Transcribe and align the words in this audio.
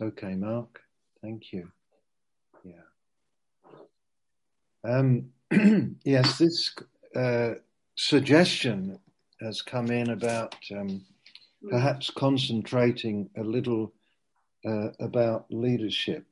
Okay, 0.00 0.34
Mark. 0.34 0.80
Thank 1.22 1.52
you. 1.52 1.70
Yeah. 2.64 2.82
Um, 4.84 5.30
yes, 6.04 6.36
this 6.38 6.74
uh, 7.14 7.54
suggestion 7.94 8.98
has 9.40 9.62
come 9.62 9.90
in 9.90 10.10
about 10.10 10.54
um, 10.70 11.06
perhaps 11.70 12.10
concentrating 12.10 13.30
a 13.38 13.42
little 13.42 13.94
uh, 14.66 14.88
about 15.00 15.46
leadership. 15.50 16.26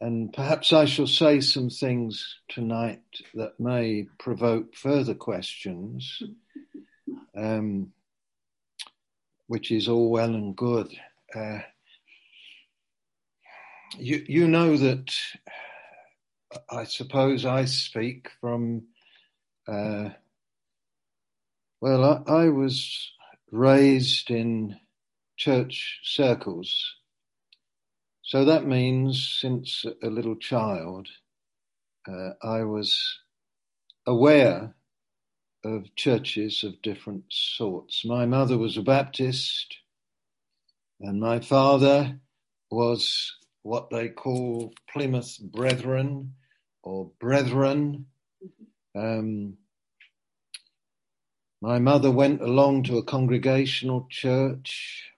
And 0.00 0.32
perhaps 0.32 0.72
I 0.72 0.84
shall 0.84 1.06
say 1.06 1.40
some 1.40 1.70
things 1.70 2.38
tonight 2.48 3.02
that 3.34 3.58
may 3.58 4.06
provoke 4.18 4.76
further 4.76 5.14
questions, 5.14 6.22
um, 7.36 7.92
which 9.48 9.72
is 9.72 9.88
all 9.88 10.10
well 10.10 10.34
and 10.34 10.54
good. 10.54 10.96
Uh, 11.34 11.60
you, 13.98 14.24
you 14.28 14.48
know 14.48 14.76
that 14.76 15.14
I 16.70 16.84
suppose 16.84 17.44
I 17.46 17.64
speak 17.64 18.28
from, 18.40 18.82
uh, 19.66 20.10
well, 21.80 22.22
I, 22.26 22.32
I 22.32 22.48
was 22.48 23.12
raised 23.50 24.30
in 24.30 24.76
church 25.36 26.00
circles. 26.04 26.96
So 28.22 28.44
that 28.44 28.66
means 28.66 29.38
since 29.40 29.84
a 30.02 30.08
little 30.08 30.36
child, 30.36 31.08
uh, 32.08 32.30
I 32.42 32.64
was 32.64 33.20
aware 34.06 34.74
of 35.64 35.94
churches 35.96 36.64
of 36.64 36.82
different 36.82 37.24
sorts. 37.30 38.04
My 38.04 38.26
mother 38.26 38.58
was 38.58 38.76
a 38.76 38.82
Baptist, 38.82 39.76
and 41.02 41.20
my 41.20 41.40
father 41.40 42.16
was 42.70 43.34
what 43.62 43.90
they 43.90 44.08
call 44.08 44.72
Plymouth 44.92 45.36
Brethren 45.40 46.34
or 46.82 47.10
Brethren. 47.18 48.06
Um, 48.96 49.58
my 51.60 51.80
mother 51.80 52.10
went 52.10 52.40
along 52.40 52.84
to 52.84 52.98
a 52.98 53.04
congregational 53.04 54.06
church. 54.10 55.10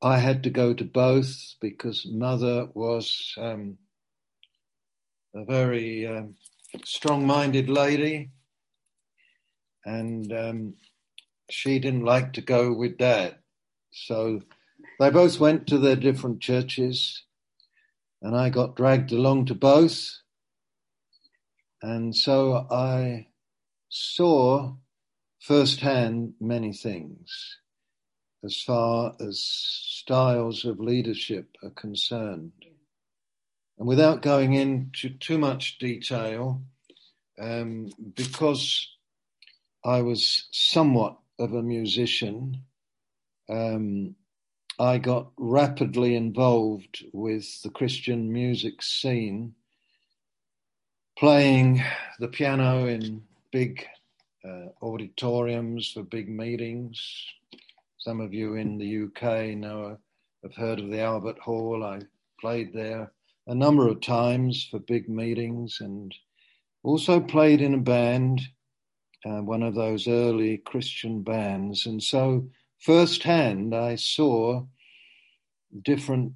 I 0.00 0.18
had 0.18 0.44
to 0.44 0.50
go 0.50 0.74
to 0.74 0.84
both 0.84 1.54
because 1.60 2.06
mother 2.08 2.68
was 2.72 3.34
um, 3.36 3.78
a 5.34 5.44
very 5.44 6.06
um, 6.06 6.36
strong 6.84 7.26
minded 7.26 7.68
lady 7.68 8.30
and 9.84 10.32
um, 10.32 10.74
she 11.50 11.80
didn't 11.80 12.04
like 12.04 12.34
to 12.34 12.42
go 12.42 12.72
with 12.72 12.98
dad. 12.98 13.38
So 13.90 14.42
they 14.98 15.10
both 15.10 15.40
went 15.40 15.66
to 15.68 15.78
their 15.78 15.96
different 15.96 16.40
churches 16.40 17.24
and 18.20 18.36
I 18.36 18.50
got 18.50 18.76
dragged 18.76 19.12
along 19.12 19.46
to 19.46 19.54
both. 19.54 20.16
And 21.82 22.14
so 22.14 22.66
I 22.70 23.28
saw 23.88 24.74
firsthand 25.40 26.34
many 26.40 26.72
things 26.72 27.58
as 28.44 28.60
far 28.60 29.14
as 29.20 29.40
styles 29.40 30.64
of 30.64 30.80
leadership 30.80 31.56
are 31.62 31.70
concerned. 31.70 32.52
And 33.78 33.86
without 33.86 34.22
going 34.22 34.54
into 34.54 35.10
too 35.10 35.38
much 35.38 35.78
detail, 35.78 36.62
um, 37.38 37.90
because 38.14 38.88
I 39.84 40.02
was 40.02 40.48
somewhat 40.50 41.18
of 41.38 41.52
a 41.52 41.62
musician, 41.62 42.64
um, 43.48 44.16
I 44.80 44.98
got 44.98 45.32
rapidly 45.36 46.14
involved 46.14 47.04
with 47.12 47.62
the 47.62 47.70
Christian 47.70 48.32
music 48.32 48.80
scene, 48.80 49.54
playing 51.18 51.82
the 52.20 52.28
piano 52.28 52.86
in 52.86 53.24
big 53.50 53.84
uh, 54.44 54.66
auditoriums 54.80 55.90
for 55.90 56.04
big 56.04 56.28
meetings. 56.28 57.00
Some 57.96 58.20
of 58.20 58.32
you 58.32 58.54
in 58.54 58.78
the 58.78 59.04
UK 59.06 59.56
know 59.56 59.98
have 60.44 60.54
heard 60.54 60.78
of 60.78 60.90
the 60.90 61.00
Albert 61.00 61.40
Hall. 61.40 61.82
I 61.82 62.02
played 62.40 62.72
there 62.72 63.10
a 63.48 63.54
number 63.56 63.88
of 63.88 64.00
times 64.00 64.68
for 64.70 64.78
big 64.78 65.08
meetings 65.08 65.78
and 65.80 66.14
also 66.84 67.18
played 67.18 67.60
in 67.60 67.74
a 67.74 67.78
band, 67.78 68.42
uh, 69.26 69.40
one 69.40 69.64
of 69.64 69.74
those 69.74 70.06
early 70.06 70.58
Christian 70.58 71.22
bands. 71.22 71.86
And 71.86 72.00
so 72.00 72.48
firsthand, 72.78 73.74
I 73.74 73.96
saw 73.96 74.64
different 75.82 76.32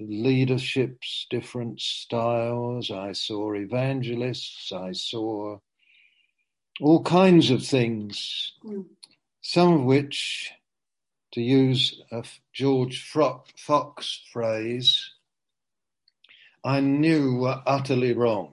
leaderships, 0.00 1.26
different 1.30 1.80
styles. 1.80 2.90
I 2.90 3.12
saw 3.12 3.54
evangelists. 3.54 4.72
I 4.72 4.92
saw 4.92 5.58
all 6.80 7.02
kinds 7.02 7.50
of 7.50 7.64
things, 7.64 8.52
mm. 8.64 8.84
some 9.42 9.72
of 9.72 9.84
which, 9.84 10.50
to 11.32 11.40
use 11.40 12.02
a 12.10 12.24
George 12.52 13.08
Fox 13.56 14.22
phrase, 14.32 15.10
I 16.64 16.80
knew 16.80 17.36
were 17.36 17.62
utterly 17.66 18.12
wrong. 18.12 18.52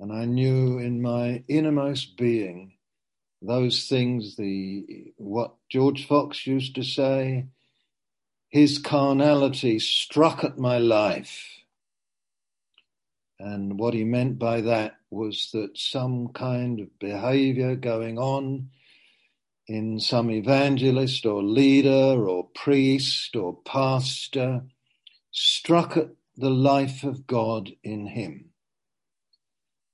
And 0.00 0.12
I 0.12 0.24
knew 0.24 0.78
in 0.78 1.02
my 1.02 1.44
innermost 1.46 2.16
being 2.16 2.72
those 3.42 3.88
things, 3.88 4.36
the 4.36 5.12
what 5.16 5.54
George 5.68 6.06
Fox 6.06 6.46
used 6.46 6.74
to 6.74 6.82
say, 6.82 7.46
his 8.48 8.78
carnality 8.78 9.78
struck 9.78 10.44
at 10.44 10.58
my 10.58 10.78
life. 10.78 11.46
And 13.38 13.78
what 13.78 13.94
he 13.94 14.04
meant 14.04 14.38
by 14.38 14.60
that 14.60 14.96
was 15.10 15.50
that 15.52 15.78
some 15.78 16.28
kind 16.28 16.80
of 16.80 16.98
behavior 16.98 17.74
going 17.76 18.18
on 18.18 18.68
in 19.66 19.98
some 19.98 20.30
evangelist 20.30 21.24
or 21.24 21.42
leader 21.42 22.26
or 22.28 22.48
priest 22.54 23.36
or 23.36 23.56
pastor 23.64 24.62
struck 25.30 25.96
at 25.96 26.08
the 26.36 26.50
life 26.50 27.04
of 27.04 27.26
God 27.26 27.70
in 27.82 28.06
him. 28.06 28.50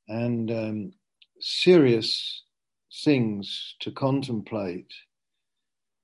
And 0.08 0.50
um, 0.50 0.92
serious 1.40 2.42
things 3.04 3.74
to 3.80 3.90
contemplate. 3.90 4.92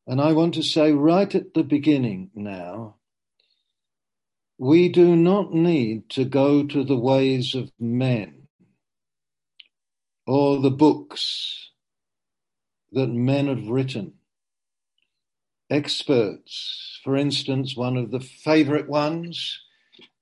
And 0.06 0.20
I 0.20 0.32
want 0.32 0.54
to 0.54 0.62
say 0.62 0.92
right 0.92 1.32
at 1.34 1.54
the 1.54 1.62
beginning 1.62 2.30
now, 2.34 2.96
we 4.58 4.88
do 4.88 5.16
not 5.16 5.52
need 5.52 6.10
to 6.10 6.24
go 6.24 6.64
to 6.64 6.84
the 6.84 6.96
ways 6.96 7.54
of 7.54 7.72
men 7.80 8.48
or 10.26 10.60
the 10.60 10.70
books 10.70 11.70
that 12.92 13.08
men 13.08 13.48
have 13.48 13.68
written. 13.68 14.14
Experts, 15.70 17.00
for 17.02 17.16
instance, 17.16 17.76
one 17.76 17.96
of 17.96 18.10
the 18.10 18.20
favorite 18.20 18.88
ones, 18.88 19.60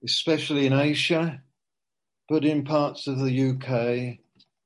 especially 0.04 0.66
in 0.66 0.72
Asia, 0.72 1.42
but 2.28 2.44
in 2.44 2.64
parts 2.64 3.06
of 3.08 3.18
the 3.18 3.50
UK 3.50 4.20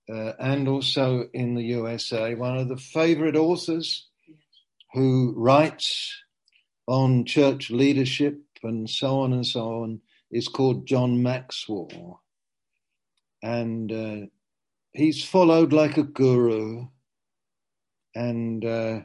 uh, 0.08 0.32
and 0.38 0.68
also 0.68 1.28
in 1.32 1.54
the 1.54 1.62
USA, 1.62 2.34
one 2.34 2.58
of 2.58 2.68
the 2.68 2.76
favorite 2.76 3.36
authors 3.36 4.08
who 4.92 5.34
writes 5.36 6.14
on 6.86 7.24
church 7.24 7.70
leadership 7.70 8.40
and 8.62 8.88
so 8.88 9.20
on 9.20 9.32
and 9.32 9.46
so 9.46 9.82
on 9.82 10.00
is 10.30 10.48
called 10.48 10.86
John 10.86 11.22
Maxwell. 11.22 12.22
And 13.42 13.92
uh, 13.92 14.26
he's 14.92 15.24
followed 15.24 15.72
like 15.72 15.96
a 15.96 16.02
guru. 16.02 16.86
And 18.14 18.64
uh, 18.64 19.00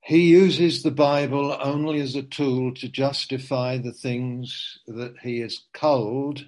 he 0.00 0.30
uses 0.30 0.82
the 0.82 0.90
Bible 0.90 1.56
only 1.60 2.00
as 2.00 2.16
a 2.16 2.22
tool 2.22 2.74
to 2.74 2.88
justify 2.88 3.78
the 3.78 3.92
things 3.92 4.78
that 4.86 5.14
he 5.22 5.40
has 5.40 5.62
culled 5.72 6.46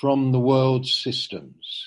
from 0.00 0.32
the 0.32 0.40
world's 0.40 0.94
systems. 0.94 1.86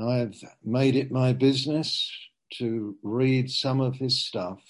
I've 0.00 0.42
made 0.64 0.96
it 0.96 1.12
my 1.12 1.32
business 1.32 2.10
to 2.54 2.96
read 3.02 3.50
some 3.50 3.80
of 3.80 3.96
his 3.96 4.20
stuff 4.20 4.60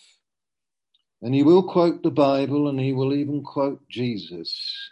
and 1.25 1.35
he 1.35 1.43
will 1.43 1.63
quote 1.63 2.03
the 2.03 2.11
Bible 2.11 2.69
and 2.69 2.79
he 2.79 2.93
will 2.93 3.15
even 3.15 3.43
quote 3.43 3.89
Jesus, 3.89 4.91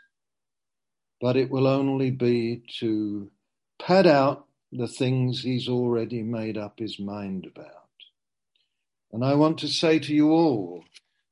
but 1.21 1.37
it 1.37 1.51
will 1.51 1.67
only 1.67 2.11
be 2.11 2.63
to 2.79 3.31
pad 3.79 4.07
out 4.07 4.47
the 4.73 4.89
things 4.89 5.43
he's 5.43 5.69
already 5.69 6.23
made 6.23 6.57
up 6.57 6.79
his 6.79 6.99
mind 6.99 7.45
about. 7.45 7.91
And 9.13 9.23
I 9.23 9.35
want 9.35 9.59
to 9.59 9.69
say 9.69 9.99
to 9.99 10.15
you 10.15 10.31
all, 10.31 10.85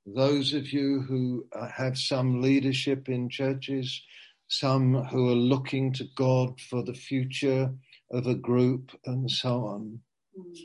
those 0.04 0.52
of 0.52 0.70
you 0.70 1.00
who 1.00 1.46
have 1.74 1.96
some 1.96 2.42
leadership 2.42 3.08
in 3.08 3.30
churches, 3.30 4.02
some 4.50 5.04
who 5.04 5.30
are 5.30 5.36
looking 5.36 5.92
to 5.92 6.04
God 6.16 6.60
for 6.60 6.82
the 6.82 6.94
future 6.94 7.72
of 8.10 8.26
a 8.26 8.34
group 8.34 8.90
and 9.06 9.30
so 9.30 9.64
on, 9.64 10.00
mm. 10.36 10.56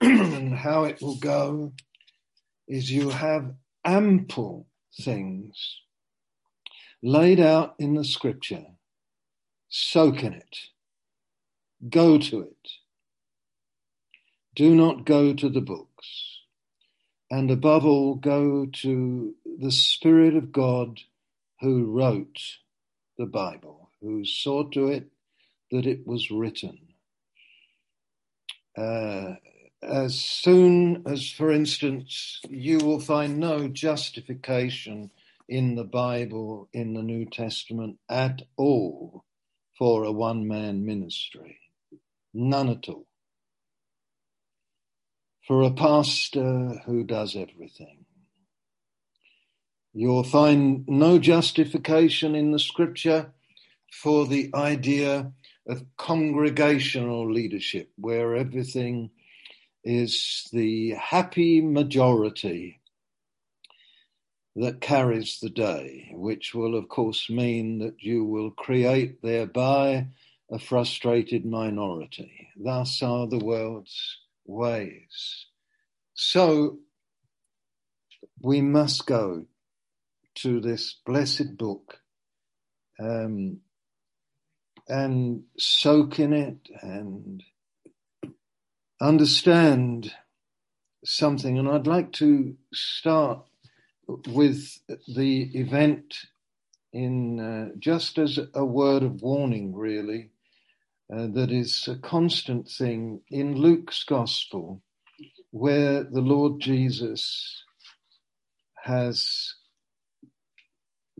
and 0.00 0.54
how 0.54 0.82
it 0.84 1.00
will 1.00 1.18
go, 1.18 1.72
is 2.66 2.90
you 2.90 3.10
have 3.10 3.54
ample 3.84 4.66
things 5.00 5.80
laid 7.02 7.38
out 7.38 7.76
in 7.78 7.94
the 7.94 8.04
scripture. 8.04 8.66
Soak 9.68 10.24
in 10.24 10.34
it. 10.34 10.58
Go 11.88 12.18
to 12.18 12.40
it. 12.40 12.68
Do 14.56 14.74
not 14.74 15.06
go 15.06 15.32
to 15.32 15.48
the 15.48 15.60
books. 15.60 16.40
And 17.30 17.48
above 17.48 17.86
all, 17.86 18.16
go 18.16 18.66
to 18.66 19.34
the 19.60 19.70
Spirit 19.70 20.34
of 20.34 20.50
God 20.50 20.98
who 21.60 21.84
wrote 21.84 22.40
the 23.20 23.26
Bible, 23.26 23.90
who 24.00 24.24
saw 24.24 24.64
to 24.70 24.88
it 24.88 25.10
that 25.70 25.86
it 25.86 26.06
was 26.06 26.30
written. 26.30 26.78
Uh, 28.76 29.34
as 29.82 30.14
soon 30.14 31.02
as, 31.06 31.30
for 31.30 31.52
instance, 31.52 32.40
you 32.48 32.78
will 32.78 32.98
find 32.98 33.38
no 33.38 33.68
justification 33.68 35.10
in 35.50 35.74
the 35.74 35.84
Bible, 35.84 36.70
in 36.72 36.94
the 36.94 37.02
New 37.02 37.26
Testament 37.26 37.98
at 38.08 38.40
all 38.56 39.24
for 39.76 40.04
a 40.04 40.12
one 40.12 40.48
man 40.48 40.86
ministry. 40.86 41.58
None 42.32 42.70
at 42.70 42.88
all. 42.88 43.06
For 45.46 45.62
a 45.62 45.70
pastor 45.72 46.80
who 46.86 47.04
does 47.04 47.36
everything. 47.36 48.06
You'll 49.92 50.24
find 50.24 50.86
no 50.88 51.18
justification 51.18 52.34
in 52.34 52.52
the 52.52 52.58
scripture 52.58 53.32
for 53.92 54.26
the 54.26 54.50
idea 54.54 55.32
of 55.66 55.84
congregational 55.96 57.30
leadership, 57.30 57.90
where 57.96 58.36
everything 58.36 59.10
is 59.82 60.48
the 60.52 60.90
happy 60.90 61.60
majority 61.60 62.80
that 64.56 64.80
carries 64.80 65.40
the 65.40 65.50
day, 65.50 66.10
which 66.12 66.54
will, 66.54 66.76
of 66.76 66.88
course, 66.88 67.30
mean 67.30 67.78
that 67.78 67.94
you 68.00 68.24
will 68.24 68.50
create 68.50 69.22
thereby 69.22 70.06
a 70.50 70.58
frustrated 70.58 71.44
minority. 71.44 72.48
Thus 72.56 73.02
are 73.02 73.26
the 73.26 73.38
world's 73.38 74.18
ways. 74.44 75.46
So 76.14 76.78
we 78.42 78.60
must 78.60 79.06
go 79.06 79.46
to 80.36 80.60
this 80.60 80.96
blessed 81.04 81.56
book 81.56 81.98
um, 82.98 83.58
and 84.88 85.42
soak 85.58 86.18
in 86.18 86.32
it 86.32 86.68
and 86.82 87.42
understand 89.00 90.14
something. 91.04 91.58
And 91.58 91.68
I'd 91.68 91.86
like 91.86 92.12
to 92.14 92.56
start 92.72 93.46
with 94.28 94.78
the 95.14 95.42
event 95.54 96.14
in 96.92 97.38
uh, 97.38 97.74
just 97.78 98.18
as 98.18 98.38
a 98.54 98.64
word 98.64 99.02
of 99.02 99.22
warning, 99.22 99.74
really, 99.74 100.30
uh, 101.12 101.28
that 101.28 101.50
is 101.50 101.88
a 101.88 101.96
constant 101.96 102.68
thing 102.68 103.20
in 103.30 103.56
Luke's 103.56 104.04
gospel, 104.04 104.82
where 105.50 106.04
the 106.04 106.20
Lord 106.20 106.60
Jesus 106.60 107.64
has, 108.84 109.54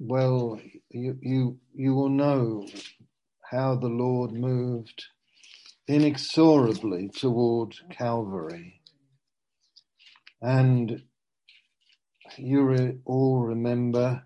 well, 0.00 0.58
you, 0.88 1.18
you, 1.20 1.58
you 1.74 1.94
will 1.94 2.08
know 2.08 2.66
how 3.50 3.76
the 3.76 3.88
Lord 3.88 4.32
moved 4.32 5.04
inexorably 5.86 7.10
toward 7.10 7.74
Calvary. 7.90 8.80
And 10.40 11.02
you 12.38 12.62
re- 12.62 12.98
all 13.04 13.42
remember 13.42 14.22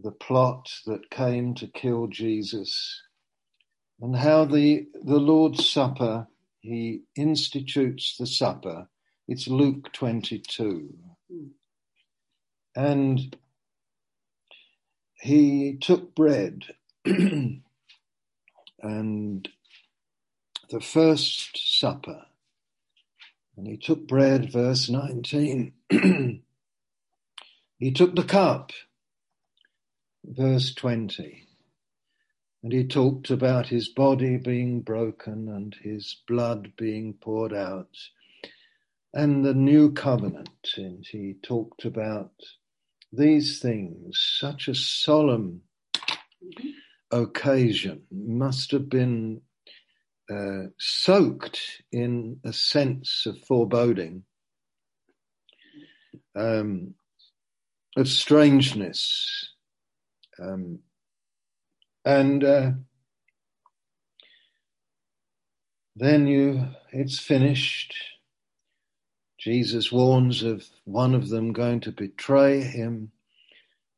the 0.00 0.12
plot 0.12 0.70
that 0.86 1.10
came 1.10 1.54
to 1.56 1.66
kill 1.66 2.06
Jesus 2.06 3.02
and 4.00 4.14
how 4.14 4.44
the, 4.44 4.86
the 5.04 5.18
Lord's 5.18 5.68
Supper, 5.68 6.28
he 6.60 7.02
institutes 7.16 8.16
the 8.16 8.26
supper. 8.26 8.88
It's 9.26 9.48
Luke 9.48 9.92
22. 9.92 10.94
Hmm. 11.30 11.46
And 12.76 13.36
he 15.20 15.76
took 15.80 16.14
bread 16.14 16.64
and 17.04 17.62
the 20.70 20.80
first 20.80 21.78
supper. 21.78 22.22
And 23.56 23.66
he 23.66 23.76
took 23.76 24.06
bread, 24.06 24.52
verse 24.52 24.88
19. 24.88 25.72
he 27.78 27.90
took 27.90 28.14
the 28.14 28.22
cup, 28.22 28.72
verse 30.24 30.74
20. 30.74 31.44
And 32.62 32.72
he 32.72 32.86
talked 32.86 33.30
about 33.30 33.66
his 33.66 33.88
body 33.88 34.36
being 34.36 34.82
broken 34.82 35.48
and 35.48 35.74
his 35.82 36.16
blood 36.26 36.72
being 36.76 37.14
poured 37.14 37.52
out 37.52 37.96
and 39.14 39.44
the 39.44 39.54
new 39.54 39.92
covenant. 39.92 40.68
And 40.76 41.04
he 41.06 41.36
talked 41.42 41.84
about 41.84 42.32
these 43.12 43.60
things, 43.60 44.36
such 44.38 44.68
a 44.68 44.74
solemn 44.74 45.62
mm-hmm. 45.94 46.68
occasion 47.10 48.02
must 48.10 48.70
have 48.72 48.88
been 48.88 49.40
uh, 50.30 50.68
soaked 50.78 51.82
in 51.90 52.38
a 52.44 52.52
sense 52.52 53.24
of 53.26 53.38
foreboding, 53.46 54.24
um, 56.36 56.94
of 57.96 58.08
strangeness. 58.08 59.52
Um, 60.40 60.80
and 62.04 62.44
uh, 62.44 62.70
then 65.96 66.26
you, 66.26 66.68
it's 66.92 67.18
finished. 67.18 67.94
Jesus 69.38 69.92
warns 69.92 70.42
of 70.42 70.66
one 70.84 71.14
of 71.14 71.28
them 71.28 71.52
going 71.52 71.80
to 71.80 71.92
betray 71.92 72.60
him. 72.60 73.12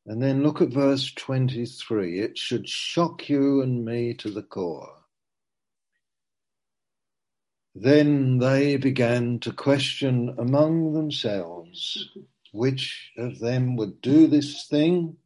And 0.06 0.22
then 0.22 0.42
look 0.42 0.60
at 0.60 0.68
verse 0.68 1.12
23. 1.12 2.20
It 2.20 2.36
should 2.36 2.68
shock 2.68 3.28
you 3.28 3.62
and 3.62 3.84
me 3.84 4.14
to 4.14 4.30
the 4.30 4.42
core. 4.42 4.96
Then 7.74 8.38
they 8.38 8.76
began 8.76 9.38
to 9.40 9.52
question 9.52 10.34
among 10.38 10.92
themselves 10.92 12.10
which 12.52 13.12
of 13.16 13.38
them 13.38 13.76
would 13.76 14.00
do 14.02 14.26
this 14.26 14.66
thing. 14.66 15.16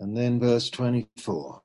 And 0.00 0.16
then 0.16 0.40
verse 0.40 0.68
24. 0.68 1.62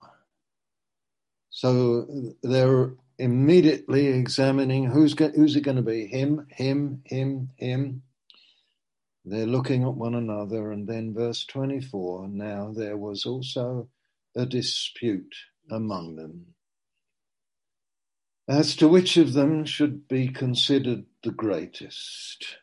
So 1.50 2.36
they're 2.44 2.92
immediately 3.20 4.08
examining 4.08 4.86
who's, 4.86 5.18
who's 5.18 5.56
it 5.56 5.62
going 5.62 5.78
to 5.78 5.84
be? 5.84 6.08
Him, 6.08 6.48
him, 6.50 7.02
him, 7.06 7.50
him. 7.56 8.04
They're 9.26 9.46
looking 9.46 9.84
at 9.84 9.94
one 9.94 10.16
another. 10.16 10.72
And 10.72 10.88
then 10.88 11.14
verse 11.14 11.46
24. 11.46 12.28
Now 12.30 12.74
there 12.76 12.98
was 12.98 13.26
also 13.26 13.90
a 14.36 14.46
dispute 14.46 15.36
among 15.70 16.16
them 16.16 16.54
as 18.48 18.76
to 18.78 18.88
which 18.88 19.18
of 19.18 19.34
them 19.34 19.66
should 19.66 20.08
be 20.08 20.30
considered 20.30 21.06
the 21.24 21.32
greatest. 21.32 22.58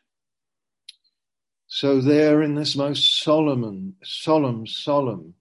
So, 1.67 2.01
there 2.01 2.41
in 2.41 2.55
this 2.55 2.75
most 2.75 3.21
solemn, 3.21 3.95
solemn, 4.03 4.65
solemn 4.65 5.35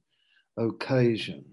occasion, 0.56 1.44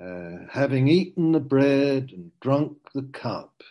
uh, 0.00 0.46
having 0.50 0.88
eaten 0.88 1.32
the 1.32 1.40
bread 1.40 2.10
and 2.12 2.30
drunk 2.40 2.78
the 2.94 3.02
cup, 3.02 3.62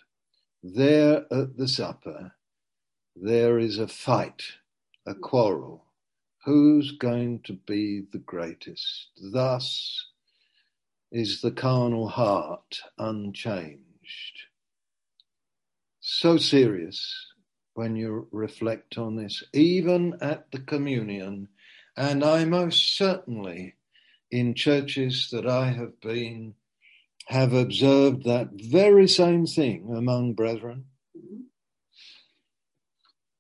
there 0.62 1.26
at 1.32 1.58
the 1.58 1.68
supper, 1.68 2.34
there 3.16 3.58
is 3.58 3.80
a 3.80 3.88
fight, 3.88 4.44
a 5.06 5.16
quarrel. 5.16 5.86
Who's 6.46 6.92
going 6.92 7.42
to 7.44 7.54
be 7.54 8.04
the 8.12 8.20
greatest? 8.20 9.10
Thus, 9.22 10.08
is 11.12 11.42
the 11.42 11.52
carnal 11.52 12.10
heart 12.10 12.82
unchanged. 12.98 14.42
So 16.02 16.38
serious 16.38 17.28
when 17.74 17.96
you 17.96 18.28
reflect 18.32 18.98
on 18.98 19.16
this, 19.16 19.44
even 19.54 20.18
at 20.22 20.52
the 20.52 20.60
communion, 20.60 21.48
and 21.96 22.24
I 22.24 22.44
most 22.46 22.98
certainly 22.98 23.76
in 24.32 24.54
churches 24.54 25.30
that 25.32 25.48
I 25.48 25.68
have 25.72 26.00
been 26.02 26.56
have 27.28 27.54
observed 27.54 28.24
that 28.24 28.50
very 28.54 29.08
same 29.08 29.46
thing 29.46 29.94
among 29.96 30.34
brethren. 30.34 30.86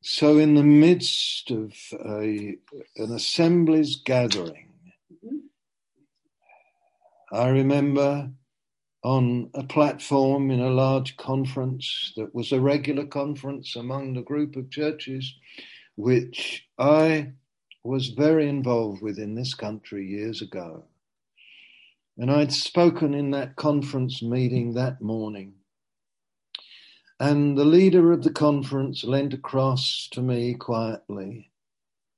So, 0.01 0.37
in 0.37 0.55
the 0.55 0.63
midst 0.63 1.51
of 1.51 1.73
a, 1.93 2.57
an 2.95 3.13
assembly's 3.13 4.01
gathering, 4.05 4.69
I 7.31 7.49
remember 7.49 8.31
on 9.03 9.49
a 9.53 9.63
platform 9.63 10.49
in 10.49 10.59
a 10.59 10.69
large 10.69 11.17
conference 11.17 12.13
that 12.15 12.33
was 12.33 12.51
a 12.51 12.59
regular 12.59 13.05
conference 13.05 13.75
among 13.75 14.13
the 14.13 14.21
group 14.21 14.55
of 14.55 14.69
churches 14.69 15.33
which 15.95 16.67
I 16.77 17.33
was 17.87 18.09
very 18.09 18.49
involved 18.49 19.01
with 19.01 19.17
in 19.17 19.35
this 19.35 19.53
country 19.53 20.05
years 20.05 20.41
ago. 20.41 20.83
And 22.17 22.29
I'd 22.29 22.51
spoken 22.51 23.13
in 23.13 23.31
that 23.31 23.55
conference 23.55 24.21
meeting 24.21 24.73
that 24.73 25.01
morning. 25.01 25.53
And 27.19 27.57
the 27.57 27.65
leader 27.65 28.11
of 28.11 28.23
the 28.23 28.31
conference 28.31 29.03
leant 29.03 29.33
across 29.33 30.07
to 30.11 30.21
me 30.21 30.53
quietly 30.53 31.51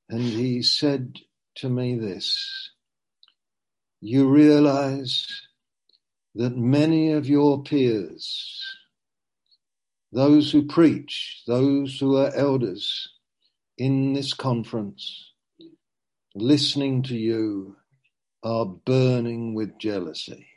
and 0.10 0.24
he 0.24 0.64
said 0.64 1.20
to 1.56 1.70
me 1.70 1.96
this 1.96 2.72
You 4.02 4.28
realize 4.28 5.44
that 6.36 6.58
many 6.58 7.12
of 7.12 7.28
your 7.28 7.62
peers, 7.62 8.76
those 10.12 10.52
who 10.52 10.66
preach, 10.66 11.44
those 11.46 12.00
who 12.00 12.18
are 12.18 12.34
elders 12.36 13.10
in 13.78 14.14
this 14.14 14.34
conference, 14.34 15.29
listening 16.42 17.04
to 17.04 17.16
you, 17.16 17.76
are 18.44 18.66
burning 18.66 19.54
with 19.54 19.78
jealousy. 19.78 20.48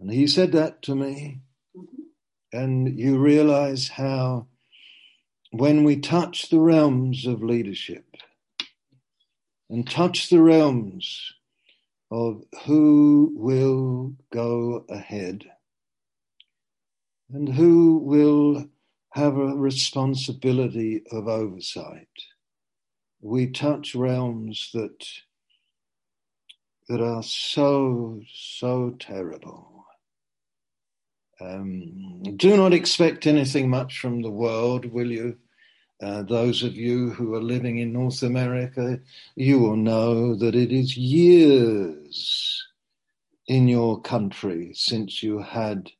And 0.00 0.10
he 0.10 0.26
said 0.26 0.52
that 0.52 0.82
to 0.82 0.94
me, 0.94 1.40
and 2.52 2.98
you 2.98 3.18
realize 3.18 3.88
how 3.88 4.46
when 5.50 5.82
we 5.84 5.96
touch 5.96 6.50
the 6.50 6.60
realms 6.60 7.26
of 7.26 7.42
leadership 7.42 8.04
and 9.68 9.88
touch 9.88 10.30
the 10.30 10.40
realms 10.40 11.32
of 12.10 12.42
who 12.64 13.32
will 13.34 14.14
go 14.32 14.84
ahead 14.88 15.44
and 17.32 17.48
who 17.48 17.98
will 17.98 18.66
have 19.12 19.36
a 19.36 19.56
responsibility 19.56 21.02
of 21.10 21.28
oversight. 21.28 22.08
We 23.20 23.48
touch 23.48 23.94
realms 23.94 24.70
that 24.74 25.06
that 26.88 27.00
are 27.00 27.22
so 27.22 28.20
so 28.32 28.94
terrible. 28.98 29.84
Um, 31.40 32.22
do 32.36 32.56
not 32.56 32.72
expect 32.72 33.26
anything 33.26 33.70
much 33.70 34.00
from 34.00 34.22
the 34.22 34.30
world, 34.30 34.86
will 34.86 35.10
you? 35.10 35.38
Uh, 36.00 36.22
those 36.22 36.62
of 36.62 36.76
you 36.76 37.10
who 37.10 37.34
are 37.34 37.42
living 37.42 37.78
in 37.78 37.92
North 37.92 38.22
America, 38.22 39.00
you 39.34 39.58
will 39.58 39.76
know 39.76 40.34
that 40.36 40.54
it 40.54 40.72
is 40.72 40.96
years 40.96 42.64
in 43.48 43.66
your 43.66 44.00
country 44.00 44.72
since 44.74 45.22
you 45.22 45.40
had 45.40 45.90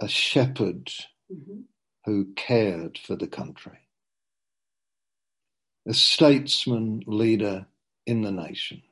a 0.00 0.06
shepherd 0.06 0.92
mm-hmm. 1.32 1.60
who 2.04 2.32
cared 2.34 2.98
for 2.98 3.16
the 3.16 3.26
country, 3.26 3.78
a 5.86 5.94
statesman 5.94 7.02
leader 7.06 7.66
in 8.06 8.22
the 8.22 8.32
nation. 8.32 8.82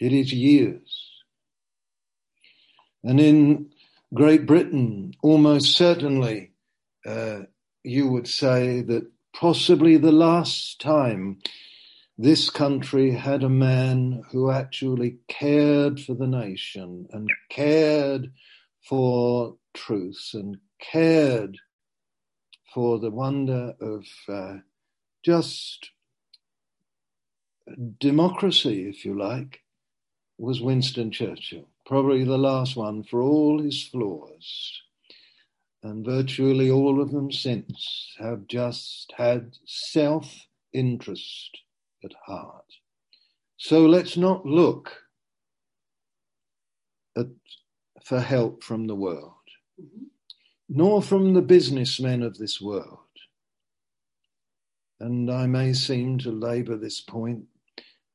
It 0.00 0.12
is 0.12 0.32
years. 0.32 1.10
And 3.04 3.20
in 3.20 3.70
Great 4.14 4.46
Britain, 4.46 5.14
almost 5.22 5.76
certainly, 5.76 6.52
uh, 7.06 7.40
you 7.82 8.08
would 8.08 8.28
say 8.28 8.82
that 8.82 9.10
possibly 9.34 9.96
the 9.96 10.12
last 10.12 10.80
time 10.80 11.38
this 12.18 12.50
country 12.50 13.10
had 13.10 13.42
a 13.42 13.48
man 13.48 14.22
who 14.30 14.50
actually 14.50 15.16
cared 15.28 15.98
for 16.00 16.14
the 16.14 16.26
nation 16.26 17.08
and 17.12 17.28
cared 17.50 18.30
for 18.88 19.56
truth 19.74 20.30
and 20.34 20.58
cared 20.80 21.58
for 22.74 22.98
the 22.98 23.10
wonder 23.10 23.74
of 23.80 24.04
uh, 24.28 24.58
just 25.22 25.90
democracy, 28.00 28.88
if 28.88 29.04
you 29.04 29.18
like, 29.18 29.60
was 30.38 30.60
Winston 30.60 31.10
Churchill. 31.10 31.68
Probably 31.86 32.24
the 32.24 32.38
last 32.38 32.76
one 32.76 33.02
for 33.04 33.22
all 33.22 33.62
his 33.62 33.82
flaws 33.82 34.82
and 35.82 36.04
virtually 36.04 36.70
all 36.70 37.00
of 37.00 37.10
them 37.10 37.32
since 37.32 38.14
have 38.18 38.46
just 38.46 39.12
had 39.16 39.56
self 39.64 40.46
interest 40.72 41.58
at 42.04 42.12
heart. 42.24 42.64
So 43.56 43.86
let's 43.86 44.16
not 44.16 44.46
look 44.46 44.92
at, 47.16 47.26
for 48.04 48.20
help 48.20 48.62
from 48.62 48.86
the 48.86 48.94
world, 48.94 49.34
mm-hmm. 49.80 50.04
nor 50.68 51.02
from 51.02 51.34
the 51.34 51.42
businessmen 51.42 52.22
of 52.22 52.38
this 52.38 52.60
world. 52.60 53.01
And 55.02 55.28
I 55.32 55.46
may 55.48 55.72
seem 55.72 56.18
to 56.18 56.30
labour 56.30 56.76
this 56.76 57.00
point, 57.00 57.46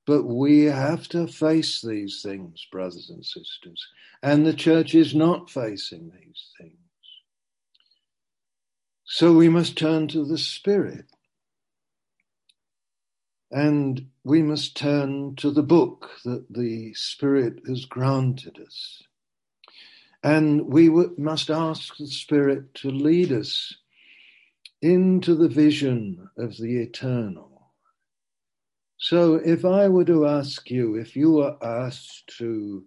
but 0.06 0.24
we 0.24 0.64
have 0.64 1.10
to 1.10 1.28
face 1.28 1.82
these 1.82 2.22
things, 2.24 2.66
brothers 2.72 3.10
and 3.10 3.26
sisters. 3.26 3.86
And 4.24 4.46
the 4.46 4.54
church 4.54 4.96
is 4.96 5.14
not 5.14 5.50
facing 5.50 6.12
these 6.12 6.52
things. 6.58 6.78
So 9.04 9.34
we 9.34 9.50
must 9.50 9.78
turn 9.78 10.08
to 10.08 10.24
the 10.24 10.38
Spirit. 10.38 11.08
And 13.52 14.08
we 14.24 14.42
must 14.42 14.78
turn 14.78 15.36
to 15.38 15.52
the 15.52 15.64
book 15.64 16.10
that 16.24 16.46
the 16.50 16.94
Spirit 16.94 17.64
has 17.68 17.84
granted 17.84 18.60
us. 18.66 19.04
And 20.24 20.68
we 20.68 20.90
must 21.18 21.50
ask 21.50 21.98
the 21.98 22.08
Spirit 22.08 22.74
to 22.76 22.92
lead 22.92 23.34
us 23.34 23.76
into 24.82 25.36
the 25.36 25.50
vision 25.50 26.30
of 26.38 26.58
the 26.58 26.78
eternal. 26.78 27.74
So 28.98 29.36
if 29.36 29.66
I 29.66 29.88
were 29.88 30.06
to 30.06 30.26
ask 30.26 30.70
you, 30.70 30.96
if 30.96 31.16
you 31.16 31.34
were 31.34 31.58
asked 31.64 32.28
to 32.38 32.84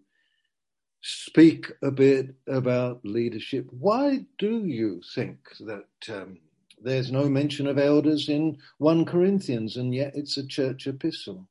speak 1.03 1.71
a 1.83 1.91
bit 1.91 2.35
about 2.47 3.01
leadership. 3.05 3.67
Why 3.71 4.27
do 4.39 4.65
you 4.67 5.01
think 5.15 5.39
that 5.61 5.87
um, 6.09 6.39
there's 6.83 7.11
no 7.11 7.29
mention 7.29 7.67
of 7.67 7.79
elders 7.79 8.29
in 8.29 8.59
1 8.79 9.05
Corinthians 9.07 9.77
and 9.77 9.95
yet 9.95 10.13
it's 10.15 10.37
a 10.37 10.47
church 10.47 10.87
epistle? 10.87 11.49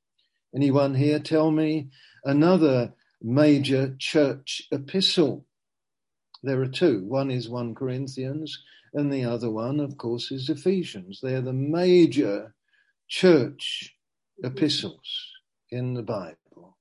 Anyone 0.56 0.96
here 0.96 1.20
tell 1.20 1.52
me 1.52 1.90
another 2.26 2.94
major 3.22 3.96
church 3.98 4.64
epistle? 4.72 5.46
There 6.44 6.62
are 6.62 6.68
two. 6.68 7.04
One 7.06 7.32
is 7.32 7.50
1 7.50 7.76
Corinthians, 7.76 8.64
and 8.94 9.12
the 9.12 9.26
other 9.26 9.50
one, 9.50 9.80
of 9.80 9.98
course, 9.98 10.32
is 10.32 10.50
Ephesians. 10.50 11.20
They're 11.22 11.42
the 11.42 11.54
major 11.54 12.54
church 13.08 13.96
epistles 14.44 15.32
in 15.72 15.94
the 15.94 16.04
Bible, 16.04 16.78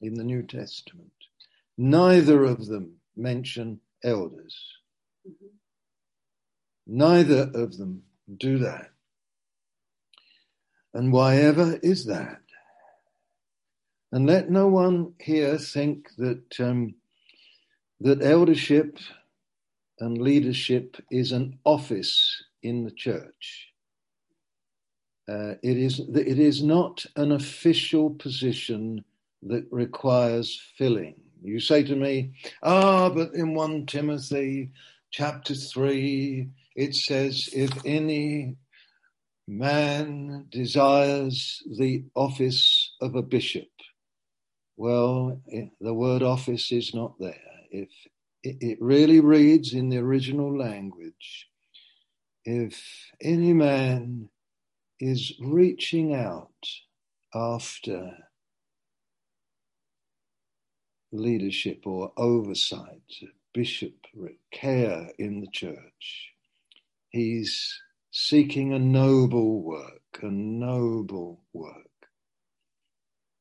in 0.00 0.14
the 0.14 0.24
New 0.24 0.42
Testament. 0.42 1.10
Neither 1.76 2.44
of 2.44 2.66
them 2.66 2.96
mention 3.16 3.80
elders. 4.04 4.56
Neither 6.86 7.50
of 7.54 7.78
them 7.78 8.02
do 8.36 8.58
that. 8.58 8.90
And 10.94 11.12
why 11.12 11.36
ever 11.36 11.78
is 11.82 12.06
that? 12.06 12.40
And 14.10 14.26
let 14.26 14.50
no 14.50 14.66
one 14.68 15.14
here 15.18 15.56
think 15.56 16.08
that 16.18 16.60
um, 16.60 16.94
that 18.00 18.22
eldership 18.22 18.98
and 20.00 20.18
leadership 20.18 20.96
is 21.10 21.32
an 21.32 21.58
office 21.64 22.42
in 22.62 22.84
the 22.84 22.90
church. 22.90 23.68
Uh, 25.28 25.54
it 25.62 25.76
is 25.76 26.00
it 26.00 26.38
is 26.38 26.62
not 26.62 27.06
an 27.16 27.32
official 27.32 28.10
position 28.10 29.04
that 29.42 29.66
requires 29.70 30.60
filling. 30.76 31.14
You 31.42 31.60
say 31.60 31.82
to 31.84 31.96
me, 31.96 32.32
ah, 32.62 33.08
but 33.10 33.34
in 33.34 33.54
1 33.54 33.86
Timothy 33.86 34.70
chapter 35.10 35.54
3, 35.54 36.48
it 36.76 36.94
says, 36.94 37.48
if 37.52 37.70
any 37.84 38.56
man 39.48 40.46
desires 40.50 41.62
the 41.78 42.04
office 42.14 42.94
of 43.00 43.16
a 43.16 43.22
bishop, 43.22 43.68
well, 44.76 45.40
the 45.80 45.94
word 45.94 46.22
office 46.22 46.70
is 46.72 46.94
not 46.94 47.18
there. 47.18 47.40
If 47.70 47.90
it 48.42 48.78
really 48.80 49.20
reads 49.20 49.72
in 49.72 49.88
the 49.88 49.98
original 49.98 50.56
language, 50.56 51.48
if 52.44 52.82
any 53.20 53.52
man 53.52 54.28
is 54.98 55.32
reaching 55.40 56.14
out 56.14 56.50
after 57.34 58.10
leadership 61.12 61.86
or 61.86 62.12
oversight, 62.16 63.02
bishopric, 63.52 64.38
care 64.50 65.10
in 65.18 65.40
the 65.40 65.50
church. 65.52 66.32
He's 67.10 67.80
seeking 68.10 68.72
a 68.72 68.78
noble 68.78 69.62
work, 69.62 70.20
a 70.22 70.30
noble 70.30 71.42
work. 71.52 71.86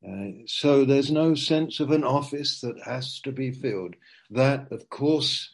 Uh, 0.08 0.32
so 0.48 0.84
there's 0.84 1.12
no 1.12 1.36
sense 1.36 1.80
of 1.80 1.92
an 1.92 2.04
office 2.04 2.60
that 2.62 2.82
has 2.84 3.20
to 3.22 3.32
be 3.32 3.52
filled. 3.52 3.96
That, 4.32 4.72
of 4.72 4.90
course, 4.90 5.54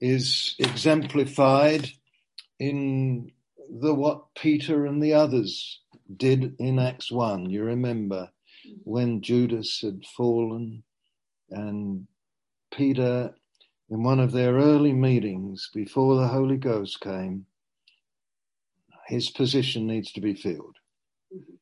is 0.00 0.56
exemplified 0.58 1.90
in 2.58 3.32
the 3.70 3.94
what 3.94 4.34
Peter 4.34 4.86
and 4.86 5.02
the 5.02 5.12
others 5.12 5.80
did 6.16 6.56
in 6.58 6.78
Acts 6.78 7.12
1. 7.12 7.50
You 7.50 7.64
remember 7.64 8.30
when 8.84 9.20
Judas 9.20 9.80
had 9.82 10.04
fallen 10.16 10.82
and 11.50 12.06
Peter, 12.72 13.34
in 13.90 14.02
one 14.02 14.20
of 14.20 14.32
their 14.32 14.54
early 14.54 14.92
meetings 14.92 15.70
before 15.72 16.16
the 16.16 16.28
Holy 16.28 16.56
Ghost 16.56 17.00
came, 17.00 17.46
his 19.06 19.30
position 19.30 19.86
needs 19.86 20.10
to 20.12 20.20
be 20.20 20.34
filled. 20.34 20.76
Mm-hmm. 21.34 21.54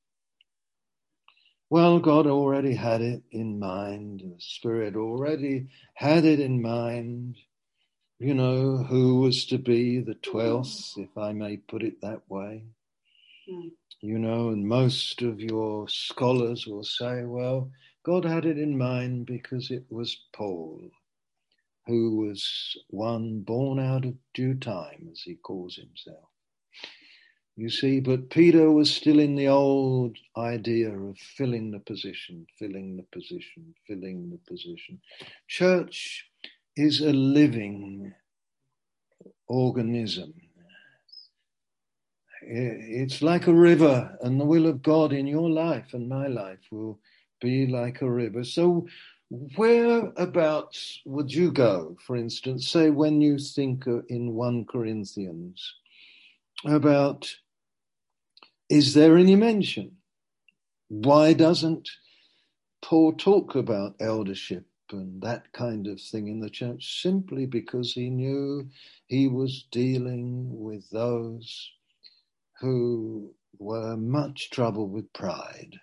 Well, 1.72 2.00
God 2.00 2.26
already 2.26 2.74
had 2.74 3.00
it 3.00 3.22
in 3.30 3.58
mind, 3.58 4.20
the 4.20 4.38
Spirit 4.40 4.94
already 4.94 5.68
had 5.94 6.26
it 6.26 6.38
in 6.38 6.60
mind, 6.60 7.38
you 8.18 8.34
know, 8.34 8.76
who 8.76 9.20
was 9.20 9.46
to 9.46 9.56
be 9.56 10.00
the 10.00 10.16
twelfth, 10.16 10.92
if 10.98 11.16
I 11.16 11.32
may 11.32 11.56
put 11.56 11.82
it 11.82 11.98
that 12.02 12.28
way. 12.28 12.64
Mm. 13.50 13.70
You 14.02 14.18
know, 14.18 14.50
and 14.50 14.68
most 14.68 15.22
of 15.22 15.40
your 15.40 15.88
scholars 15.88 16.66
will 16.66 16.84
say, 16.84 17.24
well, 17.24 17.70
God 18.04 18.26
had 18.26 18.44
it 18.44 18.58
in 18.58 18.76
mind 18.76 19.24
because 19.24 19.70
it 19.70 19.86
was 19.88 20.14
Paul, 20.34 20.90
who 21.86 22.16
was 22.16 22.76
one 22.88 23.40
born 23.40 23.78
out 23.80 24.04
of 24.04 24.14
due 24.34 24.56
time, 24.56 25.08
as 25.10 25.22
he 25.22 25.36
calls 25.36 25.76
himself. 25.76 26.31
You 27.62 27.70
see, 27.70 28.00
but 28.00 28.28
Peter 28.28 28.72
was 28.72 28.92
still 28.92 29.20
in 29.20 29.36
the 29.36 29.46
old 29.46 30.16
idea 30.36 30.90
of 30.90 31.16
filling 31.16 31.70
the 31.70 31.78
position, 31.78 32.44
filling 32.58 32.96
the 32.96 33.04
position, 33.16 33.72
filling 33.86 34.30
the 34.30 34.38
position. 34.50 35.00
Church 35.46 36.28
is 36.74 37.02
a 37.02 37.12
living 37.12 38.12
organism. 39.46 40.34
It's 42.42 43.22
like 43.22 43.46
a 43.46 43.54
river, 43.54 44.18
and 44.22 44.40
the 44.40 44.44
will 44.44 44.66
of 44.66 44.82
God 44.82 45.12
in 45.12 45.28
your 45.28 45.48
life 45.48 45.94
and 45.94 46.08
my 46.08 46.26
life 46.26 46.66
will 46.72 46.98
be 47.40 47.68
like 47.68 48.02
a 48.02 48.10
river. 48.10 48.42
So, 48.42 48.88
whereabouts 49.30 51.00
would 51.04 51.32
you 51.32 51.52
go, 51.52 51.96
for 52.04 52.16
instance, 52.16 52.66
say 52.66 52.90
when 52.90 53.20
you 53.20 53.38
think 53.38 53.86
in 54.08 54.32
1 54.32 54.64
Corinthians 54.64 55.76
about 56.64 57.32
is 58.72 58.94
there 58.94 59.18
any 59.18 59.36
mention? 59.36 59.98
Why 60.88 61.34
doesn't 61.34 61.90
Paul 62.80 63.12
talk 63.12 63.54
about 63.54 63.96
eldership 64.00 64.64
and 64.90 65.20
that 65.20 65.52
kind 65.52 65.86
of 65.86 66.00
thing 66.00 66.28
in 66.28 66.40
the 66.40 66.48
church? 66.48 67.02
Simply 67.02 67.44
because 67.44 67.92
he 67.92 68.08
knew 68.08 68.66
he 69.08 69.28
was 69.28 69.66
dealing 69.70 70.46
with 70.58 70.88
those 70.88 71.70
who 72.60 73.34
were 73.58 73.94
much 73.98 74.48
trouble 74.48 74.88
with 74.88 75.12
pride. 75.12 75.78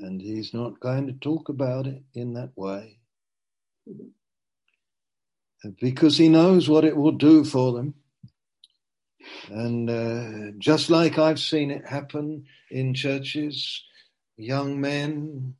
And 0.00 0.20
he's 0.20 0.52
not 0.52 0.80
going 0.80 1.06
to 1.06 1.12
talk 1.12 1.50
about 1.50 1.86
it 1.86 2.02
in 2.14 2.32
that 2.34 2.50
way. 2.56 2.98
Mm-hmm. 3.88 4.08
Because 5.80 6.18
he 6.18 6.28
knows 6.28 6.68
what 6.68 6.84
it 6.84 6.96
will 6.96 7.12
do 7.12 7.44
for 7.44 7.72
them. 7.74 7.94
And 9.50 9.90
uh, 9.90 10.52
just 10.58 10.90
like 10.90 11.18
I've 11.18 11.40
seen 11.40 11.70
it 11.70 11.86
happen 11.86 12.46
in 12.70 12.94
churches, 12.94 13.82
young 14.36 14.80
men 14.80 15.54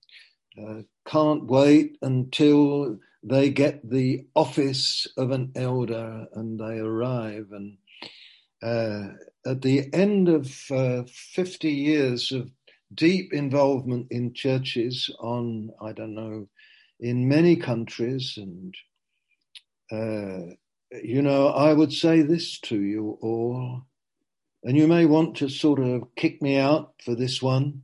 uh, 0.60 0.82
can't 1.06 1.44
wait 1.46 1.98
until 2.02 2.98
they 3.22 3.50
get 3.50 3.88
the 3.88 4.26
office 4.34 5.06
of 5.16 5.30
an 5.30 5.52
elder 5.56 6.26
and 6.34 6.58
they 6.58 6.78
arrive. 6.78 7.48
And 7.52 7.78
uh, 8.62 9.14
at 9.46 9.62
the 9.62 9.92
end 9.92 10.28
of 10.28 10.70
uh, 10.70 11.04
50 11.06 11.70
years 11.70 12.32
of 12.32 12.50
deep 12.92 13.32
involvement 13.32 14.08
in 14.10 14.34
churches 14.34 15.10
on, 15.20 15.70
I 15.80 15.92
don't 15.92 16.14
know, 16.14 16.48
in 17.00 17.28
many 17.28 17.56
countries 17.56 18.38
and 18.38 18.74
uh, 19.90 20.54
you 21.02 21.22
know, 21.22 21.48
I 21.48 21.72
would 21.72 21.92
say 21.92 22.22
this 22.22 22.58
to 22.60 22.80
you 22.80 23.18
all, 23.20 23.82
and 24.62 24.76
you 24.76 24.86
may 24.86 25.06
want 25.06 25.36
to 25.36 25.48
sort 25.48 25.80
of 25.80 26.14
kick 26.14 26.40
me 26.40 26.58
out 26.58 26.94
for 27.04 27.14
this 27.14 27.42
one. 27.42 27.82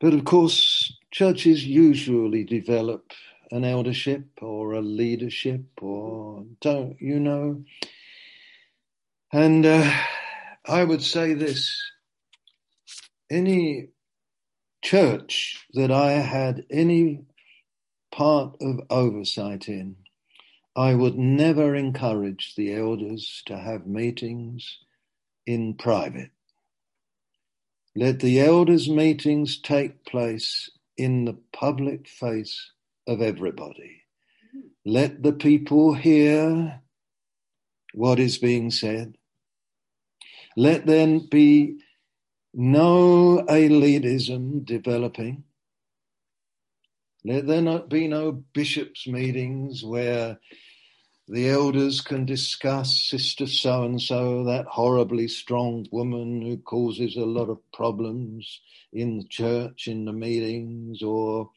But 0.00 0.14
of 0.14 0.24
course, 0.24 0.96
churches 1.10 1.66
usually 1.66 2.44
develop 2.44 3.12
an 3.50 3.64
eldership 3.64 4.26
or 4.40 4.72
a 4.72 4.80
leadership 4.80 5.64
or 5.80 6.44
don't, 6.60 7.00
you 7.00 7.18
know. 7.18 7.64
And 9.32 9.66
uh, 9.66 9.90
I 10.66 10.84
would 10.84 11.02
say 11.02 11.34
this 11.34 11.76
any 13.30 13.88
church 14.82 15.66
that 15.74 15.90
I 15.90 16.12
had 16.12 16.64
any 16.70 17.24
part 18.10 18.56
of 18.60 18.80
oversight 18.90 19.68
in 19.68 19.96
I 20.78 20.94
would 20.94 21.18
never 21.18 21.74
encourage 21.74 22.54
the 22.54 22.72
elders 22.72 23.42
to 23.46 23.58
have 23.58 23.88
meetings 23.88 24.78
in 25.44 25.74
private. 25.74 26.30
Let 27.96 28.20
the 28.20 28.38
elders' 28.38 28.88
meetings 28.88 29.60
take 29.60 30.04
place 30.04 30.70
in 30.96 31.24
the 31.24 31.36
public 31.52 32.06
face 32.06 32.70
of 33.08 33.20
everybody. 33.20 34.04
Let 34.86 35.24
the 35.24 35.32
people 35.32 35.94
hear 35.94 36.80
what 37.92 38.20
is 38.20 38.38
being 38.38 38.70
said. 38.70 39.16
Let 40.56 40.86
there 40.86 41.18
be 41.28 41.78
no 42.54 43.44
elitism 43.48 44.64
developing. 44.64 45.42
Let 47.24 47.48
there 47.48 47.62
not 47.62 47.88
be 47.88 48.06
no 48.06 48.30
bishops' 48.30 49.08
meetings 49.08 49.82
where 49.82 50.38
the 51.28 51.50
elders 51.50 52.00
can 52.00 52.24
discuss 52.24 52.98
Sister 52.98 53.46
so 53.46 53.82
and 53.82 54.00
so, 54.00 54.44
that 54.44 54.64
horribly 54.64 55.28
strong 55.28 55.86
woman 55.92 56.40
who 56.40 56.56
causes 56.56 57.16
a 57.16 57.24
lot 57.24 57.50
of 57.50 57.58
problems 57.72 58.60
in 58.94 59.18
the 59.18 59.24
church, 59.28 59.88
in 59.88 60.06
the 60.06 60.12
meetings, 60.12 61.02
or 61.02 61.50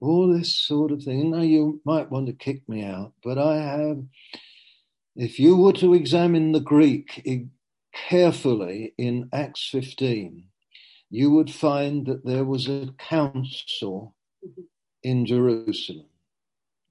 all 0.00 0.30
this 0.30 0.54
sort 0.54 0.92
of 0.92 1.02
thing. 1.02 1.30
Now, 1.30 1.40
you 1.40 1.80
might 1.84 2.10
want 2.10 2.26
to 2.26 2.34
kick 2.34 2.68
me 2.68 2.84
out, 2.84 3.14
but 3.24 3.38
I 3.38 3.56
have, 3.56 4.04
if 5.16 5.38
you 5.38 5.56
were 5.56 5.72
to 5.74 5.94
examine 5.94 6.52
the 6.52 6.60
Greek 6.60 7.26
carefully 7.94 8.92
in 8.98 9.30
Acts 9.32 9.66
15, 9.72 10.44
you 11.08 11.30
would 11.30 11.50
find 11.50 12.06
that 12.06 12.26
there 12.26 12.44
was 12.44 12.68
a 12.68 12.90
council 12.98 14.14
in 15.02 15.24
Jerusalem 15.24 16.06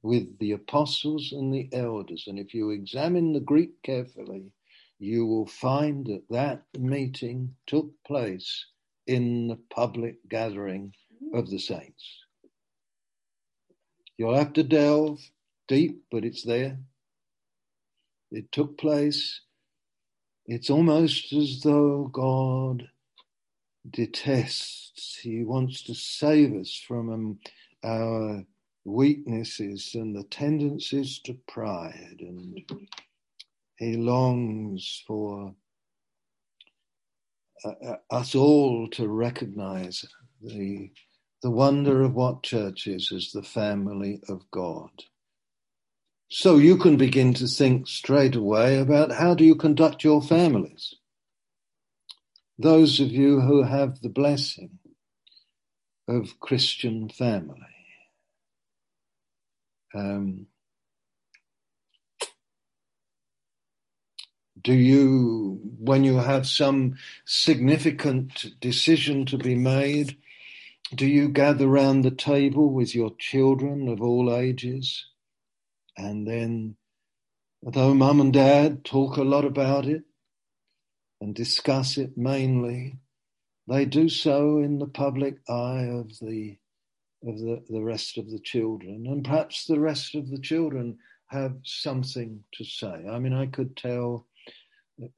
with 0.05 0.39
the 0.39 0.53
apostles 0.53 1.33
and 1.33 1.53
the 1.53 1.67
elders. 1.73 2.25
And 2.27 2.39
if 2.39 2.53
you 2.53 2.69
examine 2.71 3.33
the 3.33 3.41
Greek 3.41 3.81
carefully, 3.83 4.51
you 4.99 5.25
will 5.25 5.47
find 5.47 6.05
that 6.07 6.23
that 6.29 6.63
meeting 6.79 7.55
took 7.67 7.91
place 8.05 8.67
in 9.07 9.47
the 9.47 9.59
public 9.71 10.17
gathering 10.29 10.93
of 11.33 11.49
the 11.49 11.59
saints. 11.59 12.19
You'll 14.17 14.37
have 14.37 14.53
to 14.53 14.63
delve 14.63 15.19
deep, 15.67 16.03
but 16.11 16.23
it's 16.23 16.43
there. 16.43 16.77
It 18.31 18.51
took 18.51 18.77
place. 18.77 19.41
It's 20.45 20.69
almost 20.69 21.33
as 21.33 21.61
though 21.61 22.09
God 22.13 22.89
detests, 23.89 25.19
He 25.21 25.43
wants 25.43 25.83
to 25.83 25.95
save 25.95 26.55
us 26.55 26.81
from 26.87 27.09
um, 27.11 27.39
our 27.83 28.43
weaknesses 28.85 29.91
and 29.95 30.15
the 30.15 30.23
tendencies 30.23 31.19
to 31.25 31.35
pride, 31.47 32.17
and 32.19 32.61
he 33.77 33.97
longs 33.97 35.03
for 35.07 35.55
uh, 37.65 37.73
uh, 37.85 37.97
us 38.11 38.35
all 38.35 38.87
to 38.89 39.07
recognize 39.07 40.05
the 40.41 40.91
the 41.41 41.51
wonder 41.51 42.01
of 42.01 42.15
what 42.15 42.41
church 42.41 42.87
is 42.87 43.11
as 43.15 43.31
the 43.31 43.43
family 43.43 44.19
of 44.29 44.49
God. 44.49 44.89
So 46.29 46.57
you 46.57 46.77
can 46.77 46.97
begin 46.97 47.35
to 47.35 47.47
think 47.47 47.87
straight 47.87 48.35
away 48.35 48.79
about 48.79 49.11
how 49.11 49.35
do 49.35 49.43
you 49.45 49.55
conduct 49.55 50.03
your 50.03 50.23
families. 50.23 50.95
Those 52.57 52.99
of 52.99 53.11
you 53.11 53.41
who 53.41 53.63
have 53.63 54.01
the 54.01 54.09
blessing 54.09 54.79
of 56.07 56.39
Christian 56.39 57.09
family. 57.09 57.74
Um, 59.95 60.47
do 64.61 64.73
you, 64.73 65.61
when 65.79 66.03
you 66.03 66.17
have 66.17 66.45
some 66.47 66.97
significant 67.25 68.59
decision 68.59 69.25
to 69.27 69.37
be 69.37 69.55
made, 69.55 70.17
do 70.93 71.07
you 71.07 71.29
gather 71.29 71.67
round 71.67 72.03
the 72.03 72.11
table 72.11 72.71
with 72.71 72.93
your 72.93 73.11
children 73.17 73.87
of 73.87 74.01
all 74.01 74.35
ages? 74.35 75.05
And 75.97 76.27
then, 76.27 76.75
though 77.63 77.93
mum 77.93 78.19
and 78.19 78.33
dad 78.33 78.83
talk 78.83 79.17
a 79.17 79.23
lot 79.23 79.45
about 79.45 79.85
it 79.85 80.03
and 81.21 81.33
discuss 81.33 81.97
it 81.97 82.17
mainly, 82.17 82.99
they 83.67 83.85
do 83.85 84.09
so 84.09 84.59
in 84.59 84.79
the 84.79 84.87
public 84.87 85.37
eye 85.49 85.87
of 85.89 86.19
the 86.19 86.57
of 87.27 87.39
the, 87.39 87.63
the 87.69 87.83
rest 87.83 88.17
of 88.17 88.29
the 88.29 88.39
children, 88.39 89.05
and 89.07 89.23
perhaps 89.23 89.65
the 89.65 89.79
rest 89.79 90.15
of 90.15 90.29
the 90.29 90.39
children 90.39 90.97
have 91.27 91.55
something 91.63 92.43
to 92.53 92.63
say. 92.63 93.05
I 93.09 93.19
mean, 93.19 93.33
I 93.33 93.47
could 93.47 93.75
tell 93.75 94.27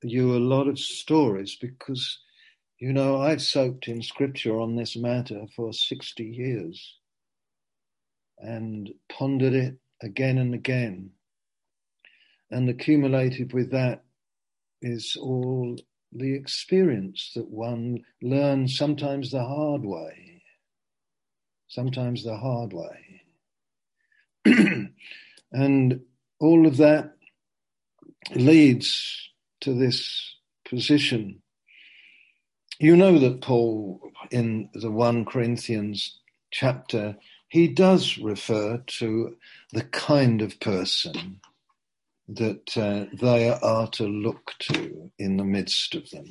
you 0.02 0.36
a 0.36 0.40
lot 0.40 0.68
of 0.68 0.80
stories 0.80 1.58
because, 1.60 2.20
you 2.80 2.94
know, 2.94 3.22
I've 3.22 3.42
soaked 3.42 3.88
in 3.88 4.02
scripture 4.02 4.60
on 4.60 4.76
this 4.76 4.96
matter 4.96 5.46
for 5.56 5.74
60 5.74 6.24
years 6.24 6.98
and 8.40 8.90
pondered 9.10 9.54
it 9.54 9.76
again 10.02 10.38
and 10.38 10.54
again. 10.54 11.12
And 12.50 12.70
accumulated 12.70 13.54
with 13.54 13.72
that 13.72 14.04
is 14.82 15.18
all 15.20 15.78
the 16.14 16.34
experience 16.34 17.32
that 17.36 17.50
one 17.50 18.04
learns 18.22 18.78
sometimes 18.78 19.32
the 19.32 19.44
hard 19.44 19.84
way. 19.84 20.27
Sometimes 21.68 22.24
the 22.24 22.38
hard 22.38 22.74
way. 22.74 23.22
and 25.52 26.02
all 26.40 26.66
of 26.68 26.78
that 26.78 27.14
leads 28.36 29.30
to 29.62 29.74
this 29.74 30.36
position. 30.68 31.42
You 32.80 32.96
know 32.96 33.18
that 33.20 33.42
Paul, 33.42 34.00
in 34.32 34.70
the 34.74 34.92
1 34.92 35.26
Corinthians 35.26 36.20
chapter, 36.52 37.18
he 37.50 37.68
does 37.68 38.18
refer 38.18 38.84
to 38.86 39.36
the 39.72 39.84
kind 39.84 40.42
of 40.42 40.60
person 40.60 41.40
that 42.28 42.78
uh, 42.78 43.06
they 43.20 43.50
are 43.50 43.88
to 43.88 44.04
look 44.04 44.54
to 44.60 45.12
in 45.18 45.38
the 45.38 45.46
midst 45.46 45.96
of 45.96 46.10
them. 46.10 46.28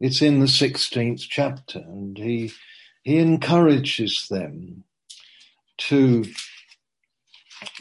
It's 0.00 0.22
in 0.22 0.40
the 0.40 0.46
16th 0.46 1.20
chapter, 1.28 1.78
and 1.78 2.16
he, 2.16 2.52
he 3.02 3.18
encourages 3.18 4.28
them 4.28 4.84
to, 5.78 6.24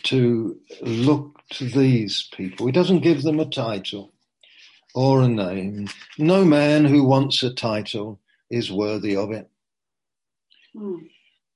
to 0.04 0.58
look 0.82 1.42
to 1.52 1.66
these 1.66 2.30
people. 2.36 2.66
He 2.66 2.72
doesn't 2.72 3.00
give 3.00 3.24
them 3.24 3.40
a 3.40 3.50
title 3.50 4.14
or 4.96 5.22
a 5.22 5.28
name. 5.28 5.88
No 6.18 6.46
man 6.46 6.86
who 6.86 7.04
wants 7.04 7.44
a 7.44 7.54
title 7.54 8.20
is 8.50 8.72
worthy 8.72 9.16
of 9.16 9.32
it. 9.32 9.50
Mm. 10.76 11.10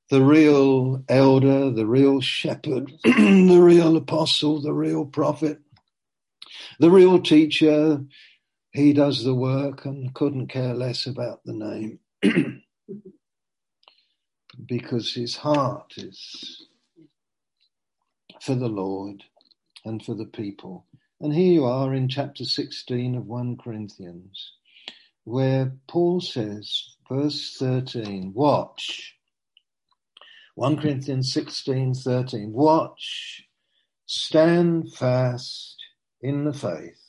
The 0.09 0.21
real 0.21 1.03
elder, 1.09 1.71
the 1.71 1.85
real 1.85 2.21
shepherd, 2.21 2.91
the 3.03 3.59
real 3.61 3.97
apostle, 3.97 4.61
the 4.61 4.73
real 4.73 5.05
prophet, 5.05 5.59
the 6.79 6.91
real 6.91 7.19
teacher, 7.21 8.03
he 8.71 8.93
does 8.93 9.23
the 9.23 9.33
work 9.33 9.85
and 9.85 10.13
couldn't 10.13 10.47
care 10.47 10.73
less 10.73 11.05
about 11.05 11.41
the 11.45 11.53
name 11.53 11.99
because 14.65 15.13
his 15.13 15.35
heart 15.35 15.93
is 15.97 16.67
for 18.41 18.55
the 18.55 18.67
Lord 18.67 19.23
and 19.85 20.03
for 20.03 20.15
the 20.15 20.25
people. 20.25 20.85
And 21.19 21.33
here 21.33 21.53
you 21.53 21.65
are 21.65 21.93
in 21.93 22.09
chapter 22.09 22.43
16 22.43 23.15
of 23.15 23.25
1 23.25 23.57
Corinthians, 23.57 24.53
where 25.23 25.73
Paul 25.87 26.19
says, 26.19 26.95
verse 27.09 27.55
13, 27.57 28.33
watch. 28.35 29.15
1 30.55 30.77
Corinthians 30.77 31.33
16, 31.33 31.95
13, 31.95 32.51
watch, 32.51 33.43
stand 34.05 34.93
fast 34.93 35.77
in 36.21 36.43
the 36.43 36.53
faith, 36.53 37.01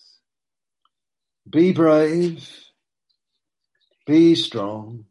be 1.51 1.73
brave, 1.73 2.49
be 4.07 4.35
strong, 4.35 5.05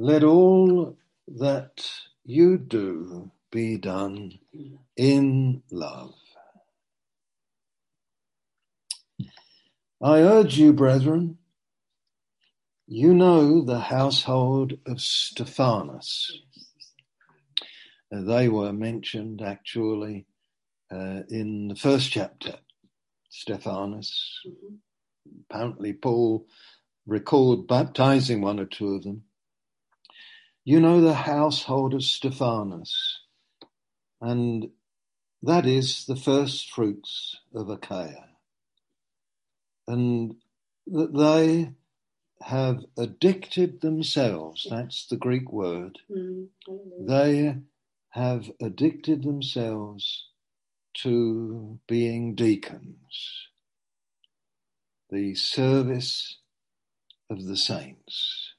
let 0.00 0.24
all 0.24 0.96
that 1.28 1.90
you 2.24 2.56
do 2.56 3.30
be 3.52 3.76
done 3.76 4.32
in 4.96 5.62
love. 5.70 6.14
I 10.02 10.20
urge 10.20 10.56
you, 10.56 10.72
brethren, 10.72 11.36
you 12.86 13.12
know 13.12 13.62
the 13.62 13.78
household 13.78 14.78
of 14.86 15.02
Stephanas. 15.02 16.40
They 18.10 18.48
were 18.48 18.72
mentioned 18.72 19.42
actually 19.42 20.24
uh, 20.90 21.24
in 21.28 21.68
the 21.68 21.76
first 21.76 22.10
chapter. 22.10 22.54
Stephanas. 23.28 24.40
Apparently, 25.50 25.92
Paul 25.92 26.46
recalled 27.06 27.68
baptizing 27.68 28.40
one 28.40 28.58
or 28.58 28.64
two 28.64 28.94
of 28.94 29.02
them. 29.02 29.24
You 30.64 30.80
know 30.80 31.00
the 31.00 31.14
household 31.14 31.94
of 31.94 32.04
Stephanas, 32.04 33.20
and 34.20 34.68
that 35.42 35.66
is 35.66 36.04
the 36.06 36.16
first 36.16 36.70
fruits 36.70 37.36
of 37.54 37.70
Achaia 37.70 38.30
and 39.90 40.36
that 40.86 41.12
they 41.14 41.72
have 42.42 42.84
addicted 42.96 43.80
themselves. 43.80 44.66
That's 44.70 45.06
the 45.06 45.16
Greek 45.16 45.52
word. 45.52 45.98
Mm-hmm. 46.10 47.06
They 47.06 47.56
have 48.10 48.50
addicted 48.62 49.22
themselves 49.22 50.28
to 50.98 51.78
being 51.88 52.34
deacons, 52.34 53.48
the 55.10 55.34
service 55.34 56.38
of 57.28 57.46
the 57.46 57.56
saints. 57.56 58.49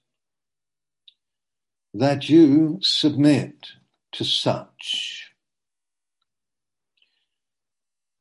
That 1.94 2.30
you 2.30 2.80
submit 2.82 3.68
to 4.14 4.24
such 4.24 5.32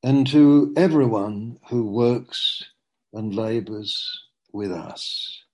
and 0.02 0.26
to 0.28 0.72
everyone 0.76 1.58
who 1.68 1.86
works 1.86 2.64
and 3.12 3.34
labours 3.34 4.24
with 4.52 4.72
us. 4.72 5.44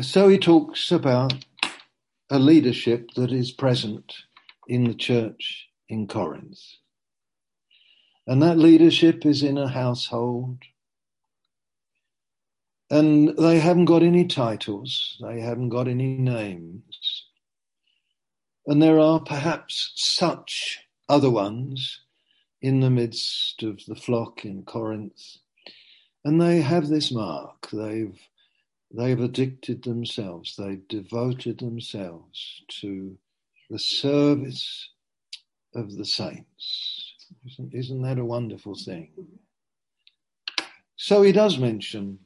So 0.00 0.28
he 0.28 0.38
talks 0.38 0.90
about 0.90 1.34
a 2.30 2.38
leadership 2.38 3.10
that 3.16 3.30
is 3.30 3.52
present 3.52 4.12
in 4.66 4.84
the 4.84 4.94
church 4.94 5.68
in 5.88 6.06
Corinth. 6.08 6.60
And 8.26 8.42
that 8.42 8.58
leadership 8.58 9.26
is 9.26 9.42
in 9.42 9.58
a 9.58 9.68
household. 9.68 10.58
And 12.90 13.36
they 13.36 13.58
haven't 13.58 13.86
got 13.86 14.02
any 14.02 14.26
titles, 14.26 15.16
they 15.20 15.40
haven't 15.40 15.70
got 15.70 15.88
any 15.88 16.16
names. 16.18 17.24
And 18.66 18.82
there 18.82 18.98
are 18.98 19.20
perhaps 19.20 19.92
such 19.94 20.78
other 21.08 21.30
ones 21.30 22.00
in 22.62 22.80
the 22.80 22.90
midst 22.90 23.62
of 23.62 23.80
the 23.86 23.94
flock 23.94 24.44
in 24.44 24.62
Corinth. 24.62 25.36
And 26.24 26.40
they 26.40 26.62
have 26.62 26.88
this 26.88 27.12
mark. 27.12 27.68
They've 27.70 28.18
they've 28.96 29.20
addicted 29.20 29.82
themselves, 29.82 30.54
they've 30.56 30.86
devoted 30.88 31.58
themselves 31.58 32.62
to 32.80 33.18
the 33.70 33.78
service 33.78 34.90
of 35.74 35.96
the 35.96 36.04
saints. 36.04 37.14
Isn't, 37.46 37.74
isn't 37.74 38.02
that 38.02 38.18
a 38.18 38.24
wonderful 38.24 38.76
thing? 38.76 39.10
So 40.96 41.22
he 41.22 41.32
does 41.32 41.58
mention 41.58 42.18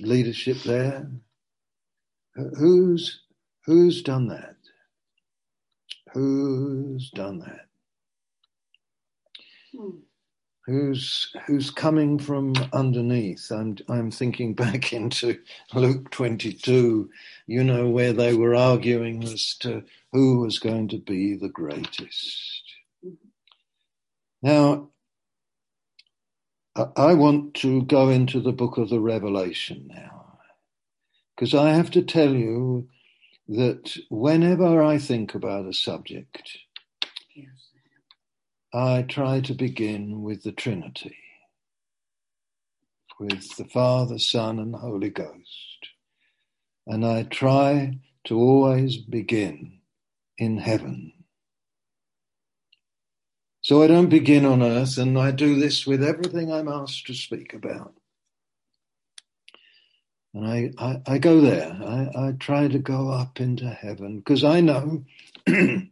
leadership 0.00 0.58
there. 0.64 1.10
Who's 2.34 3.22
who's 3.64 4.02
done 4.02 4.28
that? 4.28 4.56
Who's 6.12 7.10
done 7.10 7.38
that? 7.40 7.66
Hmm. 9.74 9.98
Who's 10.66 11.32
who's 11.46 11.70
coming 11.70 12.18
from 12.18 12.54
underneath? 12.72 13.50
I'm 13.50 13.76
I'm 13.88 14.10
thinking 14.10 14.54
back 14.54 14.92
into 14.94 15.38
Luke 15.74 16.10
22, 16.10 17.10
you 17.46 17.64
know, 17.64 17.88
where 17.88 18.12
they 18.12 18.34
were 18.34 18.54
arguing 18.54 19.22
as 19.24 19.54
to 19.60 19.84
who 20.12 20.40
was 20.40 20.58
going 20.58 20.88
to 20.88 20.98
be 20.98 21.36
the 21.36 21.48
greatest. 21.48 22.62
Hmm. 23.02 23.14
Now, 24.42 24.90
I 26.96 27.14
want 27.14 27.54
to 27.56 27.82
go 27.82 28.10
into 28.10 28.40
the 28.40 28.52
book 28.52 28.78
of 28.78 28.90
the 28.90 29.00
Revelation 29.00 29.88
now, 29.88 30.38
because 31.36 31.54
I 31.54 31.70
have 31.72 31.90
to 31.92 32.02
tell 32.02 32.34
you 32.34 32.88
that 33.48 33.96
whenever 34.10 34.82
I 34.82 34.98
think 34.98 35.34
about 35.34 35.66
a 35.66 35.74
subject, 35.74 36.58
I 38.74 39.02
try 39.02 39.40
to 39.40 39.54
begin 39.54 40.22
with 40.22 40.42
the 40.44 40.52
Trinity. 40.52 41.16
with 43.18 43.56
the 43.56 43.64
Father, 43.64 44.18
Son, 44.18 44.58
and 44.58 44.74
Holy 44.74 45.10
Ghost. 45.10 45.88
And 46.86 47.04
I 47.06 47.24
try 47.24 47.98
to 48.26 48.38
always 48.38 48.96
begin 48.98 49.80
in 50.38 50.58
heaven. 50.58 51.12
So 53.66 53.82
I 53.82 53.88
don't 53.88 54.08
begin 54.08 54.44
on 54.46 54.62
earth, 54.62 54.96
and 54.96 55.18
I 55.18 55.32
do 55.32 55.58
this 55.58 55.88
with 55.88 56.00
everything 56.00 56.52
I'm 56.52 56.68
asked 56.68 57.08
to 57.08 57.14
speak 57.14 57.52
about. 57.52 57.94
And 60.32 60.46
I, 60.46 60.70
I, 60.78 61.02
I 61.14 61.18
go 61.18 61.40
there. 61.40 61.76
I, 61.84 62.28
I 62.28 62.32
try 62.38 62.68
to 62.68 62.78
go 62.78 63.10
up 63.10 63.40
into 63.40 63.68
heaven 63.68 64.18
because 64.18 64.44
I 64.44 64.60
know 64.60 65.04
that 65.46 65.90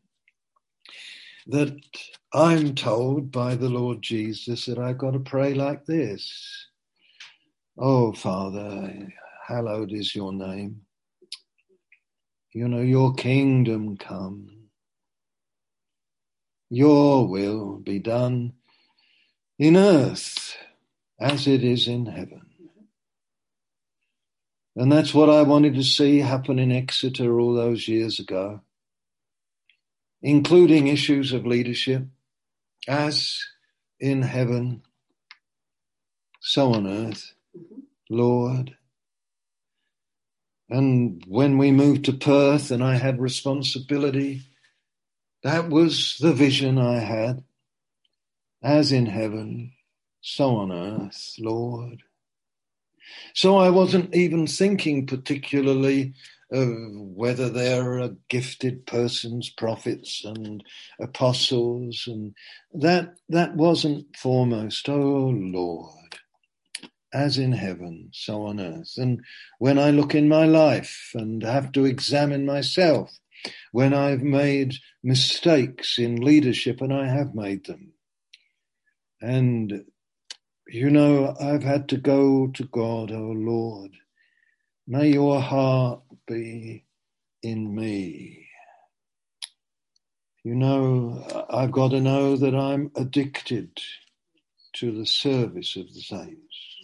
I'm 2.33 2.77
told 2.77 3.33
by 3.33 3.57
the 3.57 3.69
Lord 3.69 4.03
Jesus 4.03 4.67
that 4.67 4.79
I've 4.79 4.99
got 4.99 5.15
to 5.15 5.19
pray 5.19 5.53
like 5.55 5.85
this. 5.85 6.69
Oh, 7.77 8.13
Father, 8.13 9.09
hallowed 9.49 9.91
is 9.91 10.15
your 10.15 10.33
name. 10.33 10.83
You 12.53 12.69
know, 12.69 12.83
your 12.83 13.15
kingdom 13.15 13.97
come. 13.97 14.64
Your 16.71 17.29
will 17.29 17.79
be 17.79 17.99
done 17.99 18.55
in 19.59 19.77
earth 19.77 20.57
as 21.21 21.47
it 21.47 21.63
is 21.63 21.87
in 21.87 22.07
heaven. 22.07 22.43
And 24.77 24.91
that's 24.91 25.15
what 25.15 25.31
I 25.31 25.43
wanted 25.43 25.75
to 25.75 25.85
see 25.85 26.19
happen 26.19 26.59
in 26.59 26.73
Exeter 26.73 27.39
all 27.39 27.55
those 27.55 27.87
years 27.87 28.19
ago, 28.19 28.61
including 30.21 30.89
issues 30.89 31.33
of 31.33 31.47
leadership, 31.47 32.05
as 32.89 33.41
in 34.01 34.23
heaven, 34.23 34.83
so 36.41 36.73
on 36.75 36.89
earth, 36.89 37.35
Lord. 38.11 38.77
And 40.69 41.23
when 41.29 41.57
we 41.57 41.71
moved 41.71 42.05
to 42.07 42.13
Perth 42.13 42.73
and 42.73 42.83
I 42.83 42.97
had 42.97 43.21
responsibility, 43.21 44.43
that 45.45 45.69
was 45.69 46.17
the 46.21 46.33
vision 46.33 46.79
I 46.79 46.99
had. 46.99 47.45
As 48.63 48.93
in 48.93 49.07
heaven, 49.07 49.73
so 50.23 50.57
on 50.57 50.73
earth, 50.73 51.35
Lord. 51.39 52.03
So 53.35 53.59
I 53.59 53.69
wasn't 53.69 54.15
even 54.15 54.47
thinking 54.47 55.07
particularly 55.07 56.15
of 56.51 56.71
whether 56.95 57.51
there 57.51 58.01
are 58.01 58.17
gifted 58.29 58.87
persons, 58.87 59.51
prophets 59.51 60.25
and 60.25 60.65
apostles, 60.99 62.05
and 62.07 62.35
that 62.73 63.17
that 63.29 63.55
wasn't 63.55 64.17
foremost. 64.17 64.89
Oh 64.89 65.33
Lord, 65.35 66.19
as 67.13 67.37
in 67.37 67.53
heaven, 67.53 68.09
so 68.13 68.47
on 68.47 68.61
earth. 68.61 68.95
And 68.97 69.23
when 69.59 69.79
I 69.79 69.91
look 69.91 70.15
in 70.15 70.29
my 70.29 70.47
life 70.47 71.11
and 71.15 71.43
have 71.43 71.71
to 71.73 71.85
examine 71.85 72.47
myself, 72.47 73.19
when 73.73 73.95
I've 73.95 74.23
made 74.23 74.75
mistakes 75.03 75.99
in 75.99 76.17
leadership, 76.17 76.81
and 76.81 76.93
I 76.93 77.07
have 77.09 77.35
made 77.35 77.67
them, 77.67 77.93
and 79.21 79.85
you 80.69 80.91
know, 80.91 81.37
I've 81.41 81.63
had 81.65 81.89
to 81.91 81.97
go 81.99 82.49
to 82.49 82.65
God, 82.65 83.13
oh 83.13 83.33
Lord. 83.37 83.93
May 84.87 85.13
your 85.13 85.41
heart 85.41 86.03
be 86.27 86.85
in 87.43 87.75
me. 87.75 88.49
You 90.45 90.55
know, 90.55 91.47
I've 91.51 91.73
got 91.73 91.93
to 91.93 92.01
know 92.01 92.37
that 92.37 92.55
I'm 92.55 92.91
addicted 92.97 93.79
to 94.75 94.93
the 94.93 95.07
service 95.07 95.77
of 95.77 95.87
the 95.95 96.01
saints. 96.03 96.77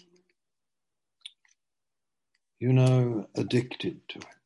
You 2.59 2.73
know, 2.73 3.27
addicted 3.37 4.01
to 4.11 4.19
it. 4.21 4.40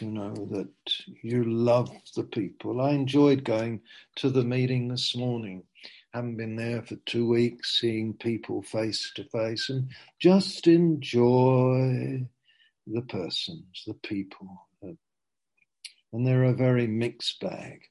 You 0.00 0.10
know, 0.10 0.34
that 0.50 0.70
you 1.22 1.44
love 1.44 1.90
the 2.16 2.24
people. 2.24 2.80
I 2.80 2.90
enjoyed 2.90 3.44
going 3.44 3.80
to 4.16 4.30
the 4.30 4.44
meeting 4.44 4.88
this 4.88 5.16
morning 5.16 5.64
haven't 6.12 6.36
been 6.36 6.56
there 6.56 6.82
for 6.82 6.96
two 7.06 7.26
weeks, 7.26 7.80
seeing 7.80 8.12
people 8.12 8.62
face 8.62 9.10
to 9.16 9.24
face, 9.24 9.70
and 9.70 9.88
just 10.18 10.66
enjoy 10.66 12.26
the 12.86 13.02
persons, 13.02 13.84
the 13.86 13.94
people. 13.94 14.68
And 16.12 16.26
they're 16.26 16.44
a 16.44 16.52
very 16.52 16.86
mixed 16.86 17.40
bag 17.40 17.84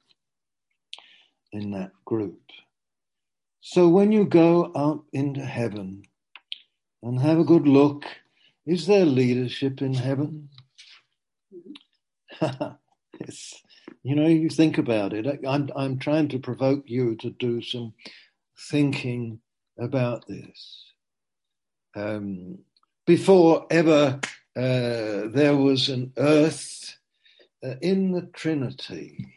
in 1.52 1.72
that 1.72 1.91
group. 2.06 2.39
So 3.62 3.89
when 3.89 4.12
you 4.12 4.26
go 4.26 4.65
up 4.65 5.06
into 5.12 5.44
heaven 5.44 6.04
and 7.02 7.20
have 7.20 7.39
a 7.39 7.44
good 7.44 7.67
look, 7.67 8.06
is 8.67 8.86
there 8.86 9.06
leadership 9.06 9.82
in 9.82 9.96
heaven? 9.96 10.50
You 14.04 14.15
know, 14.15 14.27
you 14.27 14.49
think 14.49 14.80
about 14.80 15.13
it. 15.13 15.27
I'm, 15.47 15.69
I'm 15.75 15.99
trying 15.99 16.27
to 16.30 16.39
provoke 16.39 16.86
you 16.88 17.15
to 17.17 17.30
do 17.30 17.62
some 17.62 17.93
thinking 18.69 19.39
about 19.80 20.27
this. 20.27 20.86
Um, 21.95 22.60
before 23.06 23.67
ever 23.69 24.19
uh, 24.56 25.30
there 25.34 25.56
was 25.56 25.89
an 25.89 26.13
earth 26.17 26.97
uh, 27.63 27.75
in 27.82 28.12
the 28.12 28.23
Trinity, 28.34 29.27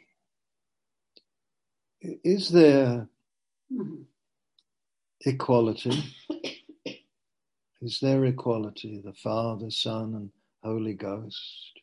is 2.01 2.49
there 2.49 3.09
equality? 5.27 6.05
Is 7.83 8.01
there 8.01 8.25
equality? 8.25 9.03
The 9.05 9.13
Father, 9.13 9.71
Son, 9.71 10.15
and 10.15 10.31
Holy 10.63 10.95
Ghost. 10.95 11.74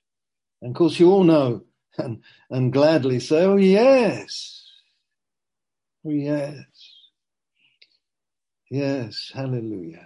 And 0.62 0.72
of 0.72 0.76
course, 0.76 1.00
you 1.00 1.12
all 1.12 1.24
know 1.24 1.64
and, 1.98 2.24
and 2.50 2.74
gladly 2.74 3.20
say, 3.20 3.44
Oh, 3.44 3.58
yes. 3.58 4.66
Oh, 6.06 6.10
yes. 6.10 6.66
Yes. 8.70 9.32
Hallelujah. 9.34 10.06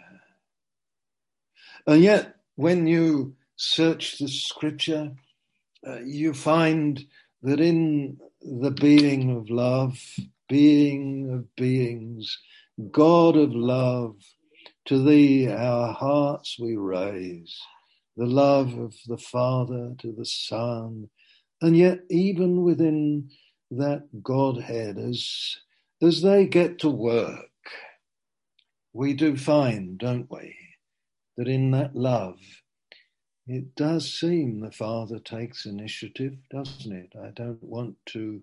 And 1.88 2.02
yet, 2.02 2.36
when 2.56 2.88
you 2.88 3.36
search 3.56 4.18
the 4.18 4.28
scripture, 4.28 5.12
uh, 5.86 6.00
you 6.00 6.34
find 6.34 7.06
that 7.44 7.60
in 7.60 8.18
the 8.42 8.72
being 8.72 9.36
of 9.38 9.50
love, 9.50 10.00
being 10.50 11.32
of 11.32 11.56
beings, 11.56 12.40
God 12.92 13.38
of 13.38 13.54
love, 13.54 14.16
to 14.86 15.04
thee 15.04 15.48
our 15.48 15.94
hearts 15.94 16.58
we 16.60 16.76
raise, 16.76 17.60
the 18.18 18.26
love 18.26 18.78
of 18.78 18.96
the 19.08 19.18
Father 19.18 19.94
to 20.00 20.12
the 20.12 20.26
Son, 20.26 21.10
and 21.62 21.78
yet, 21.78 22.00
even 22.10 22.64
within 22.64 23.30
that 23.72 24.24
Godhead, 24.24 24.98
as, 24.98 25.58
as 26.02 26.22
they 26.22 26.46
get 26.46 26.80
to 26.80 26.90
work, 26.90 27.50
we 28.94 29.14
do 29.14 29.36
find, 29.36 29.98
don't 29.98 30.30
we, 30.30 30.56
that 31.38 31.48
in 31.48 31.72
that 31.72 31.96
love, 31.96 32.40
it 33.48 33.76
does 33.76 34.12
seem 34.12 34.60
the 34.60 34.72
Father 34.72 35.20
takes 35.20 35.66
initiative, 35.66 36.36
doesn't 36.50 36.92
it? 36.92 37.14
I 37.22 37.30
don't 37.30 37.64
want 37.64 37.98
to 38.08 38.42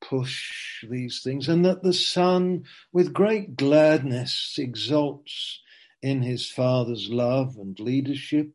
push 0.00 0.84
these 0.88 1.22
things, 1.22 1.48
and 1.48 1.64
that 1.64 1.82
the 1.82 1.92
Son, 1.92 2.64
with 2.92 3.12
great 3.12 3.56
gladness, 3.56 4.54
exalts 4.58 5.60
in 6.02 6.22
his 6.22 6.50
Father's 6.50 7.08
love 7.10 7.56
and 7.56 7.78
leadership. 7.78 8.52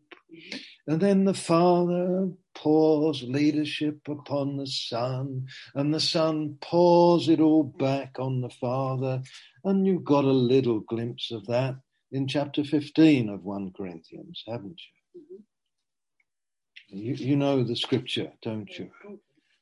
And 0.87 0.99
then 0.99 1.25
the 1.25 1.33
Father 1.33 2.29
pours 2.55 3.23
leadership 3.23 3.99
upon 4.07 4.57
the 4.57 4.67
Son, 4.67 5.47
and 5.75 5.93
the 5.93 5.99
Son 5.99 6.57
pours 6.61 7.29
it 7.29 7.39
all 7.39 7.63
back 7.63 8.17
on 8.19 8.41
the 8.41 8.49
Father. 8.49 9.21
And 9.63 9.87
you've 9.87 10.03
got 10.03 10.25
a 10.25 10.31
little 10.31 10.81
glimpse 10.81 11.31
of 11.31 11.45
that 11.47 11.75
in 12.11 12.27
chapter 12.27 12.63
15 12.63 13.29
of 13.29 13.43
1 13.43 13.73
Corinthians, 13.75 14.43
haven't 14.47 14.79
you? 15.15 15.21
Mm-hmm. 15.21 16.97
You, 16.97 17.13
you 17.15 17.35
know 17.35 17.63
the 17.63 17.75
scripture, 17.75 18.31
don't 18.43 18.69
you? 18.77 18.91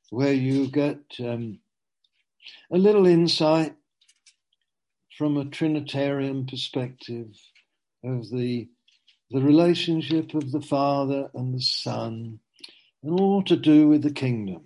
Where 0.09 0.33
you 0.33 0.67
get 0.67 0.99
um, 1.19 1.59
a 2.71 2.77
little 2.77 3.07
insight 3.07 3.73
from 5.17 5.37
a 5.37 5.45
Trinitarian 5.45 6.45
perspective 6.45 7.27
of 8.03 8.29
the 8.29 8.69
the 9.31 9.41
relationship 9.41 10.33
of 10.33 10.51
the 10.51 10.61
Father 10.61 11.29
and 11.33 11.55
the 11.55 11.61
Son 11.61 12.39
and 13.01 13.19
all 13.19 13.41
to 13.43 13.55
do 13.55 13.87
with 13.87 14.03
the 14.03 14.11
kingdom 14.11 14.61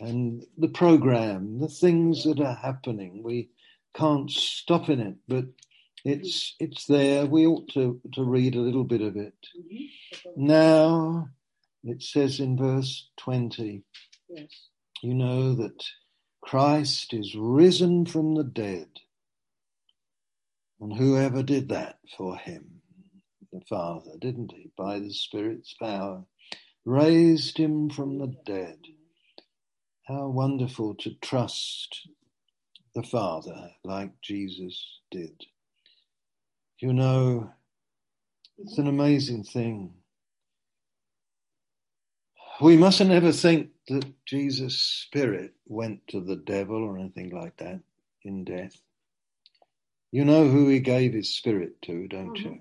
and 0.00 0.44
the 0.56 0.68
program, 0.68 1.58
the 1.58 1.68
things 1.68 2.24
that 2.24 2.40
are 2.40 2.54
happening. 2.54 3.22
We 3.22 3.50
can't 3.94 4.30
stop 4.30 4.88
in 4.88 5.00
it, 5.00 5.16
but 5.26 5.46
it's 6.04 6.54
it's 6.60 6.86
there. 6.86 7.26
We 7.26 7.46
ought 7.46 7.68
to, 7.70 8.00
to 8.14 8.22
read 8.22 8.54
a 8.54 8.60
little 8.60 8.84
bit 8.84 9.00
of 9.00 9.16
it. 9.16 9.34
Now 10.36 11.28
it 11.82 12.02
says 12.02 12.40
in 12.40 12.56
verse 12.56 13.08
20, 13.18 13.82
yes. 14.28 14.48
you 15.02 15.14
know 15.14 15.54
that 15.54 15.84
Christ 16.42 17.12
is 17.12 17.34
risen 17.34 18.06
from 18.06 18.34
the 18.34 18.44
dead 18.44 18.88
And 20.80 20.92
whoever 20.96 21.42
did 21.42 21.70
that 21.70 21.98
for 22.16 22.36
him, 22.36 22.82
the 23.52 23.60
Father, 23.68 24.12
didn't 24.20 24.52
he? 24.52 24.70
By 24.76 24.98
the 24.98 25.12
Spirit's 25.12 25.74
power, 25.80 26.24
raised 26.84 27.56
him 27.56 27.88
from 27.90 28.18
the 28.18 28.34
dead. 28.44 28.78
How 30.06 30.28
wonderful 30.28 30.94
to 30.96 31.14
trust 31.22 32.08
the 32.94 33.02
Father 33.02 33.70
like 33.84 34.12
Jesus 34.22 35.00
did. 35.10 35.42
You 36.78 36.92
know, 36.92 37.50
it's 38.58 38.78
an 38.78 38.86
amazing 38.86 39.44
thing. 39.44 39.94
We 42.60 42.76
mustn't 42.76 43.10
ever 43.10 43.32
think 43.32 43.70
that 43.88 44.06
Jesus' 44.26 44.78
spirit 44.78 45.52
went 45.66 46.06
to 46.08 46.20
the 46.20 46.36
devil 46.36 46.82
or 46.84 46.98
anything 46.98 47.30
like 47.30 47.56
that 47.58 47.80
in 48.24 48.44
death. 48.44 48.80
You 50.16 50.24
know 50.24 50.48
who 50.48 50.66
he 50.68 50.78
gave 50.80 51.12
his 51.12 51.28
spirit 51.28 51.82
to, 51.82 52.08
don't 52.08 52.38
mm-hmm. 52.38 52.54
you? 52.54 52.60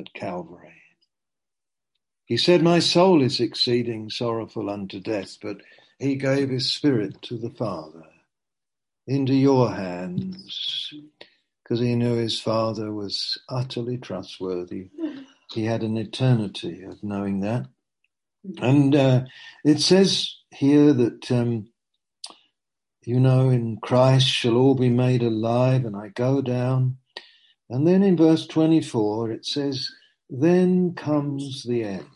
At 0.00 0.14
Calvary. 0.14 0.80
He 2.24 2.38
said, 2.38 2.62
My 2.62 2.78
soul 2.78 3.20
is 3.20 3.38
exceeding 3.38 4.08
sorrowful 4.08 4.70
unto 4.70 4.98
death, 5.00 5.36
but 5.42 5.58
he 5.98 6.14
gave 6.16 6.48
his 6.48 6.72
spirit 6.72 7.20
to 7.24 7.36
the 7.36 7.50
Father 7.50 8.06
into 9.06 9.34
your 9.34 9.74
hands 9.74 10.90
because 11.62 11.80
he 11.80 11.94
knew 11.96 12.14
his 12.14 12.40
Father 12.40 12.90
was 12.94 13.36
utterly 13.46 13.98
trustworthy. 13.98 14.88
He 15.52 15.66
had 15.66 15.82
an 15.82 15.98
eternity 15.98 16.82
of 16.82 17.04
knowing 17.04 17.40
that. 17.40 17.66
And 18.56 18.94
uh, 18.94 19.24
it 19.66 19.80
says 19.80 20.34
here 20.50 20.94
that, 20.94 21.30
um, 21.30 21.68
you 23.06 23.20
know, 23.20 23.50
in 23.50 23.76
Christ 23.76 24.26
shall 24.26 24.56
all 24.56 24.74
be 24.74 24.90
made 24.90 25.22
alive, 25.22 25.84
and 25.84 25.96
I 25.96 26.08
go 26.08 26.42
down. 26.42 26.96
And 27.70 27.86
then 27.86 28.02
in 28.02 28.16
verse 28.16 28.48
24, 28.48 29.30
it 29.30 29.46
says, 29.46 29.88
Then 30.28 30.92
comes 30.94 31.62
the 31.62 31.84
end, 31.84 32.08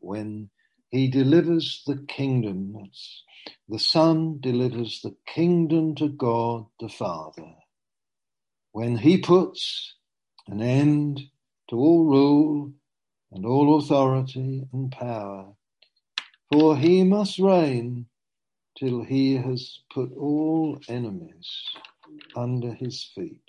when 0.00 0.50
he 0.90 1.08
delivers 1.08 1.84
the 1.86 2.04
kingdom. 2.08 2.74
The 3.68 3.78
Son 3.78 4.38
delivers 4.40 5.00
the 5.00 5.14
kingdom 5.26 5.94
to 5.94 6.08
God 6.08 6.66
the 6.80 6.88
Father. 6.88 7.54
When 8.72 8.96
he 8.96 9.18
puts 9.18 9.94
an 10.48 10.60
end 10.60 11.20
to 11.70 11.76
all 11.76 12.04
rule 12.04 12.72
and 13.30 13.46
all 13.46 13.78
authority 13.78 14.66
and 14.72 14.90
power, 14.90 15.52
for 16.52 16.76
he 16.76 17.04
must 17.04 17.38
reign 17.38 18.06
till 18.82 19.04
he 19.04 19.36
has 19.36 19.78
put 19.94 20.10
all 20.16 20.76
enemies 20.88 21.48
under 22.34 22.72
his 22.74 23.04
feet. 23.14 23.40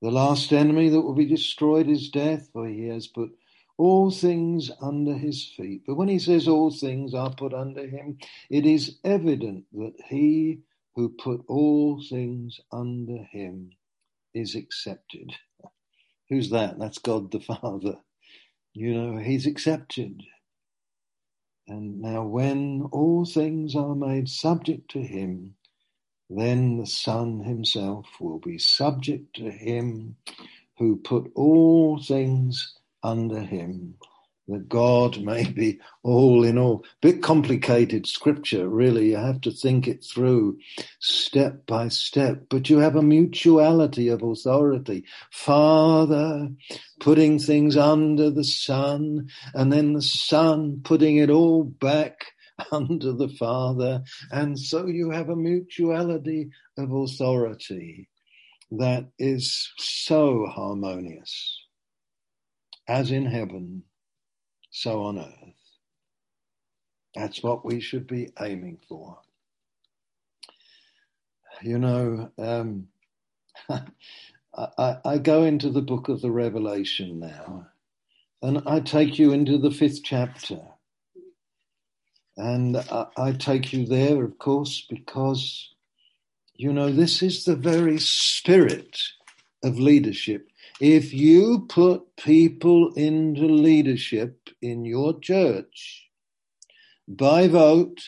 The 0.00 0.12
last 0.12 0.52
enemy 0.52 0.88
that 0.88 1.00
will 1.00 1.16
be 1.16 1.26
destroyed 1.26 1.88
is 1.88 2.10
death, 2.10 2.48
for 2.52 2.68
he 2.68 2.86
has 2.86 3.08
put 3.08 3.32
all 3.76 4.12
things 4.12 4.70
under 4.80 5.14
his 5.14 5.44
feet. 5.56 5.82
But 5.84 5.96
when 5.96 6.06
he 6.06 6.20
says 6.20 6.46
all 6.46 6.70
things 6.70 7.12
are 7.12 7.34
put 7.34 7.52
under 7.52 7.88
him, 7.88 8.18
it 8.48 8.64
is 8.64 8.98
evident 9.02 9.64
that 9.72 9.94
he 10.08 10.60
who 10.94 11.08
put 11.08 11.42
all 11.48 12.00
things 12.08 12.60
under 12.70 13.24
him 13.32 13.72
is 14.32 14.54
excepted. 14.54 15.32
Who's 16.28 16.50
that? 16.50 16.78
That's 16.78 16.98
God 16.98 17.32
the 17.32 17.40
Father. 17.40 17.96
You 18.74 18.94
know, 18.94 19.18
he's 19.18 19.46
excepted. 19.46 20.22
And 21.70 22.00
now, 22.02 22.24
when 22.24 22.88
all 22.92 23.24
things 23.24 23.76
are 23.76 23.94
made 23.94 24.28
subject 24.28 24.90
to 24.90 25.02
him, 25.02 25.54
then 26.28 26.78
the 26.78 26.86
Son 26.86 27.44
himself 27.44 28.06
will 28.20 28.40
be 28.40 28.58
subject 28.58 29.36
to 29.36 29.52
him 29.52 30.16
who 30.78 30.96
put 30.96 31.30
all 31.36 32.02
things 32.02 32.74
under 33.04 33.40
him 33.40 33.94
that 34.50 34.68
God 34.68 35.22
may 35.22 35.44
be 35.44 35.80
all 36.02 36.44
in 36.44 36.58
all. 36.58 36.84
Bit 37.00 37.22
complicated 37.22 38.06
scripture, 38.06 38.68
really. 38.68 39.10
You 39.10 39.16
have 39.16 39.40
to 39.42 39.50
think 39.50 39.88
it 39.88 40.04
through 40.04 40.58
step 40.98 41.66
by 41.66 41.88
step, 41.88 42.44
but 42.48 42.68
you 42.68 42.78
have 42.78 42.96
a 42.96 43.02
mutuality 43.02 44.08
of 44.08 44.22
authority. 44.22 45.04
Father 45.30 46.48
putting 47.00 47.38
things 47.38 47.76
under 47.76 48.30
the 48.30 48.44
Son, 48.44 49.28
and 49.54 49.72
then 49.72 49.92
the 49.92 50.02
Son 50.02 50.80
putting 50.84 51.16
it 51.16 51.30
all 51.30 51.64
back 51.64 52.26
under 52.72 53.12
the 53.12 53.28
Father. 53.28 54.02
And 54.30 54.58
so 54.58 54.86
you 54.86 55.10
have 55.10 55.28
a 55.28 55.36
mutuality 55.36 56.50
of 56.76 56.92
authority 56.92 58.08
that 58.72 59.06
is 59.18 59.72
so 59.78 60.46
harmonious, 60.46 61.58
as 62.88 63.10
in 63.10 63.26
heaven 63.26 63.84
so 64.70 65.02
on 65.02 65.18
earth. 65.18 65.54
That's 67.14 67.42
what 67.42 67.64
we 67.64 67.80
should 67.80 68.06
be 68.06 68.30
aiming 68.40 68.78
for. 68.88 69.18
You 71.62 71.78
know, 71.78 72.30
um, 72.38 72.88
I, 73.68 74.96
I, 75.04 75.18
go 75.18 75.44
into 75.44 75.68
the 75.70 75.82
book 75.82 76.08
of 76.08 76.22
the 76.22 76.30
Revelation 76.30 77.20
now, 77.20 77.66
and 78.42 78.62
I 78.66 78.80
take 78.80 79.18
you 79.18 79.32
into 79.32 79.58
the 79.58 79.70
fifth 79.70 80.02
chapter. 80.02 80.60
And 82.36 82.76
I, 82.76 83.06
I 83.16 83.32
take 83.32 83.72
you 83.72 83.84
there, 83.84 84.24
of 84.24 84.38
course, 84.38 84.86
because, 84.88 85.74
you 86.54 86.72
know, 86.72 86.90
this 86.90 87.22
is 87.22 87.44
the 87.44 87.56
very 87.56 87.98
spirit 87.98 88.98
of 89.62 89.78
leadership 89.78 90.49
if 90.80 91.12
you 91.12 91.66
put 91.68 92.16
people 92.16 92.92
into 92.94 93.46
leadership 93.46 94.48
in 94.62 94.86
your 94.86 95.20
church 95.20 96.08
by 97.06 97.48
vote, 97.48 98.00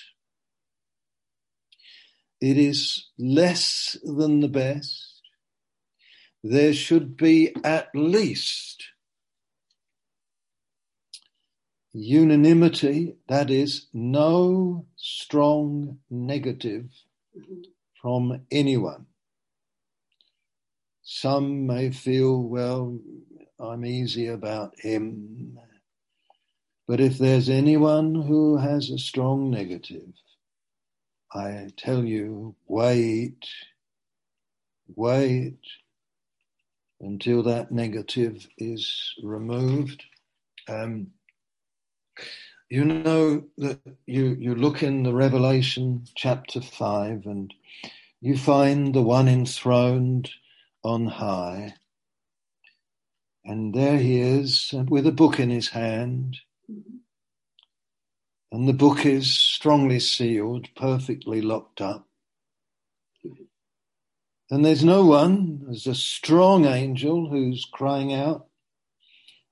it 2.40 2.56
is 2.56 3.08
less 3.18 3.96
than 4.02 4.40
the 4.40 4.48
best. 4.48 5.20
There 6.42 6.72
should 6.72 7.16
be 7.16 7.54
at 7.62 7.88
least 7.94 8.82
unanimity, 11.92 13.16
that 13.28 13.50
is, 13.50 13.86
no 13.92 14.86
strong 14.96 15.98
negative 16.10 16.86
from 18.00 18.40
anyone. 18.50 19.06
Some 21.14 21.66
may 21.66 21.90
feel, 21.90 22.42
well, 22.42 22.98
I'm 23.60 23.84
easy 23.84 24.28
about 24.28 24.80
him. 24.80 25.58
But 26.88 27.00
if 27.00 27.18
there's 27.18 27.50
anyone 27.50 28.14
who 28.14 28.56
has 28.56 28.88
a 28.88 28.96
strong 28.96 29.50
negative, 29.50 30.08
I 31.30 31.68
tell 31.76 32.02
you, 32.02 32.56
wait, 32.66 33.46
wait 34.96 35.58
until 37.02 37.42
that 37.42 37.70
negative 37.70 38.48
is 38.56 39.14
removed. 39.22 40.02
Um, 40.66 41.08
you 42.70 42.86
know 42.86 43.44
that 43.58 43.80
you, 44.06 44.34
you 44.40 44.54
look 44.54 44.82
in 44.82 45.02
the 45.02 45.12
Revelation 45.12 46.06
chapter 46.16 46.62
5 46.62 47.26
and 47.26 47.52
you 48.22 48.38
find 48.38 48.94
the 48.94 49.02
one 49.02 49.28
enthroned 49.28 50.30
on 50.84 51.06
high. 51.06 51.74
And 53.44 53.74
there 53.74 53.98
he 53.98 54.20
is 54.20 54.72
with 54.88 55.06
a 55.06 55.12
book 55.12 55.40
in 55.40 55.50
his 55.50 55.70
hand. 55.70 56.38
And 58.52 58.68
the 58.68 58.72
book 58.72 59.04
is 59.04 59.32
strongly 59.32 59.98
sealed, 59.98 60.68
perfectly 60.76 61.40
locked 61.40 61.80
up. 61.80 62.06
And 64.50 64.64
there's 64.64 64.84
no 64.84 65.06
one, 65.06 65.62
there's 65.64 65.86
a 65.86 65.94
strong 65.94 66.66
angel 66.66 67.30
who's 67.30 67.64
crying 67.64 68.12
out 68.12 68.48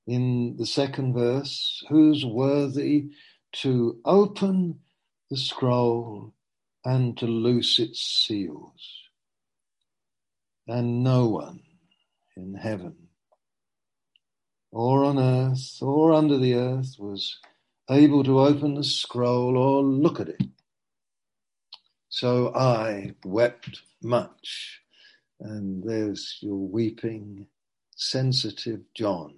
in 0.07 0.57
the 0.59 0.67
second 0.67 1.15
verse, 1.15 1.83
who's 1.89 2.25
worthy 2.25 3.09
to 3.53 3.99
open 4.05 4.81
the 5.31 5.39
scroll 5.39 6.35
and 6.85 7.17
to 7.17 7.27
loose 7.27 7.79
its 7.79 8.01
seals 8.01 9.10
and 10.71 11.03
no 11.03 11.27
one 11.27 11.61
in 12.37 12.55
heaven 12.55 12.95
or 14.71 15.05
on 15.05 15.19
earth 15.19 15.79
or 15.83 16.13
under 16.13 16.39
the 16.39 16.55
earth 16.55 16.95
was 16.99 17.39
able 17.91 18.23
to 18.23 18.39
open 18.39 18.75
the 18.75 18.85
scroll 18.85 19.57
or 19.57 19.83
look 19.83 20.21
at 20.21 20.29
it. 20.29 20.43
So 22.09 22.55
I 22.55 23.15
wept 23.25 23.83
much. 24.03 24.81
And 25.41 25.83
there's 25.83 26.39
your 26.41 26.57
weeping, 26.57 27.47
sensitive 27.97 28.81
John. 28.95 29.35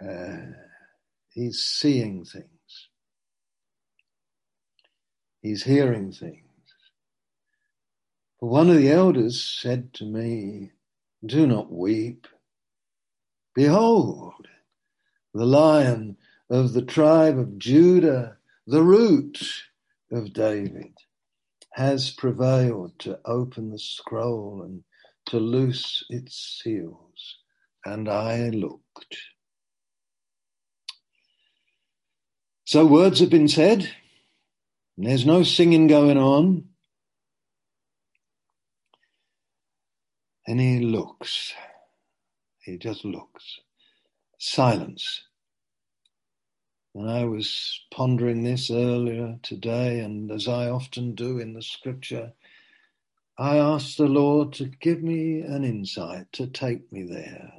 Uh, 0.00 0.52
he's 1.34 1.58
seeing 1.58 2.24
things. 2.24 2.88
He's 5.42 5.64
hearing 5.64 6.12
things. 6.12 6.51
One 8.42 8.70
of 8.70 8.76
the 8.76 8.90
elders 8.90 9.40
said 9.40 9.94
to 9.94 10.04
me, 10.04 10.72
Do 11.24 11.46
not 11.46 11.70
weep. 11.70 12.26
Behold, 13.54 14.48
the 15.32 15.46
lion 15.46 16.16
of 16.50 16.72
the 16.72 16.82
tribe 16.82 17.38
of 17.38 17.56
Judah, 17.56 18.38
the 18.66 18.82
root 18.82 19.38
of 20.10 20.32
David, 20.32 20.92
has 21.74 22.10
prevailed 22.10 22.98
to 22.98 23.20
open 23.24 23.70
the 23.70 23.78
scroll 23.78 24.62
and 24.64 24.82
to 25.26 25.38
loose 25.38 26.02
its 26.10 26.60
seals. 26.64 27.38
And 27.84 28.08
I 28.08 28.48
looked. 28.48 29.18
So 32.64 32.86
words 32.86 33.20
have 33.20 33.30
been 33.30 33.46
said. 33.46 33.88
There's 34.98 35.24
no 35.24 35.44
singing 35.44 35.86
going 35.86 36.18
on. 36.18 36.71
And 40.46 40.60
he 40.60 40.80
looks. 40.80 41.54
He 42.64 42.78
just 42.78 43.04
looks. 43.04 43.60
Silence. 44.38 45.22
And 46.94 47.10
I 47.10 47.24
was 47.24 47.80
pondering 47.92 48.42
this 48.44 48.70
earlier 48.70 49.38
today, 49.42 50.00
and 50.00 50.30
as 50.30 50.48
I 50.48 50.68
often 50.70 51.14
do 51.14 51.38
in 51.38 51.54
the 51.54 51.62
scripture, 51.62 52.32
I 53.38 53.58
asked 53.58 53.98
the 53.98 54.06
Lord 54.06 54.52
to 54.54 54.66
give 54.66 55.02
me 55.02 55.40
an 55.40 55.64
insight, 55.64 56.32
to 56.34 56.46
take 56.46 56.92
me 56.92 57.04
there. 57.04 57.52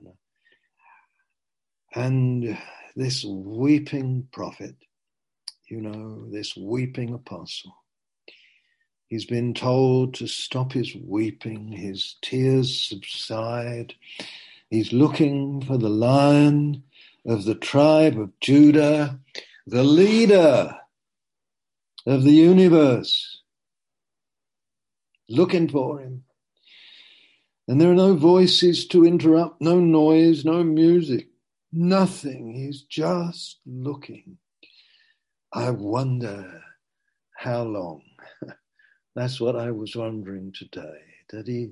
And 1.95 2.57
this 2.95 3.25
weeping 3.25 4.27
prophet, 4.31 4.75
you 5.69 5.81
know, 5.81 6.29
this 6.31 6.55
weeping 6.57 7.13
apostle, 7.13 7.75
he's 9.14 9.26
been 9.26 9.53
told 9.53 10.16
to 10.16 10.26
stop 10.26 10.74
his 10.74 10.95
weeping, 10.95 11.68
his 11.68 12.16
tears 12.24 12.89
subside. 12.89 13.93
He's 14.72 14.91
looking 14.91 15.61
for 15.61 15.78
the 15.78 15.88
lion 15.88 16.82
of 17.24 17.45
the 17.45 17.53
tribe 17.53 18.20
of 18.20 18.32
Judah, 18.39 19.20
the 19.68 19.84
leader 19.84 20.76
of 22.07 22.24
the 22.24 22.32
universe, 22.32 23.43
looking 25.30 25.70
for 25.70 25.99
him. 25.99 26.24
And 27.68 27.80
there 27.80 27.91
are 27.91 27.95
no 27.95 28.16
voices 28.16 28.88
to 28.88 29.05
interrupt, 29.05 29.61
no 29.61 29.80
noise, 29.80 30.43
no 30.43 30.64
music, 30.64 31.28
nothing. 31.72 32.55
He's 32.55 32.82
just 32.82 33.59
looking. 33.64 34.39
I 35.53 35.70
wonder 35.70 36.64
how 37.38 37.61
long. 37.61 38.01
That's 39.16 39.39
what 39.39 39.55
I 39.55 39.72
was 39.72 39.95
wondering 39.95 40.53
today. 40.53 40.99
Did 41.30 41.47
he, 41.47 41.72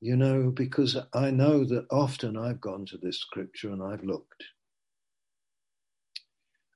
you 0.00 0.16
know, 0.16 0.50
because 0.50 0.96
I 1.14 1.30
know 1.30 1.64
that 1.64 1.86
often 1.90 2.36
I've 2.36 2.60
gone 2.60 2.86
to 2.86 2.98
this 2.98 3.18
scripture 3.18 3.70
and 3.70 3.82
I've 3.82 4.04
looked. 4.04 4.44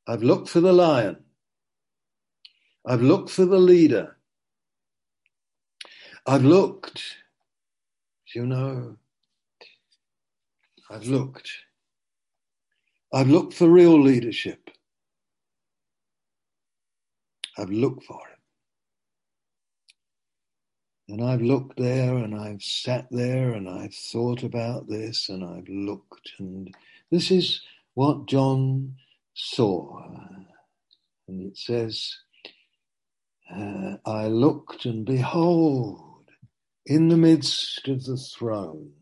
I've 0.06 0.22
looked 0.22 0.48
for 0.48 0.60
the 0.60 0.72
lion. 0.72 1.16
I've 2.86 3.02
looked 3.02 3.30
for 3.30 3.44
the 3.46 3.58
leader. 3.58 4.16
I've 6.26 6.44
looked, 6.44 7.02
you 8.34 8.46
know, 8.46 8.96
I've 10.90 11.06
looked. 11.06 11.50
I've 13.12 13.28
looked 13.28 13.54
for 13.54 13.68
real 13.68 14.00
leadership. 14.00 14.70
I've 17.58 17.70
looked 17.70 18.04
for 18.04 18.20
it. 18.32 18.35
And 21.08 21.22
I've 21.22 21.42
looked 21.42 21.78
there 21.78 22.16
and 22.16 22.34
I've 22.34 22.62
sat 22.62 23.06
there 23.10 23.52
and 23.52 23.68
I've 23.68 23.94
thought 23.94 24.42
about 24.42 24.88
this 24.88 25.28
and 25.28 25.44
I've 25.44 25.68
looked. 25.68 26.32
And 26.38 26.74
this 27.10 27.30
is 27.30 27.62
what 27.94 28.26
John 28.26 28.96
saw. 29.34 30.02
And 31.28 31.42
it 31.42 31.56
says, 31.56 32.16
uh, 33.54 33.96
I 34.04 34.26
looked 34.26 34.84
and 34.84 35.04
behold, 35.04 36.24
in 36.84 37.08
the 37.08 37.16
midst 37.16 37.86
of 37.88 38.04
the 38.04 38.16
throne. 38.16 38.92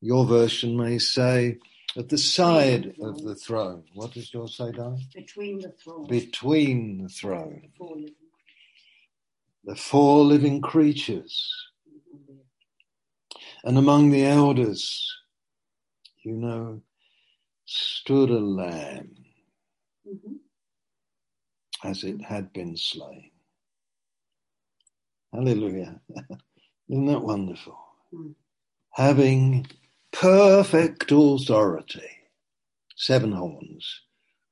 Your 0.00 0.26
version 0.26 0.76
may 0.76 0.98
say, 0.98 1.58
at 1.96 2.08
the 2.08 2.18
side 2.18 2.94
of 3.00 3.22
the 3.22 3.34
throne. 3.34 3.84
What 3.94 4.12
does 4.12 4.32
yours 4.32 4.56
say, 4.56 4.72
darling? 4.72 5.06
Between 5.14 5.60
the 5.60 5.70
throne. 5.70 6.06
Between 6.08 7.02
the 7.02 7.08
throne. 7.08 7.70
Living, 7.78 8.14
The 9.64 9.76
four 9.76 10.24
living 10.24 10.60
creatures. 10.62 11.52
And 13.64 13.78
among 13.78 14.10
the 14.10 14.24
elders, 14.26 15.12
you 16.24 16.34
know, 16.36 16.82
stood 17.66 18.30
a 18.30 18.40
lamb 18.40 19.16
Mhm. 20.06 20.40
as 21.84 22.04
it 22.04 22.20
had 22.22 22.52
been 22.52 22.76
slain. 22.76 23.30
Hallelujah. 25.32 26.00
Isn't 26.88 27.06
that 27.06 27.22
wonderful? 27.22 27.78
Mm. 28.12 28.34
Having 28.92 29.66
perfect 30.12 31.10
authority. 31.12 32.10
Seven 32.96 33.32
horns. 33.32 34.02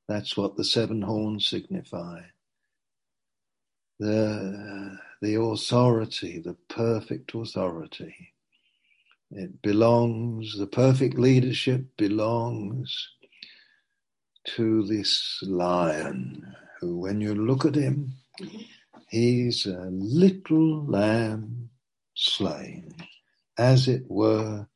That's 0.07 0.37
what 0.37 0.57
the 0.57 0.65
seven 0.65 1.01
horns 1.03 1.47
signify. 1.47 2.21
The, 3.99 4.99
the 5.21 5.41
authority, 5.41 6.39
the 6.39 6.55
perfect 6.69 7.33
authority. 7.35 8.15
It 9.31 9.61
belongs, 9.61 10.57
the 10.57 10.67
perfect 10.67 11.17
leadership 11.19 11.85
belongs 11.97 13.09
to 14.55 14.85
this 14.85 15.39
lion 15.43 16.55
who, 16.81 16.99
when 16.99 17.21
you 17.21 17.35
look 17.35 17.65
at 17.65 17.75
him, 17.75 18.13
he's 19.09 19.65
a 19.67 19.89
little 19.91 20.85
lamb 20.85 21.69
slain, 22.15 22.93
as 23.57 23.87
it 23.87 24.03
were, 24.09 24.67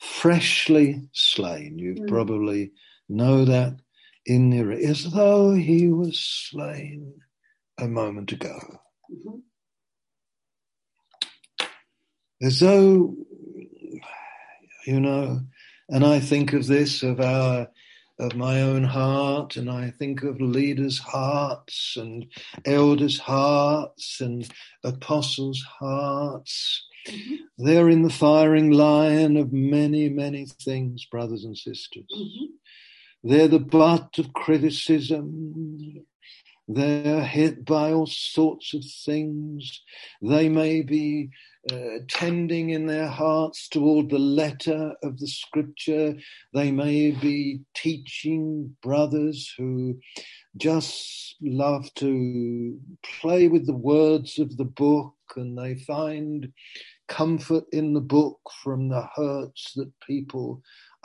freshly 0.00 1.08
slain. 1.12 1.78
You 1.78 1.96
Mm. 1.96 2.08
probably 2.08 2.72
know 3.08 3.44
that 3.46 3.80
in 4.26 4.50
there, 4.50 4.72
as 4.72 5.12
though 5.12 5.54
he 5.54 5.88
was 5.88 6.20
slain 6.20 7.14
a 7.78 7.86
moment 7.88 8.32
ago, 8.32 8.58
Mhm. 9.10 9.42
as 12.42 12.60
though, 12.60 13.16
you 14.86 15.00
know, 15.00 15.40
and 15.88 16.04
I 16.04 16.20
think 16.20 16.52
of 16.52 16.66
this, 16.66 17.02
of 17.02 17.20
our 17.20 17.68
of 18.20 18.34
my 18.34 18.60
own 18.62 18.82
heart, 18.82 19.56
and 19.56 19.70
I 19.70 19.90
think 19.92 20.24
of 20.24 20.40
leaders' 20.40 20.98
hearts 20.98 21.96
and 21.96 22.26
elders' 22.64 23.20
hearts 23.20 24.20
and 24.20 24.48
apostles' 24.82 25.62
hearts. 25.62 26.84
Mhm. 27.06 27.38
They're 27.58 27.88
in 27.88 28.02
the 28.02 28.10
firing 28.10 28.72
line 28.72 29.36
of 29.36 29.52
many, 29.52 30.08
many 30.08 30.46
things, 30.46 31.04
brothers 31.04 31.44
and 31.44 31.56
sisters. 31.56 32.06
Mhm. 32.12 32.48
They're 33.22 33.46
the 33.46 33.60
butt 33.60 34.18
of 34.18 34.32
criticism. 34.32 36.04
They're 36.68 37.24
hit 37.24 37.64
by 37.64 37.92
all 37.92 38.06
sorts 38.06 38.74
of 38.74 38.84
things. 39.04 39.82
They 40.20 40.50
may 40.50 40.82
be 40.82 41.30
uh, 41.72 42.00
tending 42.08 42.70
in 42.70 42.86
their 42.86 43.08
hearts 43.08 43.68
toward 43.68 44.10
the 44.10 44.18
letter 44.18 44.94
of 45.02 45.18
the 45.18 45.26
scripture. 45.26 46.14
They 46.52 46.70
may 46.70 47.12
be 47.12 47.60
teaching 47.74 48.76
brothers 48.82 49.52
who 49.56 49.98
just 50.58 51.36
love 51.40 51.92
to 51.94 52.78
play 53.20 53.48
with 53.48 53.66
the 53.66 53.76
words 53.76 54.38
of 54.38 54.56
the 54.56 54.64
book 54.64 55.14
and 55.36 55.56
they 55.56 55.76
find 55.76 56.52
comfort 57.08 57.64
in 57.72 57.94
the 57.94 58.00
book 58.00 58.38
from 58.62 58.88
the 58.88 59.08
hurts 59.16 59.72
that 59.76 59.90
people 60.06 60.62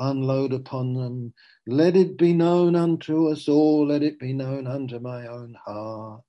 unload 0.09 0.53
upon 0.53 0.93
them. 0.93 1.33
Let 1.67 1.95
it 1.95 2.17
be 2.17 2.33
known 2.33 2.75
unto 2.75 3.29
us 3.29 3.47
all, 3.47 3.87
let 3.87 4.03
it 4.03 4.19
be 4.19 4.33
known 4.33 4.67
unto 4.67 4.99
my 4.99 5.27
own 5.27 5.55
heart. 5.65 6.23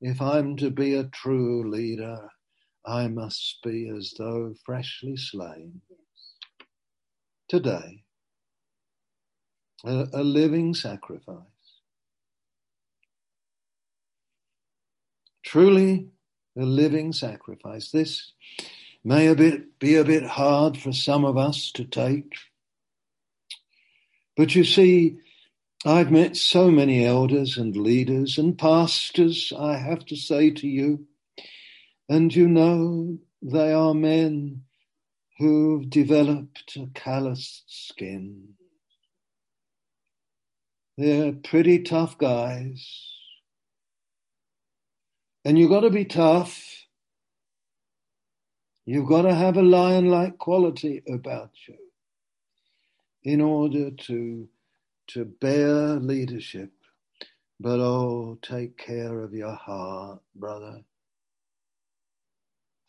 If 0.00 0.20
I'm 0.20 0.56
to 0.56 0.70
be 0.70 0.94
a 0.94 1.04
true 1.04 1.70
leader, 1.70 2.28
I 2.84 3.08
must 3.08 3.58
be 3.62 3.88
as 3.96 4.14
though 4.18 4.54
freshly 4.66 5.16
slain 5.16 5.80
today, 7.48 8.02
a, 9.84 10.06
a 10.12 10.24
living 10.24 10.74
sacrifice. 10.74 11.36
Truly 15.44 16.08
a 16.58 16.62
living 16.62 17.12
sacrifice. 17.12 17.90
This 17.90 18.32
may 19.04 19.26
a 19.28 19.34
bit 19.34 19.78
be 19.78 19.96
a 19.96 20.04
bit 20.04 20.24
hard 20.24 20.76
for 20.78 20.92
some 20.92 21.24
of 21.24 21.36
us 21.36 21.70
to 21.72 21.84
take. 21.84 22.32
But 24.36 24.54
you 24.54 24.64
see, 24.64 25.18
I've 25.84 26.10
met 26.10 26.36
so 26.36 26.70
many 26.70 27.04
elders 27.04 27.58
and 27.58 27.76
leaders 27.76 28.38
and 28.38 28.56
pastors, 28.56 29.52
I 29.56 29.76
have 29.76 30.06
to 30.06 30.16
say 30.16 30.50
to 30.50 30.66
you, 30.66 31.06
and 32.08 32.34
you 32.34 32.48
know, 32.48 33.18
they 33.42 33.72
are 33.72 33.94
men 33.94 34.62
who've 35.38 35.88
developed 35.90 36.76
a 36.76 36.86
calloused 36.94 37.64
skin. 37.66 38.54
They're 40.96 41.32
pretty 41.32 41.82
tough 41.82 42.16
guys. 42.16 42.86
And 45.44 45.58
you've 45.58 45.70
got 45.70 45.80
to 45.80 45.90
be 45.90 46.04
tough. 46.04 46.62
You've 48.86 49.08
got 49.08 49.22
to 49.22 49.34
have 49.34 49.56
a 49.56 49.62
lion 49.62 50.08
like 50.08 50.38
quality 50.38 51.02
about 51.08 51.50
you 51.66 51.76
in 53.24 53.40
order 53.40 53.90
to, 53.90 54.48
to 55.08 55.24
bear 55.24 55.96
leadership. 55.96 56.72
But 57.60 57.78
oh, 57.80 58.38
take 58.42 58.76
care 58.76 59.20
of 59.20 59.32
your 59.32 59.54
heart, 59.54 60.20
brother. 60.34 60.82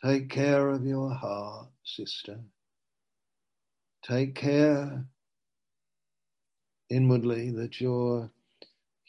Take 0.03 0.29
care 0.29 0.69
of 0.69 0.85
your 0.85 1.13
heart, 1.13 1.67
sister. 1.83 2.39
Take 4.03 4.35
care 4.35 5.05
inwardly 6.89 7.51
that 7.51 7.79
you're, 7.79 8.29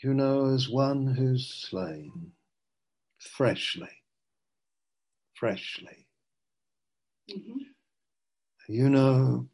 you 0.02 0.14
know, 0.14 0.52
as 0.54 0.68
one 0.68 1.06
who's 1.06 1.48
slain 1.68 2.32
freshly, 3.18 4.02
freshly. 5.34 6.06
Mm-hmm. 7.30 7.58
You 8.68 8.88
know, 8.88 9.48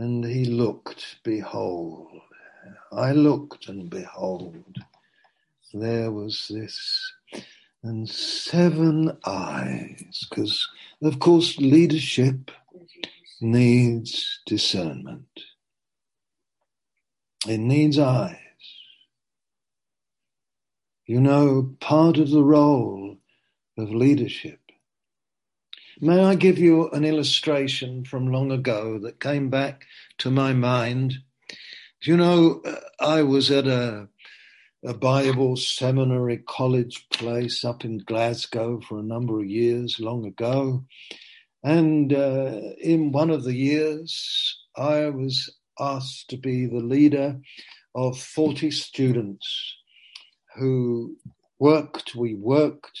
and 0.00 0.24
he 0.24 0.46
looked, 0.46 1.16
behold. 1.24 2.08
I 2.90 3.12
looked, 3.12 3.68
and 3.68 3.90
behold, 3.90 4.78
there 5.74 6.10
was 6.10 6.48
this, 6.48 7.12
and 7.82 8.08
seven 8.08 9.18
eyes, 9.26 10.26
because, 10.30 10.66
of 11.02 11.18
course, 11.18 11.58
leadership 11.58 12.50
needs 13.42 14.40
discernment. 14.46 15.28
It 17.46 17.58
needs 17.58 17.98
eyes. 17.98 18.36
You 21.04 21.20
know, 21.20 21.76
part 21.80 22.16
of 22.16 22.30
the 22.30 22.42
role 22.42 23.18
of 23.76 23.90
leadership. 23.90 24.60
May 26.02 26.24
I 26.24 26.34
give 26.34 26.58
you 26.58 26.88
an 26.92 27.04
illustration 27.04 28.06
from 28.06 28.32
long 28.32 28.50
ago 28.50 28.98
that 29.00 29.20
came 29.20 29.50
back 29.50 29.84
to 30.16 30.30
my 30.30 30.54
mind? 30.54 31.16
You 32.02 32.16
know, 32.16 32.62
I 32.98 33.20
was 33.22 33.50
at 33.50 33.66
a, 33.66 34.08
a 34.82 34.94
Bible 34.94 35.58
seminary 35.58 36.38
college 36.38 37.06
place 37.10 37.66
up 37.66 37.84
in 37.84 37.98
Glasgow 37.98 38.80
for 38.80 38.98
a 38.98 39.02
number 39.02 39.40
of 39.40 39.46
years 39.50 40.00
long 40.00 40.24
ago. 40.24 40.86
And 41.62 42.14
uh, 42.14 42.60
in 42.80 43.12
one 43.12 43.28
of 43.28 43.44
the 43.44 43.54
years, 43.54 44.58
I 44.74 45.10
was 45.10 45.54
asked 45.78 46.30
to 46.30 46.38
be 46.38 46.64
the 46.64 46.76
leader 46.76 47.38
of 47.94 48.18
40 48.18 48.70
students 48.70 49.76
who 50.56 51.18
worked, 51.58 52.14
we 52.14 52.36
worked 52.36 52.98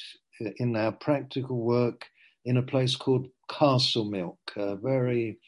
in 0.58 0.76
our 0.76 0.92
practical 0.92 1.56
work 1.56 2.04
in 2.44 2.56
a 2.56 2.62
place 2.62 2.96
called 2.96 3.28
Castlemilk, 3.50 4.38
a 4.56 4.76
very 4.76 5.38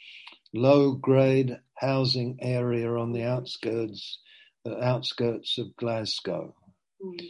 low 0.55 0.93
grade 0.93 1.59
housing 1.75 2.39
area 2.41 2.93
on 2.95 3.13
the 3.13 3.25
outskirts, 3.25 4.19
uh, 4.67 4.79
outskirts 4.81 5.59
of 5.59 5.75
Glasgow. 5.77 6.55
Mm. 7.05 7.21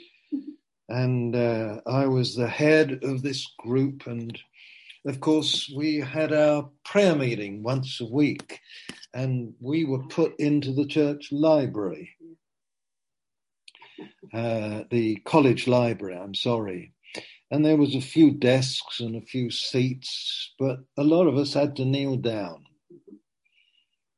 And 0.89 1.37
uh, 1.37 1.81
I 1.87 2.07
was 2.07 2.35
the 2.35 2.49
head 2.49 3.01
of 3.03 3.23
this 3.23 3.47
group, 3.59 4.07
and 4.07 4.39
of 5.07 5.21
course, 5.21 5.73
we 5.75 6.01
had 6.01 6.33
our 6.33 6.69
prayer 6.85 7.15
meeting 7.15 7.63
once 7.63 8.01
a 8.01 8.07
week 8.07 8.61
and 9.15 9.55
we 9.61 9.85
were 9.85 10.05
put 10.05 10.39
into 10.39 10.73
the 10.73 10.87
church 10.87 11.31
library, 11.33 12.17
uh, 14.33 14.85
the 14.91 15.17
college 15.25 15.67
library, 15.67 16.17
I'm 16.17 16.35
sorry. 16.35 16.93
And 17.53 17.67
there 17.67 17.77
was 17.77 17.95
a 17.95 18.01
few 18.01 18.31
desks 18.31 18.99
and 18.99 19.15
a 19.15 19.21
few 19.21 19.51
seats, 19.51 20.55
but 20.59 20.79
a 20.97 21.05
lot 21.05 21.27
of 21.27 21.37
us 21.37 21.53
had 21.53 21.77
to 21.77 21.85
kneel 21.85 22.17
down. 22.17 22.65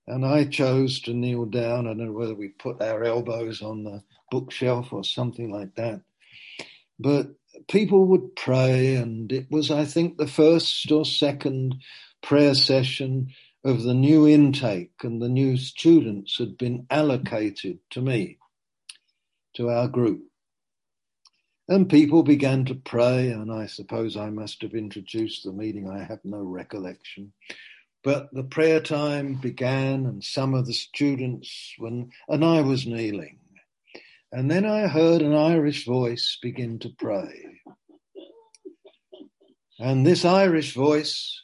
And 0.07 0.25
I 0.25 0.45
chose 0.45 1.01
to 1.01 1.13
kneel 1.13 1.47
down. 1.47 1.89
I 1.89 1.95
don't 1.95 2.07
know 2.07 2.13
whether 2.13 2.37
we 2.37 2.51
put 2.51 2.81
our 2.81 3.03
elbows 3.03 3.61
on 3.61 3.83
the 3.83 4.05
bookshelf 4.31 4.93
or 4.93 5.03
something 5.03 5.51
like 5.51 5.75
that. 5.75 6.03
But 7.01 7.35
people 7.67 8.05
would 8.05 8.37
pray, 8.37 8.95
and 8.95 9.33
it 9.33 9.51
was, 9.51 9.69
I 9.69 9.85
think, 9.85 10.17
the 10.17 10.29
first 10.29 10.93
or 10.93 11.05
second 11.05 11.75
prayer 12.23 12.55
session 12.55 13.31
of 13.65 13.83
the 13.83 13.95
new 13.95 14.29
intake 14.29 14.93
and 15.03 15.21
the 15.21 15.29
new 15.29 15.57
students 15.57 16.39
had 16.39 16.57
been 16.57 16.87
allocated 16.89 17.81
to 17.91 18.01
me, 18.01 18.39
to 19.57 19.71
our 19.71 19.89
group. 19.89 20.23
And 21.69 21.89
people 21.89 22.23
began 22.23 22.67
to 22.67 22.75
pray, 22.75 23.31
and 23.31 23.51
I 23.51 23.67
suppose 23.67 24.17
I 24.17 24.29
must 24.29 24.61
have 24.63 24.75
introduced 24.75 25.45
the 25.45 25.53
meeting. 25.53 25.89
I 25.89 26.03
have 26.03 26.21
no 26.25 26.43
recollection. 26.43 27.33
But 28.03 28.29
the 28.35 28.45
prayer 28.45 28.81
time 28.81 29.35
began, 29.35 30.05
and 30.05 30.23
some 30.23 30.53
of 30.53 30.67
the 30.67 30.75
students, 30.75 31.75
when, 31.79 32.11
and 32.29 32.45
I 32.45 32.61
was 32.61 32.87
kneeling. 32.87 33.39
And 34.31 34.51
then 34.51 34.67
I 34.67 34.89
heard 34.89 35.23
an 35.23 35.35
Irish 35.35 35.87
voice 35.87 36.39
begin 36.43 36.79
to 36.81 36.91
pray. 36.99 37.61
And 39.79 40.07
this 40.07 40.25
Irish 40.25 40.75
voice 40.75 41.41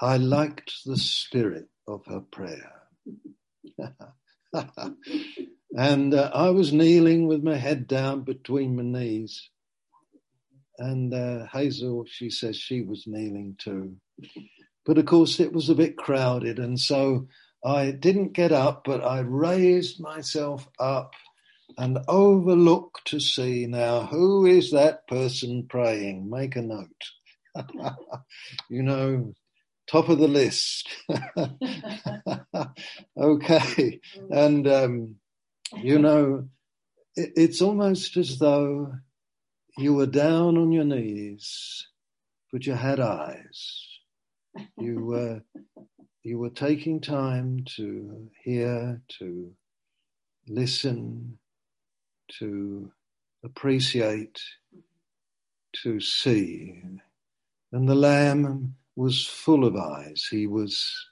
I 0.00 0.16
liked 0.16 0.72
the 0.84 0.96
spirit 0.96 1.68
of 1.86 2.04
her 2.06 2.20
prayer. 2.20 2.72
and 5.76 6.14
uh, 6.14 6.30
I 6.34 6.50
was 6.50 6.72
kneeling 6.72 7.26
with 7.26 7.42
my 7.42 7.56
head 7.56 7.86
down 7.86 8.22
between 8.22 8.76
my 8.76 8.82
knees. 8.82 9.48
And 10.78 11.12
uh, 11.12 11.46
Hazel, 11.52 12.06
she 12.08 12.30
says 12.30 12.56
she 12.56 12.82
was 12.82 13.04
kneeling 13.06 13.56
too. 13.58 13.96
But 14.86 14.98
of 14.98 15.06
course, 15.06 15.38
it 15.38 15.52
was 15.52 15.68
a 15.68 15.74
bit 15.74 15.96
crowded. 15.96 16.58
And 16.58 16.80
so 16.80 17.28
I 17.64 17.90
didn't 17.90 18.32
get 18.32 18.50
up, 18.50 18.82
but 18.84 19.04
I 19.04 19.20
raised 19.20 20.00
myself 20.00 20.68
up 20.78 21.12
and 21.78 21.98
overlooked 22.08 23.06
to 23.06 23.20
see 23.20 23.66
now 23.66 24.06
who 24.06 24.46
is 24.46 24.72
that 24.72 25.06
person 25.06 25.66
praying? 25.68 26.28
Make 26.28 26.56
a 26.56 26.62
note. 26.62 26.88
you 28.70 28.82
know, 28.82 29.34
top 29.88 30.08
of 30.08 30.18
the 30.18 30.28
list. 30.28 30.88
okay. 33.20 34.00
And, 34.30 34.66
um, 34.66 35.16
you 35.76 35.98
know, 35.98 36.48
it, 37.16 37.32
it's 37.36 37.62
almost 37.62 38.16
as 38.16 38.38
though 38.38 38.92
you 39.78 39.94
were 39.94 40.06
down 40.06 40.56
on 40.56 40.72
your 40.72 40.84
knees, 40.84 41.86
but 42.52 42.66
you 42.66 42.74
had 42.74 43.00
eyes. 43.00 43.88
You 44.76 45.04
were, 45.04 45.42
you 46.22 46.38
were 46.38 46.50
taking 46.50 47.00
time 47.00 47.64
to 47.76 48.28
hear, 48.42 49.00
to 49.18 49.52
listen, 50.48 51.38
to 52.38 52.90
appreciate, 53.44 54.40
to 55.82 56.00
see. 56.00 56.82
And 57.72 57.88
the 57.88 57.94
Lamb 57.94 58.74
was 58.96 59.26
full 59.26 59.64
of 59.64 59.76
eyes. 59.76 60.26
He 60.30 60.46
was 60.46 61.06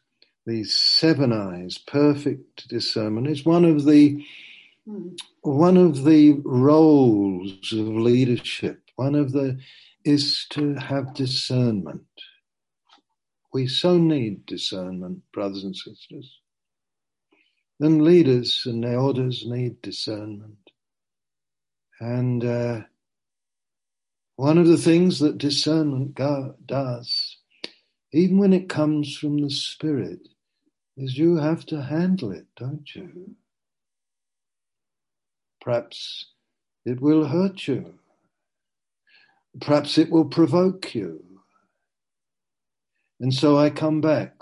these 0.46 0.76
seven 0.76 1.32
eyes, 1.32 1.78
perfect 1.78 2.68
discernment. 2.68 3.28
It's 3.28 3.44
one 3.44 3.64
of 3.64 3.84
the. 3.84 4.24
One 5.42 5.76
of 5.76 6.04
the 6.04 6.40
roles 6.44 7.72
of 7.72 7.86
leadership. 7.88 8.82
One 8.96 9.14
of 9.14 9.32
the 9.32 9.58
is 10.04 10.46
to 10.50 10.74
have 10.74 11.14
discernment. 11.14 12.06
We 13.52 13.66
so 13.66 13.98
need 13.98 14.46
discernment, 14.46 15.22
brothers 15.32 15.64
and 15.64 15.76
sisters. 15.76 16.40
Then 17.78 18.04
leaders 18.04 18.64
and 18.66 18.84
elders 18.84 19.44
need 19.46 19.80
discernment. 19.82 20.58
And 22.00 22.44
uh, 22.44 22.80
one 24.36 24.58
of 24.58 24.66
the 24.66 24.78
things 24.78 25.18
that 25.20 25.38
discernment 25.38 26.14
go- 26.14 26.54
does 26.66 27.38
even 28.12 28.38
when 28.38 28.52
it 28.52 28.68
comes 28.68 29.16
from 29.16 29.38
the 29.38 29.50
Spirit, 29.50 30.20
is 30.96 31.18
you 31.18 31.36
have 31.36 31.66
to 31.66 31.82
handle 31.82 32.32
it, 32.32 32.46
don't 32.56 32.94
you? 32.94 33.34
Perhaps 35.68 36.26
it 36.86 37.00
will 37.02 37.26
hurt 37.26 37.68
you. 37.68 37.94
Perhaps 39.60 39.98
it 39.98 40.10
will 40.10 40.26
provoke 40.26 40.94
you. 40.94 41.24
And 43.20 43.34
so 43.34 43.58
I 43.58 43.70
come 43.70 44.00
back 44.00 44.34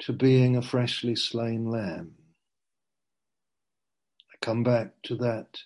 to 0.00 0.12
being 0.12 0.56
a 0.56 0.62
freshly 0.62 1.16
slain 1.16 1.66
lamb. 1.70 2.12
I 4.32 4.36
come 4.44 4.64
back 4.64 4.92
to 5.04 5.16
that 5.16 5.58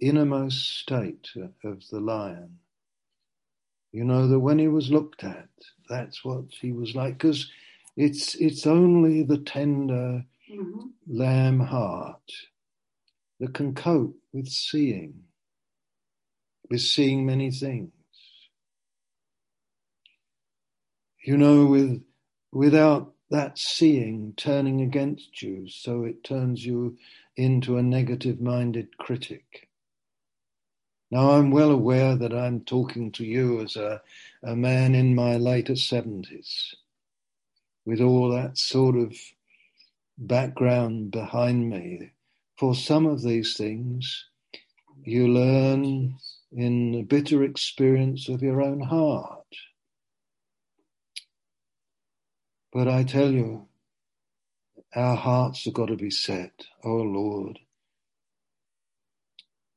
innermost 0.00 0.78
state 0.80 1.28
of 1.64 1.82
the 1.90 2.00
lion 2.00 2.50
You 3.92 4.04
know 4.04 4.28
that 4.28 4.38
when 4.40 4.58
he 4.58 4.68
was 4.68 4.90
looked 4.90 5.24
at, 5.24 5.48
that's 5.88 6.24
what 6.24 6.44
he 6.50 6.72
was 6.72 6.94
like. 6.94 7.14
Because 7.14 7.50
it's 7.96 8.34
it's 8.34 8.66
only 8.66 9.22
the 9.22 9.38
tender 9.38 10.24
Mm-hmm. 10.50 10.88
lamb 11.08 11.60
heart 11.60 12.32
that 13.40 13.54
can 13.54 13.74
cope 13.74 14.16
with 14.32 14.48
seeing, 14.48 15.24
with 16.70 16.80
seeing 16.80 17.26
many 17.26 17.50
things. 17.50 17.92
You 21.24 21.36
know, 21.36 21.66
with 21.66 22.02
without 22.52 23.12
that 23.30 23.58
seeing 23.58 24.34
turning 24.36 24.80
against 24.80 25.40
you, 25.42 25.68
so 25.68 26.04
it 26.04 26.24
turns 26.24 26.64
you 26.64 26.98
into 27.36 27.78
a 27.78 27.82
negative 27.82 28.40
minded 28.40 28.98
critic. 28.98 29.68
Now, 31.10 31.32
I'm 31.32 31.50
well 31.50 31.70
aware 31.70 32.16
that 32.16 32.32
I'm 32.32 32.60
talking 32.62 33.12
to 33.12 33.24
you 33.24 33.60
as 33.60 33.76
a, 33.76 34.00
a 34.42 34.56
man 34.56 34.94
in 34.94 35.14
my 35.14 35.36
later 35.36 35.74
70s, 35.74 36.74
with 37.84 38.00
all 38.00 38.30
that 38.30 38.56
sort 38.56 38.96
of 38.96 39.14
background 40.16 41.10
behind 41.10 41.68
me. 41.68 42.11
For 42.62 42.76
some 42.76 43.06
of 43.06 43.22
these 43.22 43.56
things, 43.56 44.26
you 45.02 45.26
learn 45.26 46.14
in 46.52 46.92
the 46.92 47.02
bitter 47.02 47.42
experience 47.42 48.28
of 48.28 48.40
your 48.40 48.62
own 48.62 48.78
heart. 48.82 49.48
But 52.72 52.86
I 52.86 53.02
tell 53.02 53.32
you, 53.32 53.66
our 54.94 55.16
hearts 55.16 55.64
have 55.64 55.74
got 55.74 55.86
to 55.86 55.96
be 55.96 56.12
set, 56.12 56.52
oh 56.84 56.98
Lord, 56.98 57.58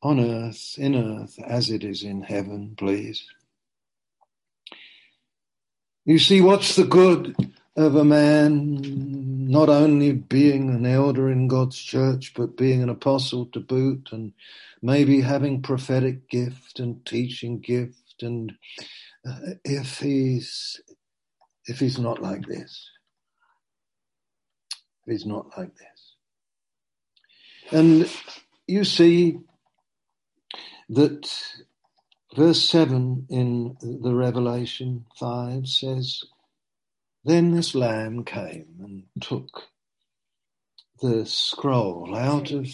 on 0.03 0.19
earth, 0.19 0.75
in 0.77 0.93
earth, 0.93 1.39
as 1.43 1.71
it 1.71 1.83
is 1.83 2.03
in 2.03 2.21
heaven, 2.21 2.75
please. 2.77 3.25
You 6.05 6.19
see, 6.19 6.39
what's 6.39 6.75
the 6.75 6.85
good 6.85 7.35
of 7.75 7.95
a 7.95 8.05
man 8.05 9.34
not 9.47 9.69
only 9.69 10.11
being 10.11 10.69
an 10.71 10.85
elder 10.85 11.29
in 11.29 11.47
God's 11.47 11.77
church, 11.77 12.33
but 12.35 12.57
being 12.57 12.81
an 12.81 12.89
apostle 12.89 13.45
to 13.47 13.59
boot 13.59 14.09
and 14.11 14.33
maybe 14.81 15.21
having 15.21 15.61
prophetic 15.61 16.29
gift 16.29 16.79
and 16.79 17.05
teaching 17.05 17.59
gift 17.59 18.21
and 18.21 18.53
uh, 19.27 19.39
if 19.63 19.99
he's 19.99 20.81
if 21.67 21.79
he's 21.79 21.99
not 21.99 22.21
like 22.21 22.45
this. 22.47 22.89
If 25.05 25.13
he's 25.13 25.25
not 25.25 25.57
like 25.57 25.71
this. 25.75 26.15
And 27.71 28.09
you 28.67 28.83
see 28.83 29.39
that 30.89 31.27
verse 32.35 32.61
7 32.69 33.27
in 33.29 33.77
the 33.81 34.13
revelation 34.13 35.05
5 35.19 35.67
says 35.67 36.23
then 37.25 37.51
this 37.51 37.73
lamb 37.73 38.23
came 38.23 38.75
and 38.79 39.03
took 39.19 39.63
the 41.01 41.25
scroll 41.25 42.15
out 42.15 42.51
of 42.51 42.67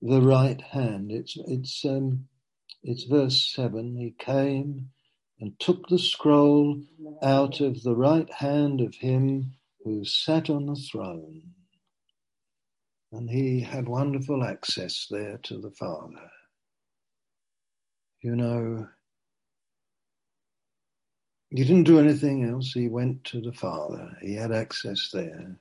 the 0.00 0.22
right 0.22 0.60
hand. 0.60 1.10
It's 1.10 1.36
it's 1.36 1.84
um, 1.84 2.28
it's 2.82 3.04
verse 3.04 3.52
seven. 3.54 3.96
He 3.96 4.14
came 4.16 4.90
and 5.40 5.58
took 5.58 5.88
the 5.88 5.98
scroll 5.98 6.80
out 7.22 7.60
of 7.60 7.82
the 7.82 7.96
right 7.96 8.32
hand 8.32 8.80
of 8.80 8.94
him 8.94 9.54
who 9.84 10.04
sat 10.04 10.48
on 10.48 10.66
the 10.66 10.76
throne, 10.76 11.42
and 13.12 13.28
he 13.28 13.60
had 13.60 13.88
wonderful 13.88 14.44
access 14.44 15.06
there 15.10 15.38
to 15.44 15.58
the 15.60 15.72
Father. 15.72 16.30
You 18.22 18.36
know, 18.36 18.88
he 21.50 21.64
didn't 21.64 21.84
do 21.84 21.98
anything 21.98 22.44
else. 22.44 22.72
He 22.72 22.88
went 22.88 23.24
to 23.24 23.40
the 23.40 23.52
Father. 23.52 24.16
He 24.20 24.34
had 24.34 24.52
access 24.52 25.10
there, 25.12 25.58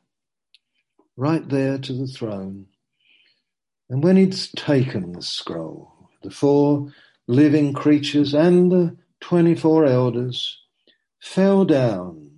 right 1.16 1.48
there 1.48 1.78
to 1.78 1.94
the 1.94 2.08
throne. 2.08 2.68
And 3.90 4.04
when 4.04 4.18
he'd 4.18 4.36
taken 4.58 5.14
the 5.14 5.22
scroll, 5.22 6.10
the 6.24 6.32
four 6.32 6.92
living 7.28 7.74
creatures 7.74 8.34
and 8.34 8.72
the 8.72 8.98
24 9.22 9.86
elders 9.86 10.60
fell 11.22 11.64
down 11.64 12.32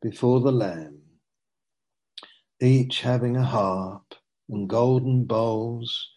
before 0.00 0.40
the 0.40 0.52
Lamb, 0.52 1.00
each 2.60 3.00
having 3.00 3.36
a 3.36 3.42
harp 3.42 4.14
and 4.48 4.68
golden 4.68 5.24
bowls 5.24 6.10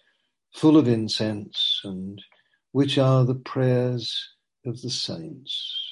full 0.53 0.77
of 0.77 0.87
incense, 0.87 1.81
and 1.83 2.21
which 2.73 2.97
are 2.97 3.25
the 3.25 3.35
prayers 3.35 4.33
of 4.65 4.81
the 4.81 4.89
saints 4.89 5.86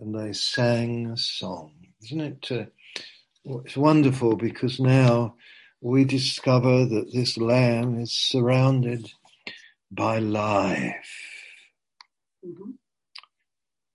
and 0.00 0.14
they 0.14 0.32
sang 0.32 1.06
a 1.06 1.16
song. 1.16 1.72
Isn't 2.02 2.20
it? 2.20 2.50
Uh, 2.50 3.60
it's 3.64 3.76
wonderful 3.76 4.36
because 4.36 4.80
now 4.80 5.34
we 5.80 6.04
discover 6.04 6.84
that 6.86 7.12
this 7.12 7.36
lamb 7.36 7.98
is 7.98 8.12
surrounded 8.12 9.12
by 9.90 10.18
life. 10.18 11.44
Mm-hmm. 12.46 12.70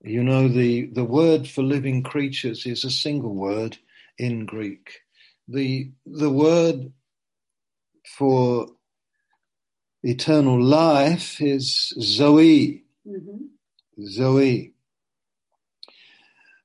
You 0.02 0.22
know, 0.22 0.46
the, 0.46 0.86
the 0.86 1.04
word 1.04 1.48
for 1.48 1.62
living 1.62 2.02
creatures 2.02 2.64
is 2.66 2.84
a 2.84 2.90
single 2.90 3.34
word 3.34 3.78
in 4.18 4.46
Greek. 4.46 5.00
The, 5.48 5.90
the 6.04 6.30
word 6.30 6.92
for 8.16 8.68
eternal 10.04 10.62
life 10.62 11.40
is 11.40 11.92
Zoe. 12.00 12.84
Mm-hmm. 13.06 14.06
Zoe. 14.06 14.75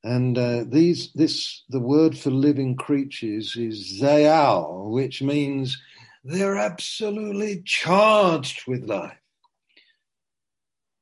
And 0.03 0.37
uh, 0.37 0.63
these, 0.67 1.11
this, 1.13 1.63
the 1.69 1.79
word 1.79 2.17
for 2.17 2.31
living 2.31 2.75
creatures 2.75 3.55
is 3.55 3.99
zayal, 4.01 4.89
which 4.89 5.21
means 5.21 5.79
they're 6.23 6.57
absolutely 6.57 7.61
charged 7.65 8.63
with 8.67 8.83
life. 8.83 9.17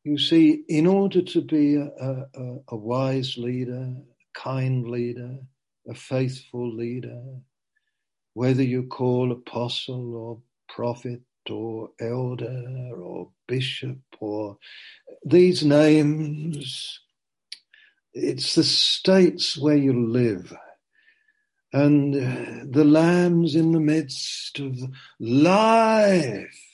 You 0.03 0.17
see, 0.17 0.63
in 0.67 0.87
order 0.87 1.21
to 1.21 1.41
be 1.41 1.75
a, 1.75 1.87
a, 1.87 2.57
a 2.69 2.75
wise 2.75 3.37
leader, 3.37 3.93
a 3.95 4.39
kind 4.39 4.89
leader, 4.89 5.37
a 5.87 5.93
faithful 5.93 6.73
leader, 6.73 7.21
whether 8.33 8.63
you 8.63 8.83
call 8.83 9.31
apostle 9.31 10.15
or 10.15 10.41
prophet 10.67 11.21
or 11.49 11.89
elder 11.99 12.91
or 12.95 13.29
bishop 13.47 13.97
or 14.19 14.57
these 15.25 15.63
names 15.63 16.99
it's 18.21 18.55
the 18.55 18.63
states 18.63 19.57
where 19.57 19.77
you 19.77 20.07
live. 20.07 20.53
And 21.71 22.13
the 22.73 22.83
lamb's 22.83 23.55
in 23.55 23.71
the 23.73 23.79
midst 23.79 24.59
of 24.59 24.75
life. 25.19 26.65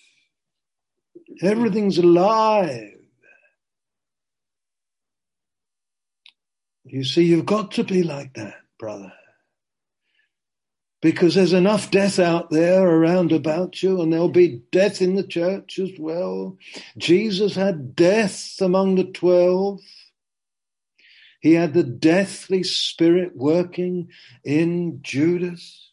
Everything's 1.41 1.98
alive. 1.98 2.93
You 6.86 7.04
see, 7.04 7.24
you've 7.24 7.46
got 7.46 7.72
to 7.72 7.84
be 7.84 8.04
like 8.04 8.36
that, 8.36 8.56
brother. 8.80 9.12
Because 11.02 11.36
there's 11.36 11.52
enough 11.52 11.91
death 11.91 12.20
out 12.20 12.50
there 12.50 12.88
around 12.88 13.32
about 13.32 13.84
you, 13.84 14.02
and 14.02 14.14
there'll 14.14 14.30
be 14.30 14.62
death 14.72 15.02
in 15.02 15.16
the 15.16 15.28
church 15.28 15.78
as 15.78 15.91
well. 16.00 16.58
Jesus 16.98 17.54
had 17.54 17.96
death 17.96 18.56
among 18.62 18.96
the 18.96 19.04
twelve. 19.04 19.82
He 21.46 21.54
had 21.54 21.76
the 21.76 21.84
deathly 21.84 22.64
spirit 22.64 23.36
working 23.36 24.10
in 24.43 25.04
Judas. 25.04 25.91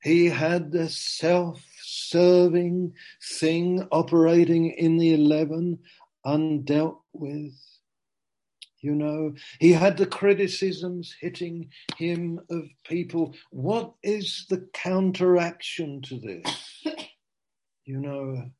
He 0.00 0.26
had 0.26 0.70
the 0.70 0.88
self-serving 0.88 2.94
thing 3.20 3.88
operating 3.90 4.70
in 4.70 4.96
the 4.96 5.12
eleven, 5.12 5.80
undealt 6.24 6.98
with. 7.12 7.52
You 8.78 8.94
know, 8.94 9.34
he 9.58 9.72
had 9.72 9.96
the 9.96 10.06
criticisms 10.06 11.16
hitting 11.20 11.70
him 11.96 12.38
of 12.48 12.68
people. 12.84 13.34
What 13.50 13.94
is 14.04 14.46
the 14.48 14.68
counteraction 14.72 16.00
to 16.02 16.20
this? 16.20 16.86
You 17.86 18.00
know, 18.00 18.50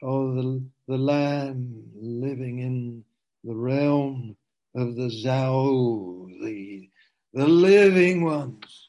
oh, 0.00 0.34
the, 0.36 0.64
the 0.86 0.96
lamb 0.96 1.82
living 1.96 2.60
in 2.60 3.02
the 3.42 3.56
realm 3.56 4.36
of 4.74 4.96
the 4.96 5.08
Zao, 5.08 6.26
the, 6.42 6.88
the 7.34 7.46
living 7.46 8.24
ones. 8.24 8.88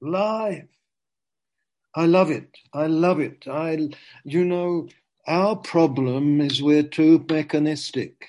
Life. 0.00 0.68
I 1.94 2.06
love 2.06 2.30
it. 2.30 2.50
I 2.72 2.86
love 2.86 3.20
it. 3.20 3.48
I, 3.48 3.88
you 4.24 4.44
know, 4.44 4.88
our 5.26 5.56
problem 5.56 6.40
is 6.40 6.62
we're 6.62 6.84
too 6.84 7.24
mechanistic. 7.28 8.26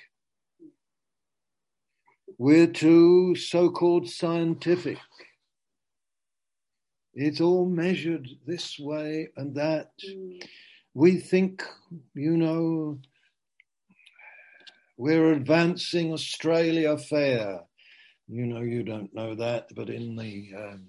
We're 2.37 2.67
too 2.67 3.35
so-called 3.35 4.09
scientific. 4.09 4.97
It's 7.13 7.41
all 7.41 7.65
measured 7.65 8.27
this 8.47 8.79
way 8.79 9.29
and 9.35 9.55
that. 9.55 9.91
Mm. 10.07 10.41
We 10.93 11.17
think, 11.17 11.63
you 12.15 12.37
know, 12.37 12.99
We're 14.99 15.31
advancing 15.31 16.11
Australia 16.11 16.97
Fair. 16.97 17.61
You 18.27 18.45
know, 18.45 18.59
you 18.59 18.83
don't 18.83 19.15
know 19.15 19.33
that, 19.33 19.69
but 19.73 19.89
in 19.89 20.17
the 20.17 20.51
um, 20.57 20.87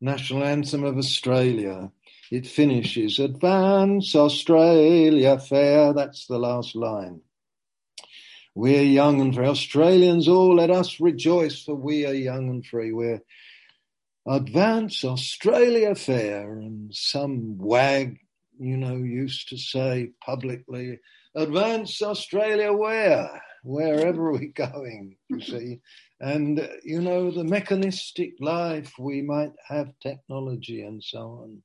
national 0.00 0.44
anthem 0.44 0.84
of 0.84 0.96
Australia, 0.96 1.90
it 2.30 2.46
finishes 2.46 3.18
Advance 3.18 4.14
Australia 4.14 5.40
Fair. 5.40 5.92
That's 5.92 6.28
the 6.28 6.38
last 6.38 6.76
line. 6.76 7.22
We're 8.54 8.84
young 8.84 9.20
and 9.20 9.34
free. 9.34 9.48
Australians 9.48 10.28
all 10.28 10.54
let 10.54 10.70
us 10.70 11.00
rejoice, 11.00 11.64
for 11.64 11.74
we 11.74 12.06
are 12.06 12.14
young 12.14 12.48
and 12.48 12.64
free. 12.64 12.92
We're 12.92 13.22
Advance 14.24 15.04
Australia 15.04 15.96
Fair. 15.96 16.60
And 16.60 16.94
some 16.94 17.58
wag, 17.58 18.20
you 18.60 18.76
know, 18.76 18.98
used 18.98 19.48
to 19.48 19.58
say 19.58 20.12
publicly, 20.24 21.00
Advance 21.34 22.02
Australia 22.02 22.72
where? 22.72 23.42
Wherever 23.64 24.32
we're 24.32 24.52
going, 24.52 25.16
you 25.28 25.40
see. 25.40 25.80
And, 26.20 26.68
you 26.84 27.00
know, 27.00 27.30
the 27.30 27.44
mechanistic 27.44 28.32
life, 28.40 28.92
we 28.98 29.22
might 29.22 29.52
have 29.68 29.98
technology 30.02 30.82
and 30.82 31.02
so 31.02 31.18
on. 31.42 31.62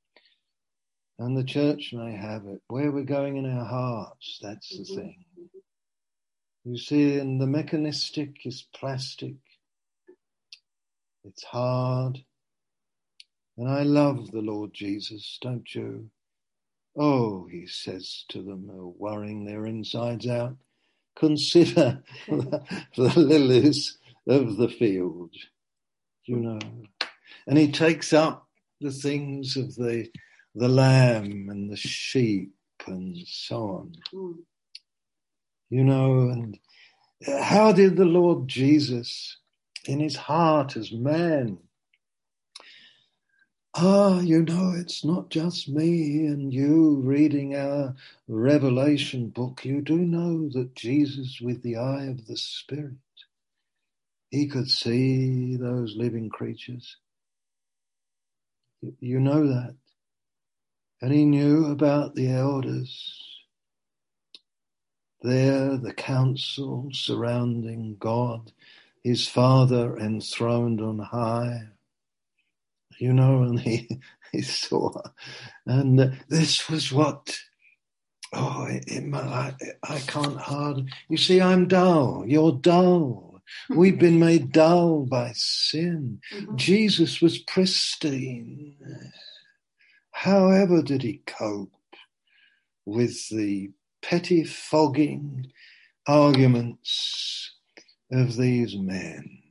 And 1.20 1.36
the 1.36 1.44
church 1.44 1.92
may 1.94 2.16
have 2.16 2.46
it. 2.46 2.62
Where 2.68 2.92
we're 2.92 3.04
going 3.04 3.38
in 3.38 3.46
our 3.46 3.66
hearts, 3.66 4.40
that's 4.42 4.70
the 4.70 4.84
mm-hmm. 4.84 4.96
thing. 4.96 5.26
You 6.66 6.78
see, 6.78 7.18
and 7.18 7.42
the 7.42 7.48
mechanistic 7.48 8.46
is 8.46 8.68
plastic. 8.76 9.36
It's 11.24 11.44
hard. 11.44 12.24
And 13.58 13.68
I 13.68 13.84
love 13.84 14.32
the 14.32 14.42
Lord 14.42 14.74
Jesus, 14.74 15.40
don't 15.42 15.68
you? 15.74 16.10
Oh, 16.98 17.48
he 17.52 17.68
says 17.68 18.26
to 18.30 18.42
them, 18.42 18.68
worrying 18.98 19.46
their 19.46 19.66
insides 19.66 20.28
out, 20.28 20.56
consider 21.16 22.02
the 22.28 23.14
lilies 23.16 23.98
of 24.28 24.58
the 24.58 24.70
field, 24.70 25.34
you 26.26 26.38
know. 26.38 26.60
And 27.46 27.58
he 27.58 27.72
takes 27.72 28.14
up 28.14 28.48
the 28.82 28.92
things 28.92 29.58
of 29.58 29.76
the, 29.76 30.10
the 30.56 30.68
lamb 30.68 31.50
and 31.50 31.70
the 31.72 31.78
sheep 31.78 32.54
and 32.88 33.18
so 33.28 33.58
on. 33.58 33.94
Mm 34.14 34.38
you 35.70 35.84
know, 35.84 36.30
and 36.30 36.58
how 37.42 37.72
did 37.72 37.98
the 37.98 38.06
Lord 38.06 38.48
Jesus, 38.48 39.38
in 39.86 40.00
his 40.00 40.16
heart 40.16 40.78
as 40.78 40.92
man, 40.92 41.58
ah, 43.76 44.20
you 44.20 44.44
know, 44.44 44.74
it's 44.78 45.06
not 45.06 45.30
just 45.30 45.70
me 45.70 46.26
and 46.28 46.54
you 46.54 46.98
reading 47.04 47.56
our 47.56 47.96
Revelation 48.28 49.30
book. 49.30 49.66
You 49.66 49.82
do 49.82 49.98
know 49.98 50.50
that 50.50 50.76
Jesus, 50.76 51.40
with 51.42 51.62
the 51.64 51.78
eye 51.78 52.06
of 52.06 52.28
the 52.28 52.38
Spirit, 52.38 52.96
he 54.32 54.48
could 54.48 54.70
see 54.70 55.56
those 55.56 55.96
living 55.96 56.30
creatures. 56.30 56.98
You 59.00 59.20
know 59.20 59.48
that. 59.48 59.76
And 61.02 61.14
he 61.14 61.26
knew 61.26 61.66
about 61.68 62.16
the 62.16 62.32
elders 62.32 63.28
there, 65.22 65.78
the 65.78 65.94
council 65.94 66.90
surrounding 66.92 67.98
God, 68.00 68.52
his 69.04 69.28
Father 69.28 69.98
enthroned 69.98 70.82
on 70.82 71.00
high. 71.00 71.70
You 72.98 73.14
know, 73.14 73.44
and 73.44 73.60
he, 73.60 74.00
he 74.32 74.42
saw, 74.42 75.02
and 75.66 76.18
this 76.30 76.70
was 76.70 76.92
what 76.92 77.38
Oh, 78.34 78.66
it, 78.66 78.84
it, 78.88 79.14
I, 79.14 79.54
I 79.84 80.00
can't 80.00 80.38
hard. 80.38 80.92
You 81.10 81.18
see, 81.18 81.40
I'm 81.40 81.68
dull. 81.68 82.26
You're 82.28 82.52
dull. 82.52 83.42
We've 83.70 83.98
been 83.98 84.20
made 84.20 84.52
dull 84.52 85.06
by 85.06 85.32
sin. 85.34 86.20
Mm-hmm. 86.34 86.56
Jesus 86.58 87.22
was 87.22 87.38
pristine. 87.38 88.76
However, 90.12 90.82
did 90.82 91.04
he 91.04 91.22
cope 91.26 91.72
with 92.86 93.30
the 93.30 93.72
pettifogging 94.02 95.46
arguments 96.06 97.54
of 98.12 98.36
these 98.36 98.76
men 98.76 99.44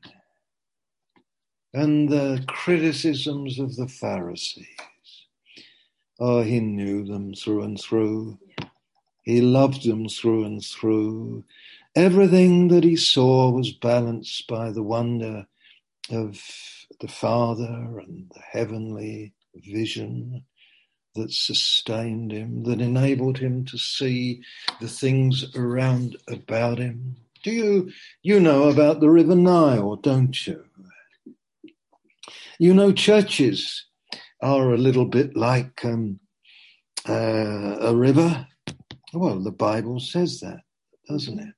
and 1.76 2.08
the 2.08 2.42
criticisms 2.46 3.58
of 3.58 3.76
the 3.76 3.86
Pharisees. 3.86 4.64
Oh, 6.18 6.40
he 6.40 6.58
knew 6.58 7.04
them 7.04 7.34
through 7.34 7.64
and 7.64 7.78
through. 7.78 8.38
He 9.24 9.42
loved 9.42 9.86
them 9.86 10.08
through 10.08 10.44
and 10.44 10.64
through. 10.64 11.44
Everything 11.94 12.68
that 12.68 12.82
he 12.82 12.96
saw 12.96 13.50
was 13.50 13.72
balanced 13.72 14.46
by 14.46 14.70
the 14.70 14.82
wonder 14.82 15.46
of 16.10 16.40
the 17.00 17.08
Father 17.08 17.98
and 17.98 18.30
the 18.34 18.40
heavenly 18.40 19.34
vision 19.54 20.44
that 21.14 21.30
sustained 21.30 22.32
him, 22.32 22.64
that 22.64 22.80
enabled 22.80 23.36
him 23.36 23.66
to 23.66 23.76
see 23.76 24.40
the 24.80 24.88
things 24.88 25.54
around 25.54 26.16
about 26.26 26.78
him. 26.78 27.16
Do 27.42 27.50
you, 27.50 27.92
you 28.22 28.40
know 28.40 28.70
about 28.70 29.00
the 29.00 29.10
River 29.10 29.36
Nile, 29.36 29.96
don't 29.96 30.46
you? 30.46 30.65
You 32.58 32.74
know, 32.74 32.92
churches 32.92 33.86
are 34.42 34.72
a 34.72 34.78
little 34.78 35.04
bit 35.04 35.36
like 35.36 35.84
um, 35.84 36.20
uh, 37.08 37.76
a 37.80 37.94
river. 37.94 38.46
Well, 39.12 39.40
the 39.40 39.50
Bible 39.52 40.00
says 40.00 40.40
that, 40.40 40.60
doesn't 41.08 41.38
it? 41.38 41.54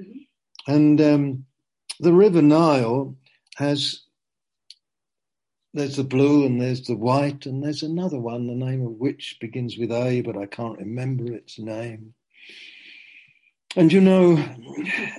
Mm-hmm. 0.00 0.72
And 0.72 1.00
um, 1.00 1.44
the 2.00 2.12
River 2.12 2.42
Nile 2.42 3.16
has 3.56 4.00
there's 5.72 5.96
the 5.96 6.04
blue 6.04 6.46
and 6.46 6.60
there's 6.60 6.82
the 6.82 6.96
white 6.96 7.46
and 7.46 7.62
there's 7.62 7.82
another 7.82 8.18
one, 8.18 8.46
the 8.46 8.54
name 8.54 8.84
of 8.84 8.92
which 8.92 9.36
begins 9.40 9.78
with 9.78 9.92
A, 9.92 10.20
but 10.20 10.36
I 10.36 10.46
can't 10.46 10.78
remember 10.78 11.32
its 11.32 11.58
name. 11.60 12.14
And 13.76 13.92
you 13.92 14.00
know, 14.00 14.44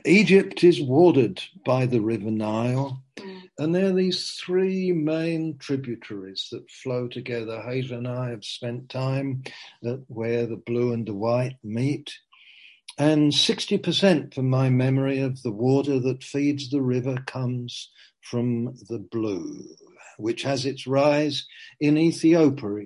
Egypt 0.04 0.64
is 0.64 0.82
watered 0.82 1.42
by 1.66 1.86
the 1.86 2.02
River 2.02 2.32
Nile, 2.32 3.02
mm. 3.18 3.41
And 3.62 3.76
there 3.76 3.90
are 3.90 3.94
these 3.94 4.32
three 4.44 4.92
main 4.92 5.56
tributaries 5.60 6.48
that 6.52 6.70
flow 6.70 7.08
together. 7.08 7.62
Hazel 7.62 8.00
and 8.00 8.08
I 8.08 8.32
have 8.32 8.44
spent 8.44 8.90
time 8.90 9.44
at 9.86 10.00
where 10.08 10.48
the 10.48 10.56
blue 10.58 10.94
and 10.94 11.08
the 11.08 11.14
white 11.14 11.58
meet. 11.64 12.12
And 12.98 13.32
60% 13.32 14.34
from 14.34 14.50
my 14.50 14.72
memory 14.72 15.20
of 15.20 15.44
the 15.44 15.52
water 15.52 16.00
that 16.00 16.24
feeds 16.24 16.72
the 16.72 16.82
river 16.82 17.18
comes 17.28 17.92
from 18.22 18.74
the 18.90 19.00
blue 19.00 19.64
which 20.18 20.44
has 20.44 20.66
its 20.66 20.88
rise 20.88 21.48
in 21.80 21.98
Ethiopia, 21.98 22.86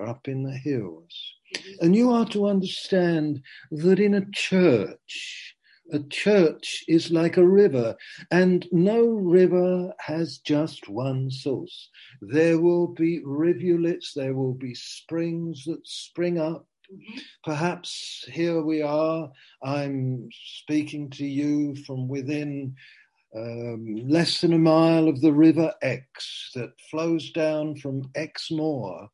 up 0.00 0.28
in 0.28 0.44
the 0.44 0.56
hills. 0.56 1.34
And 1.80 1.96
you 1.96 2.10
are 2.12 2.26
to 2.26 2.46
understand 2.46 3.42
that 3.70 3.98
in 3.98 4.14
a 4.14 4.26
church, 4.32 5.56
a 5.92 6.00
church 6.00 6.84
is 6.88 7.10
like 7.10 7.36
a 7.36 7.46
river, 7.46 7.96
and 8.30 8.66
no 8.72 9.04
river 9.06 9.92
has 10.00 10.38
just 10.38 10.88
one 10.88 11.30
source. 11.30 11.90
There 12.20 12.60
will 12.60 12.88
be 12.88 13.20
rivulets, 13.24 14.12
there 14.14 14.34
will 14.34 14.54
be 14.54 14.74
springs 14.74 15.64
that 15.64 15.86
spring 15.86 16.38
up. 16.38 16.66
Mm-hmm. 16.92 17.18
Perhaps 17.44 18.24
here 18.32 18.62
we 18.62 18.82
are, 18.82 19.30
I'm 19.62 20.28
speaking 20.32 21.10
to 21.10 21.26
you 21.26 21.76
from 21.86 22.08
within 22.08 22.74
um, 23.36 24.08
less 24.08 24.40
than 24.40 24.54
a 24.54 24.58
mile 24.58 25.08
of 25.08 25.20
the 25.20 25.32
River 25.32 25.72
Exe 25.82 26.50
that 26.54 26.72
flows 26.90 27.30
down 27.30 27.76
from 27.76 28.10
Exmoor. 28.14 29.08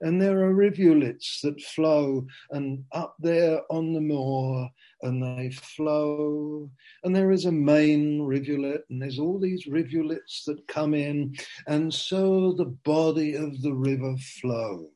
And 0.00 0.22
there 0.22 0.44
are 0.44 0.54
rivulets 0.54 1.40
that 1.42 1.60
flow 1.60 2.26
and 2.50 2.84
up 2.92 3.16
there 3.18 3.60
on 3.70 3.92
the 3.92 4.00
moor 4.00 4.70
and 5.02 5.22
they 5.22 5.50
flow. 5.50 6.70
And 7.04 7.14
there 7.14 7.30
is 7.30 7.44
a 7.44 7.52
main 7.52 8.22
rivulet 8.22 8.84
and 8.88 9.02
there's 9.02 9.18
all 9.18 9.38
these 9.38 9.66
rivulets 9.66 10.44
that 10.46 10.66
come 10.68 10.94
in. 10.94 11.34
And 11.66 11.92
so 11.92 12.52
the 12.52 12.76
body 12.84 13.34
of 13.34 13.60
the 13.60 13.74
river 13.74 14.16
flows. 14.40 14.88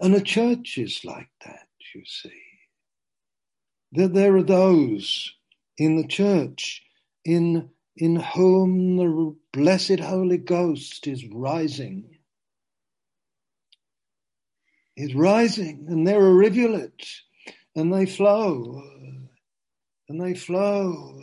And 0.00 0.14
a 0.14 0.20
church 0.20 0.78
is 0.78 1.04
like 1.04 1.30
that, 1.44 1.68
you 1.94 2.02
see. 2.04 2.42
That 3.92 4.14
there 4.14 4.36
are 4.36 4.42
those 4.42 5.32
in 5.78 5.96
the 5.96 6.06
church, 6.06 6.82
in, 7.24 7.70
in 7.96 8.16
whom 8.16 8.96
the 8.96 9.36
blessed 9.52 10.00
Holy 10.00 10.38
Ghost 10.38 11.06
is 11.06 11.24
rising. 11.26 12.18
Is 14.96 15.14
rising, 15.14 15.86
and 15.88 16.06
there 16.06 16.20
are 16.20 16.34
rivulets, 16.34 17.22
and 17.74 17.92
they 17.92 18.06
flow, 18.06 18.82
and 20.08 20.20
they 20.20 20.34
flow, 20.34 21.20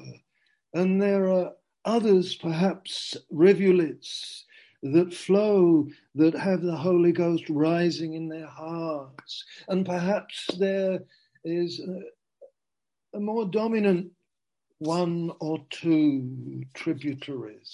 and 0.74 1.02
there 1.02 1.32
are 1.32 1.54
others, 1.84 2.36
perhaps 2.36 3.18
rivulets 3.32 4.46
that 4.84 5.14
flow, 5.14 5.88
that 6.14 6.36
have 6.36 6.62
the 6.62 6.76
Holy 6.76 7.12
Ghost 7.12 7.50
rising 7.50 8.14
in 8.14 8.28
their 8.28 8.48
hearts, 8.48 9.44
and 9.68 9.86
perhaps 9.86 10.50
there 10.60 11.00
is 11.44 11.82
a 13.16 13.20
more 13.20 13.46
dominant 13.46 14.12
one 14.84 15.32
or 15.40 15.60
two 15.70 16.64
tributaries. 16.74 17.74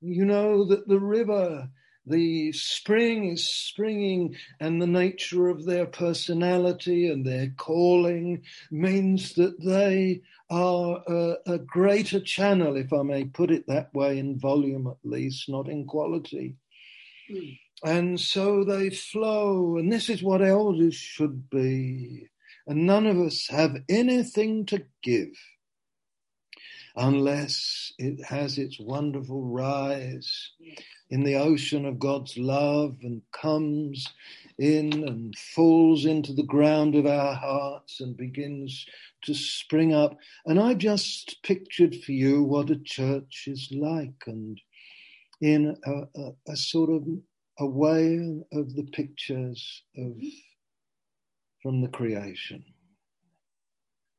You 0.00 0.24
know 0.24 0.64
that 0.64 0.88
the 0.88 0.98
river, 0.98 1.68
the 2.04 2.52
spring 2.52 3.30
is 3.30 3.48
springing, 3.48 4.36
and 4.60 4.82
the 4.82 4.86
nature 4.86 5.48
of 5.48 5.64
their 5.64 5.86
personality 5.86 7.08
and 7.08 7.24
their 7.24 7.52
calling 7.56 8.42
means 8.70 9.34
that 9.34 9.60
they 9.64 10.22
are 10.50 11.02
a, 11.06 11.36
a 11.46 11.58
greater 11.58 12.20
channel, 12.20 12.76
if 12.76 12.92
I 12.92 13.02
may 13.02 13.24
put 13.24 13.50
it 13.50 13.66
that 13.68 13.94
way, 13.94 14.18
in 14.18 14.38
volume 14.38 14.88
at 14.88 15.08
least, 15.08 15.48
not 15.48 15.68
in 15.68 15.86
quality. 15.86 16.56
Mm. 17.30 17.58
And 17.84 18.20
so 18.20 18.64
they 18.64 18.90
flow, 18.90 19.76
and 19.76 19.92
this 19.92 20.08
is 20.08 20.22
what 20.22 20.42
elders 20.42 20.94
should 20.94 21.48
be. 21.50 22.28
And 22.66 22.86
none 22.86 23.06
of 23.06 23.18
us 23.18 23.46
have 23.50 23.76
anything 23.88 24.66
to 24.66 24.82
give 25.02 25.28
unless 26.96 27.92
it 27.98 28.24
has 28.24 28.58
its 28.58 28.80
wonderful 28.80 29.42
rise 29.42 30.50
in 31.10 31.22
the 31.22 31.36
ocean 31.36 31.84
of 31.84 31.98
God's 31.98 32.36
love 32.36 32.96
and 33.02 33.22
comes 33.32 34.12
in 34.58 35.06
and 35.06 35.36
falls 35.38 36.04
into 36.04 36.32
the 36.32 36.42
ground 36.42 36.94
of 36.94 37.06
our 37.06 37.34
hearts 37.34 38.00
and 38.00 38.16
begins 38.16 38.86
to 39.22 39.34
spring 39.34 39.94
up. 39.94 40.16
And 40.46 40.58
I 40.58 40.74
just 40.74 41.42
pictured 41.42 41.94
for 41.94 42.12
you 42.12 42.42
what 42.42 42.70
a 42.70 42.78
church 42.78 43.44
is 43.46 43.68
like 43.70 44.24
and 44.26 44.60
in 45.40 45.76
a, 45.84 46.20
a, 46.20 46.32
a 46.48 46.56
sort 46.56 46.90
of 46.90 47.04
a 47.58 47.66
way 47.66 48.42
of 48.52 48.74
the 48.74 48.88
pictures 48.92 49.82
of 49.96 50.04
mm-hmm. 50.04 50.28
from 51.62 51.82
the 51.82 51.88
creation. 51.88 52.64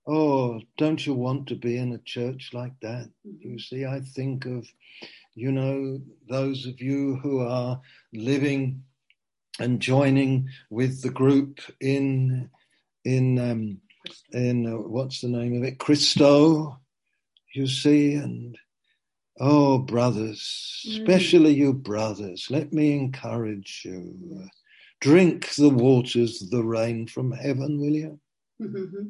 Oh, 0.08 0.62
don't 0.78 1.06
you 1.06 1.14
want 1.14 1.48
to 1.48 1.56
be 1.56 1.78
in 1.78 1.92
a 1.92 1.98
church 1.98 2.52
like 2.54 2.80
that? 2.82 3.10
You 3.40 3.60
see, 3.60 3.86
I 3.86 4.00
think 4.00 4.46
of, 4.46 4.66
you 5.36 5.52
know, 5.52 6.00
those 6.30 6.66
of 6.66 6.80
you 6.80 7.18
who 7.18 7.42
are 7.42 7.82
living 8.14 8.84
and 9.60 9.82
joining 9.82 10.50
with 10.70 11.02
the 11.02 11.10
group 11.10 11.60
in 11.82 12.50
in 13.04 13.40
um, 13.40 13.82
in 14.32 14.66
uh, 14.66 14.78
what's 14.78 15.22
the 15.22 15.28
name 15.28 15.58
of 15.58 15.64
it, 15.64 15.78
Christo. 15.78 16.80
You 17.54 17.68
see, 17.68 18.14
and 18.14 18.58
oh, 19.40 19.80
brothers, 19.80 20.86
mm. 20.88 20.92
especially 21.00 21.54
you 21.54 21.74
brothers, 21.74 22.48
let 22.50 22.72
me 22.72 22.94
encourage 22.94 23.82
you. 23.84 24.48
Drink 25.00 25.54
the 25.56 25.70
waters, 25.70 26.48
the 26.50 26.64
rain 26.64 27.08
from 27.08 27.32
heaven, 27.32 27.80
will 27.80 27.92
you? 27.94 28.20
Mm-hmm. 28.62 29.10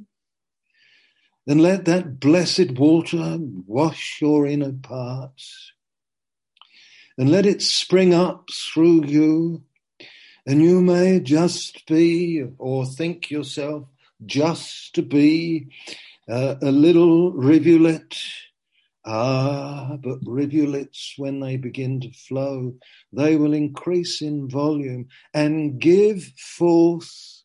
Then 1.47 1.59
let 1.59 1.85
that 1.85 2.19
blessed 2.19 2.71
water 2.71 3.37
wash 3.39 4.19
your 4.21 4.45
inner 4.45 4.73
parts 4.73 5.71
and 7.17 7.31
let 7.31 7.45
it 7.45 7.61
spring 7.61 8.13
up 8.13 8.49
through 8.51 9.05
you. 9.05 9.63
And 10.45 10.61
you 10.61 10.81
may 10.81 11.21
just 11.21 11.87
be 11.87 12.43
or 12.57 12.85
think 12.85 13.31
yourself 13.31 13.85
just 14.25 14.93
to 14.95 15.01
be 15.01 15.69
uh, 16.27 16.55
a 16.61 16.71
little 16.71 17.31
rivulet. 17.31 18.17
Ah, 19.05 19.95
but 20.03 20.19
rivulets, 20.25 21.13
when 21.15 21.39
they 21.39 21.55
begin 21.55 22.01
to 22.01 22.11
flow, 22.11 22.75
they 23.13 23.37
will 23.37 23.53
increase 23.53 24.21
in 24.21 24.49
volume 24.49 25.07
and 25.33 25.79
give 25.79 26.25
forth 26.35 27.36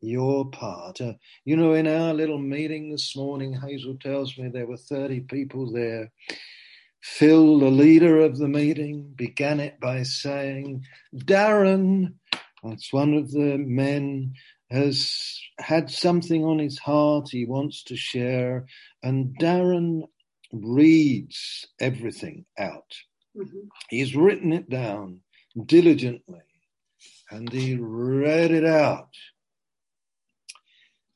your 0.00 0.50
part. 0.50 1.00
Uh, 1.00 1.14
you 1.44 1.56
know, 1.56 1.74
in 1.74 1.86
our 1.86 2.14
little 2.14 2.38
meeting 2.38 2.90
this 2.90 3.16
morning, 3.16 3.52
Hazel 3.52 3.96
tells 4.00 4.36
me 4.36 4.48
there 4.48 4.66
were 4.66 4.76
30 4.76 5.20
people 5.20 5.72
there. 5.72 6.12
Phil, 7.02 7.58
the 7.60 7.70
leader 7.70 8.20
of 8.20 8.36
the 8.36 8.48
meeting, 8.48 9.12
began 9.14 9.60
it 9.60 9.78
by 9.80 10.02
saying, 10.02 10.84
Darren, 11.14 12.14
that's 12.62 12.92
one 12.92 13.14
of 13.14 13.30
the 13.30 13.58
men, 13.58 14.34
has 14.70 15.40
had 15.58 15.90
something 15.90 16.44
on 16.44 16.58
his 16.58 16.78
heart 16.78 17.28
he 17.30 17.44
wants 17.44 17.84
to 17.84 17.96
share, 17.96 18.66
and 19.02 19.36
Darren 19.40 20.02
reads 20.52 21.66
everything 21.78 22.44
out. 22.58 22.92
Mm-hmm. 23.36 23.68
He's 23.88 24.16
written 24.16 24.52
it 24.52 24.68
down 24.68 25.20
diligently 25.64 26.40
and 27.30 27.50
he 27.50 27.76
read 27.76 28.50
it 28.50 28.64
out 28.64 29.08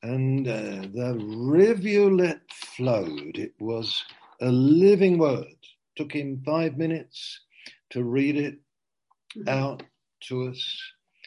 and 0.03 0.47
uh, 0.47 0.87
the 0.93 1.19
rivulet 1.23 2.41
flowed. 2.49 3.37
It 3.37 3.53
was 3.59 4.03
a 4.41 4.51
living 4.51 5.17
word. 5.17 5.55
Took 5.95 6.13
him 6.13 6.41
five 6.45 6.77
minutes 6.77 7.41
to 7.91 8.03
read 8.03 8.37
it 8.37 8.59
mm-hmm. 9.37 9.49
out 9.49 9.83
to 10.27 10.47
us, 10.47 10.79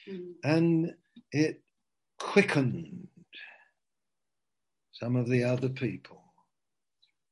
mm-hmm. 0.08 0.30
and 0.42 0.94
it 1.30 1.62
quickened 2.18 3.08
some 4.92 5.16
of 5.16 5.28
the 5.28 5.44
other 5.44 5.68
people. 5.68 6.22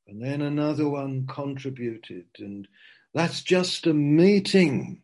And 0.07 0.21
then 0.21 0.41
another 0.41 0.87
one 0.87 1.25
contributed, 1.27 2.25
and 2.37 2.67
that's 3.13 3.41
just 3.41 3.87
a 3.87 3.93
meeting. 3.93 5.01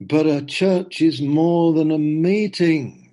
But 0.00 0.26
a 0.26 0.44
church 0.44 1.00
is 1.00 1.22
more 1.22 1.72
than 1.72 1.90
a 1.90 1.98
meeting. 1.98 3.05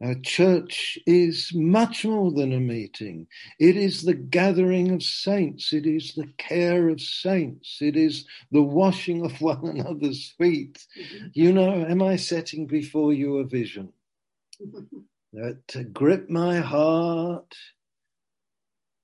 A 0.00 0.14
church 0.14 0.96
is 1.06 1.52
much 1.52 2.04
more 2.04 2.30
than 2.30 2.52
a 2.52 2.60
meeting. 2.60 3.26
It 3.58 3.76
is 3.76 4.02
the 4.02 4.14
gathering 4.14 4.92
of 4.92 5.02
saints. 5.02 5.72
It 5.72 5.86
is 5.86 6.14
the 6.14 6.28
care 6.38 6.88
of 6.88 7.00
saints. 7.00 7.78
It 7.80 7.96
is 7.96 8.24
the 8.52 8.62
washing 8.62 9.24
of 9.24 9.40
one 9.40 9.66
another's 9.66 10.34
feet. 10.38 10.86
Mm-hmm. 10.96 11.26
You 11.32 11.52
know, 11.52 11.84
am 11.84 12.00
I 12.02 12.14
setting 12.14 12.66
before 12.66 13.12
you 13.12 13.38
a 13.38 13.44
vision 13.44 13.92
that 15.32 15.66
to 15.68 15.82
grip 15.82 16.30
my 16.30 16.58
heart 16.58 17.56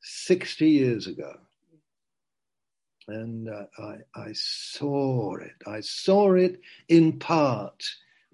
60 0.01 0.69
years 0.69 1.09
ago? 1.09 1.35
And 3.09 3.49
uh, 3.49 3.65
I, 3.79 3.97
I 4.15 4.33
saw 4.33 5.35
it. 5.37 5.57
I 5.67 5.81
saw 5.81 6.35
it 6.35 6.61
in 6.89 7.19
part 7.19 7.85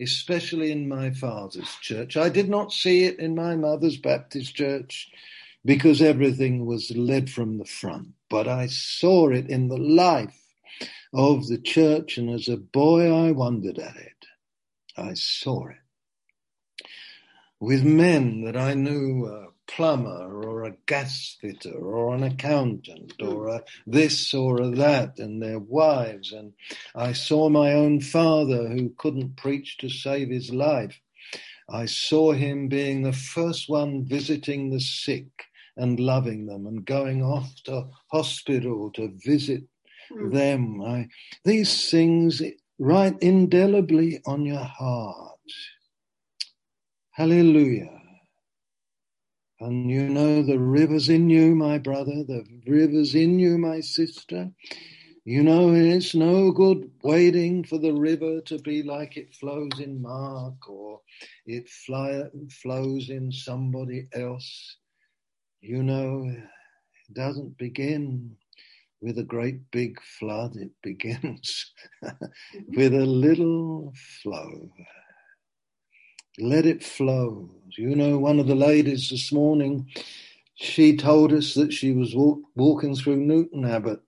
especially 0.00 0.72
in 0.72 0.88
my 0.88 1.10
father's 1.10 1.74
church. 1.80 2.16
I 2.16 2.28
did 2.28 2.48
not 2.48 2.72
see 2.72 3.04
it 3.04 3.18
in 3.18 3.34
my 3.34 3.56
mother's 3.56 3.96
Baptist 3.96 4.54
church 4.54 5.10
because 5.64 6.00
everything 6.00 6.64
was 6.64 6.90
led 6.96 7.30
from 7.30 7.58
the 7.58 7.64
front, 7.64 8.08
but 8.28 8.48
I 8.48 8.66
saw 8.66 9.28
it 9.28 9.48
in 9.48 9.68
the 9.68 9.78
life 9.78 10.36
of 11.12 11.48
the 11.48 11.58
church, 11.58 12.16
and 12.18 12.30
as 12.30 12.48
a 12.48 12.56
boy, 12.56 13.12
I 13.12 13.32
wondered 13.32 13.78
at 13.78 13.96
it. 13.96 14.26
I 14.96 15.14
saw 15.14 15.68
it. 15.68 15.76
With 17.58 17.84
men 17.84 18.44
that 18.44 18.56
I 18.56 18.74
knew 18.74 19.26
uh, 19.26 19.49
plumber 19.76 20.42
or 20.44 20.64
a 20.64 20.76
gas 20.86 21.36
fitter 21.40 21.78
or 21.78 22.14
an 22.14 22.22
accountant 22.24 23.14
or 23.20 23.48
a 23.48 23.62
this 23.86 24.34
or 24.34 24.60
a 24.60 24.68
that 24.70 25.18
and 25.18 25.42
their 25.42 25.58
wives. 25.58 26.32
And 26.32 26.52
I 26.94 27.12
saw 27.12 27.48
my 27.48 27.72
own 27.72 28.00
father 28.00 28.68
who 28.68 28.94
couldn't 28.98 29.36
preach 29.36 29.78
to 29.78 29.88
save 29.88 30.28
his 30.28 30.50
life. 30.52 30.98
I 31.68 31.86
saw 31.86 32.32
him 32.32 32.68
being 32.68 33.02
the 33.02 33.12
first 33.12 33.68
one 33.68 34.04
visiting 34.04 34.70
the 34.70 34.80
sick 34.80 35.28
and 35.76 36.00
loving 36.00 36.46
them 36.46 36.66
and 36.66 36.84
going 36.84 37.22
off 37.22 37.50
to 37.64 37.88
hospital 38.10 38.90
to 38.94 39.12
visit 39.24 39.62
mm. 40.12 40.32
them. 40.32 40.82
I, 40.82 41.08
these 41.44 41.90
things 41.90 42.42
write 42.78 43.18
indelibly 43.20 44.20
on 44.26 44.44
your 44.44 44.64
heart. 44.64 45.38
Hallelujah. 47.12 47.99
And 49.60 49.90
you 49.90 50.08
know 50.08 50.42
the 50.42 50.58
river's 50.58 51.10
in 51.10 51.28
you, 51.28 51.54
my 51.54 51.76
brother, 51.76 52.24
the 52.24 52.46
river's 52.66 53.14
in 53.14 53.38
you, 53.38 53.58
my 53.58 53.80
sister. 53.80 54.50
You 55.24 55.42
know 55.42 55.74
it's 55.74 56.14
no 56.14 56.50
good 56.50 56.90
waiting 57.02 57.64
for 57.64 57.76
the 57.76 57.92
river 57.92 58.40
to 58.46 58.58
be 58.58 58.82
like 58.82 59.18
it 59.18 59.34
flows 59.34 59.78
in 59.78 60.00
Mark 60.00 60.66
or 60.66 61.02
it 61.44 61.68
fly, 61.68 62.22
flows 62.62 63.10
in 63.10 63.30
somebody 63.30 64.08
else. 64.14 64.76
You 65.60 65.82
know, 65.82 66.24
it 66.26 67.14
doesn't 67.14 67.58
begin 67.58 68.34
with 69.02 69.18
a 69.18 69.24
great 69.24 69.70
big 69.70 70.00
flood, 70.18 70.56
it 70.56 70.70
begins 70.82 71.72
with 72.68 72.94
a 72.94 73.04
little 73.06 73.92
flow. 74.22 74.70
Let 76.40 76.66
it 76.66 76.84
flow. 76.84 77.50
You 77.78 77.96
know, 77.96 78.18
one 78.18 78.40
of 78.40 78.48
the 78.48 78.56
ladies 78.56 79.10
this 79.10 79.32
morning, 79.32 79.88
she 80.56 80.96
told 80.96 81.32
us 81.32 81.54
that 81.54 81.72
she 81.72 81.92
was 81.92 82.14
walk, 82.14 82.40
walking 82.56 82.96
through 82.96 83.18
Newton 83.18 83.64
Abbot 83.66 84.02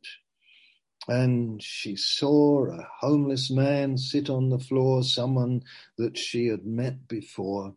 and 1.09 1.63
she 1.63 1.97
saw 1.97 2.67
a 2.67 2.89
homeless 3.01 3.51
man 3.51 3.99
sit 3.99 4.31
on 4.31 4.51
the 4.51 4.59
floor, 4.61 5.03
someone 5.05 5.63
that 5.99 6.19
she 6.19 6.47
had 6.49 6.67
met 6.67 7.09
before. 7.09 7.75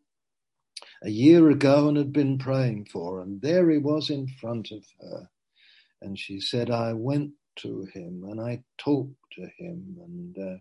a 1.04 1.10
year 1.10 1.50
ago 1.50 1.88
and 1.88 1.98
had 1.98 2.14
been 2.14 2.38
praying 2.38 2.86
for. 2.92 3.22
And 3.22 3.42
there 3.42 3.70
he 3.70 3.78
was 3.78 4.10
in 4.10 4.28
front 4.28 4.72
of 4.72 4.84
her. 5.02 5.30
And 6.02 6.20
she 6.20 6.40
said, 6.42 6.70
I 6.72 6.94
went 6.94 7.32
to 7.58 7.88
him 7.94 8.26
and 8.30 8.42
I 8.42 8.64
talked 8.78 9.16
to 9.34 9.48
him. 9.58 9.98
And, 10.06 10.38
uh, 10.38 10.58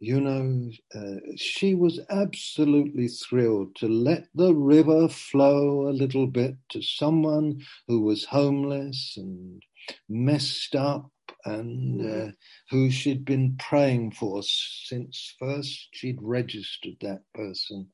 you 0.00 0.18
know, 0.18 0.70
uh, 0.94 1.20
she 1.36 1.74
was 1.74 2.00
absolutely 2.08 3.06
thrilled 3.06 3.76
to 3.76 3.86
let 3.86 4.28
the 4.34 4.54
river 4.54 5.08
flow 5.08 5.88
a 5.88 5.92
little 5.92 6.26
bit 6.26 6.56
to 6.70 6.80
someone 6.80 7.60
who 7.86 8.00
was 8.00 8.24
homeless 8.24 9.14
and 9.18 9.62
messed 10.08 10.74
up 10.74 11.10
and 11.44 12.00
mm. 12.00 12.28
uh, 12.28 12.32
who 12.70 12.90
she'd 12.90 13.26
been 13.26 13.56
praying 13.58 14.12
for 14.12 14.42
since 14.42 15.34
first 15.38 15.88
she'd 15.92 16.18
registered 16.22 16.96
that 17.02 17.20
person 17.34 17.86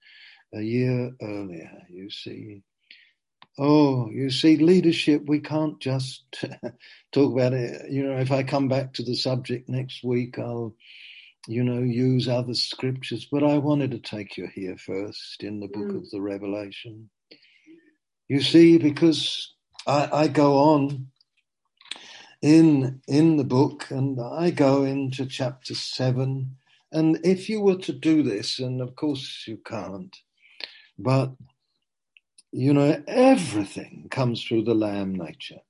a 0.55 0.63
year 0.63 1.11
earlier, 1.21 1.83
you 1.91 2.09
see. 2.09 2.63
Oh, 3.59 4.11
you 4.11 4.31
see, 4.31 4.59
leadership, 4.59 5.23
we 5.27 5.41
can't 5.41 5.81
just 5.81 6.23
talk 7.13 7.33
about 7.33 7.53
it. 7.53 7.91
You 7.91 8.05
know, 8.07 8.19
if 8.19 8.31
I 8.31 8.45
come 8.45 8.69
back 8.69 8.93
to 8.95 9.03
the 9.03 9.17
subject 9.17 9.69
next 9.69 10.05
week, 10.05 10.39
I'll, 10.39 10.75
you 11.47 11.63
know, 11.63 11.79
use 11.79 12.29
other 12.29 12.55
scriptures, 12.55 13.27
but 13.31 13.45
I 13.45 13.59
wanted 13.59 13.93
to 13.93 13.99
take 13.99 14.37
you 14.37 14.49
here 14.53 14.77
first 14.77 15.43
in 15.43 15.61
the 15.61 15.69
book 15.69 15.89
mm. 15.89 15.97
of 15.97 16.11
the 16.11 16.21
Revelation. 16.21 17.09
You 18.29 18.41
see, 18.41 18.79
because 18.79 19.55
I, 19.87 20.09
I 20.13 20.29
go 20.29 20.59
on 20.59 21.09
in 22.43 23.01
in 23.07 23.37
the 23.37 23.45
book, 23.45 23.91
and 23.91 24.21
I 24.21 24.51
go 24.51 24.85
into 24.85 25.27
chapter 25.27 25.75
seven. 25.75 26.57
And 26.93 27.19
if 27.25 27.49
you 27.49 27.61
were 27.61 27.77
to 27.79 27.93
do 27.93 28.23
this, 28.23 28.59
and 28.59 28.81
of 28.81 28.97
course 28.97 29.45
you 29.47 29.59
can't, 29.59 30.15
but 30.99 31.33
you 32.53 32.73
know, 32.73 33.03
everything 33.07 34.09
comes 34.11 34.43
through 34.43 34.65
the 34.65 34.75
lamb 34.75 35.15
nature. 35.15 35.61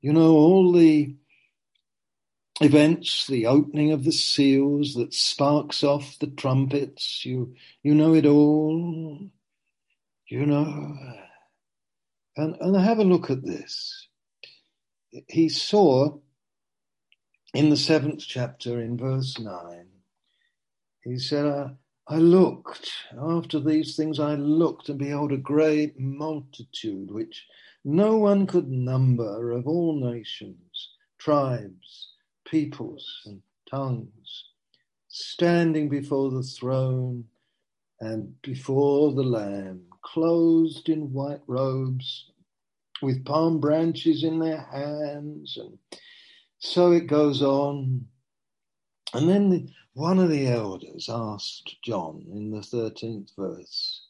You 0.00 0.12
know, 0.12 0.32
all 0.32 0.72
the 0.72 1.16
events, 2.60 3.26
the 3.26 3.46
opening 3.46 3.92
of 3.92 4.04
the 4.04 4.12
seals 4.12 4.94
that 4.94 5.12
sparks 5.12 5.84
off 5.84 6.18
the 6.18 6.28
trumpets, 6.28 7.24
you 7.24 7.54
you 7.82 7.94
know 7.94 8.14
it 8.14 8.26
all. 8.26 9.30
You 10.28 10.44
know, 10.44 10.96
and, 12.36 12.56
and 12.60 12.76
have 12.76 12.98
a 12.98 13.04
look 13.04 13.30
at 13.30 13.44
this. 13.44 14.08
He 15.28 15.48
saw 15.48 16.18
in 17.54 17.70
the 17.70 17.76
seventh 17.76 18.24
chapter, 18.26 18.80
in 18.82 18.98
verse 18.98 19.38
9, 19.38 19.86
he 21.04 21.18
said, 21.18 21.46
uh, 21.46 21.68
I 22.08 22.16
looked, 22.16 22.90
after 23.18 23.58
these 23.58 23.96
things 23.96 24.20
I 24.20 24.34
looked, 24.34 24.90
and 24.90 24.98
behold, 24.98 25.32
a 25.32 25.38
great 25.38 25.98
multitude, 25.98 27.10
which 27.10 27.46
no 27.84 28.16
one 28.18 28.46
could 28.46 28.68
number, 28.68 29.52
of 29.52 29.66
all 29.66 29.98
nations, 29.98 30.90
tribes, 31.18 32.05
peoples, 32.46 33.22
and 33.26 33.42
tongues, 33.70 34.44
standing 35.08 35.88
before 35.88 36.30
the 36.30 36.42
throne 36.42 37.24
and 38.00 38.40
before 38.42 39.12
the 39.12 39.22
Lamb, 39.22 39.82
clothed 40.02 40.88
in 40.88 41.12
white 41.12 41.42
robes, 41.46 42.30
with 43.02 43.24
palm 43.24 43.60
branches 43.60 44.24
in 44.24 44.38
their 44.38 44.62
hands, 44.72 45.56
and 45.56 45.78
so 46.58 46.92
it 46.92 47.06
goes 47.06 47.42
on. 47.42 48.06
And 49.14 49.28
then 49.28 49.50
the, 49.50 49.68
one 49.94 50.18
of 50.18 50.28
the 50.28 50.46
elders 50.46 51.08
asked 51.10 51.76
John 51.82 52.24
in 52.32 52.50
the 52.50 52.60
13th 52.60 53.34
verse, 53.36 54.06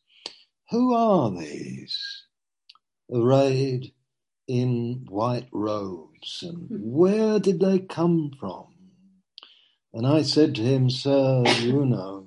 Who 0.70 0.94
are 0.94 1.30
these 1.30 2.24
arrayed 3.12 3.92
in 4.48 5.06
white 5.08 5.48
robes, 5.52 6.15
and 6.42 6.68
hmm. 6.68 6.76
where 6.80 7.38
did 7.38 7.60
they 7.60 7.78
come 7.78 8.32
from? 8.38 8.66
And 9.92 10.06
I 10.06 10.22
said 10.22 10.54
to 10.56 10.62
him, 10.62 10.90
Sir, 10.90 11.44
you 11.60 11.86
know. 11.86 12.26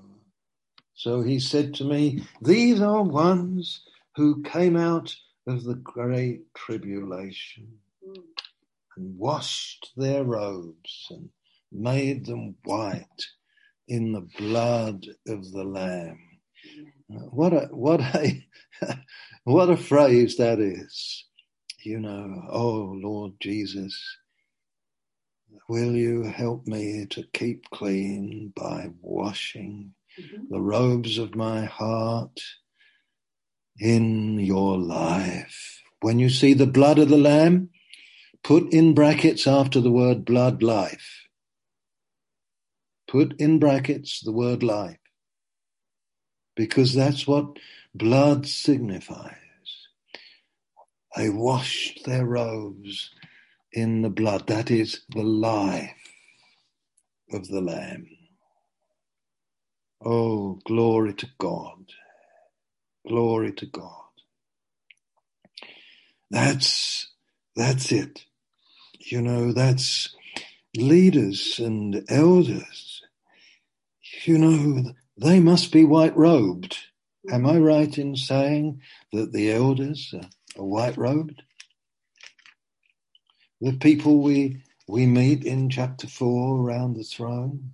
So 0.96 1.22
he 1.22 1.40
said 1.40 1.74
to 1.76 1.86
me, 1.86 2.24
These 2.42 2.82
are 2.82 3.04
ones 3.04 3.82
who 4.16 4.42
came 4.44 4.76
out 4.76 5.16
of 5.48 5.64
the 5.64 5.76
great 5.76 6.54
tribulation 6.56 7.68
hmm. 8.04 8.22
and 8.98 9.18
washed 9.18 9.92
their 9.96 10.24
robes 10.24 11.08
and 11.10 11.30
made 11.72 12.26
them 12.26 12.56
white 12.64 13.26
in 13.88 14.12
the 14.12 14.28
blood 14.38 15.06
of 15.28 15.52
the 15.52 15.64
Lamb. 15.64 16.20
What 17.08 17.54
a 17.54 17.70
what 17.72 18.02
a 18.02 18.46
what 19.44 19.70
a 19.70 19.78
phrase 19.78 20.38
that 20.38 20.60
is. 20.60 21.26
You 21.82 22.02
know, 22.02 22.44
oh 22.50 22.94
Lord 23.02 23.34
Jesus, 23.40 24.18
will 25.70 25.96
you 25.96 26.24
help 26.24 26.68
me 26.68 27.06
to 27.12 27.24
keep 27.34 27.70
clean 27.70 28.52
by 28.54 28.90
washing 29.02 29.94
mm-hmm. 30.20 30.44
the 30.50 30.60
robes 30.60 31.18
of 31.18 31.36
my 31.36 31.66
heart 31.66 32.38
in 33.80 34.40
your 34.40 34.78
life. 34.78 35.82
When 36.02 36.20
you 36.20 36.30
see 36.30 36.54
the 36.54 36.68
blood 36.68 37.00
of 37.00 37.08
the 37.08 37.18
Lamb, 37.18 37.70
put 38.44 38.74
in 38.74 38.94
brackets 38.94 39.48
after 39.48 39.80
the 39.80 39.92
word 39.92 40.26
blood 40.26 40.62
life. 40.62 41.28
Put 43.08 43.40
in 43.40 43.58
brackets 43.58 44.22
the 44.22 44.34
word 44.34 44.64
life. 44.64 44.98
Because 46.58 46.94
that's 46.94 47.26
what 47.26 47.58
blood 47.96 48.48
signifies. 48.48 49.49
They 51.20 51.30
washed 51.30 52.06
their 52.06 52.26
robes 52.26 53.10
in 53.74 54.04
the 54.04 54.10
blood. 54.10 54.48
That 54.48 54.72
is 54.72 55.02
the 55.10 55.22
life 55.22 55.92
of 57.34 57.46
the 57.50 57.60
Lamb. 57.60 58.08
Oh, 60.02 60.62
glory 60.66 61.14
to 61.16 61.28
God. 61.38 61.92
Glory 63.06 63.52
to 63.52 63.66
God. 63.66 64.06
That's, 66.32 67.12
that's 67.54 67.92
it. 67.92 68.24
You 69.00 69.22
know, 69.22 69.52
that's 69.52 70.16
leaders 70.74 71.60
and 71.60 72.06
elders. 72.08 73.02
You 74.24 74.38
know, 74.38 74.94
they 75.18 75.42
must 75.42 75.74
be 75.74 75.84
white 75.84 76.16
robed. 76.16 76.78
Am 77.30 77.46
I 77.46 77.58
right 77.58 77.98
in 77.98 78.16
saying 78.16 78.80
that 79.12 79.34
the 79.34 79.52
elders 79.52 80.14
are 80.14 80.30
white 80.64 80.98
robed? 80.98 81.44
The 83.62 83.74
people 83.74 84.22
we, 84.22 84.64
we 84.88 85.06
meet 85.06 85.44
in 85.46 85.70
chapter 85.70 86.08
four 86.08 86.62
around 86.62 86.96
the 86.96 87.04
throne, 87.04 87.74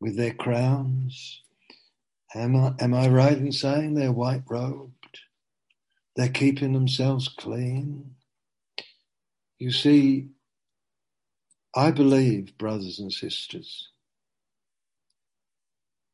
with 0.00 0.16
their 0.16 0.34
crowns. 0.34 1.42
Am 2.34 2.56
I, 2.56 2.74
am 2.80 2.94
I 2.94 3.08
right 3.08 3.36
in 3.36 3.52
saying 3.52 3.94
they're 3.94 4.12
white 4.12 4.42
robed? 4.48 4.92
They're 6.16 6.28
keeping 6.28 6.72
themselves 6.72 7.28
clean. 7.28 8.14
You 9.58 9.72
see, 9.72 10.28
I 11.74 11.90
believe, 11.90 12.58
brothers 12.58 12.98
and 12.98 13.12
sisters, 13.12 13.88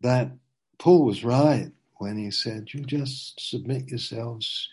that 0.02 0.32
Paul 0.78 1.04
was 1.04 1.24
right 1.24 1.72
when 1.96 2.18
he 2.18 2.30
said, 2.30 2.74
You 2.74 2.80
just 2.80 3.40
submit 3.40 3.88
yourselves 3.88 4.68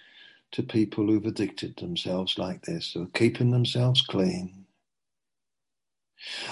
to 0.52 0.64
people 0.64 1.06
who've 1.06 1.26
addicted 1.26 1.78
themselves 1.78 2.38
like 2.38 2.64
this, 2.64 2.94
who 2.94 3.04
are 3.04 3.08
keeping 3.14 3.52
themselves 3.52 4.02
clean. 4.02 4.66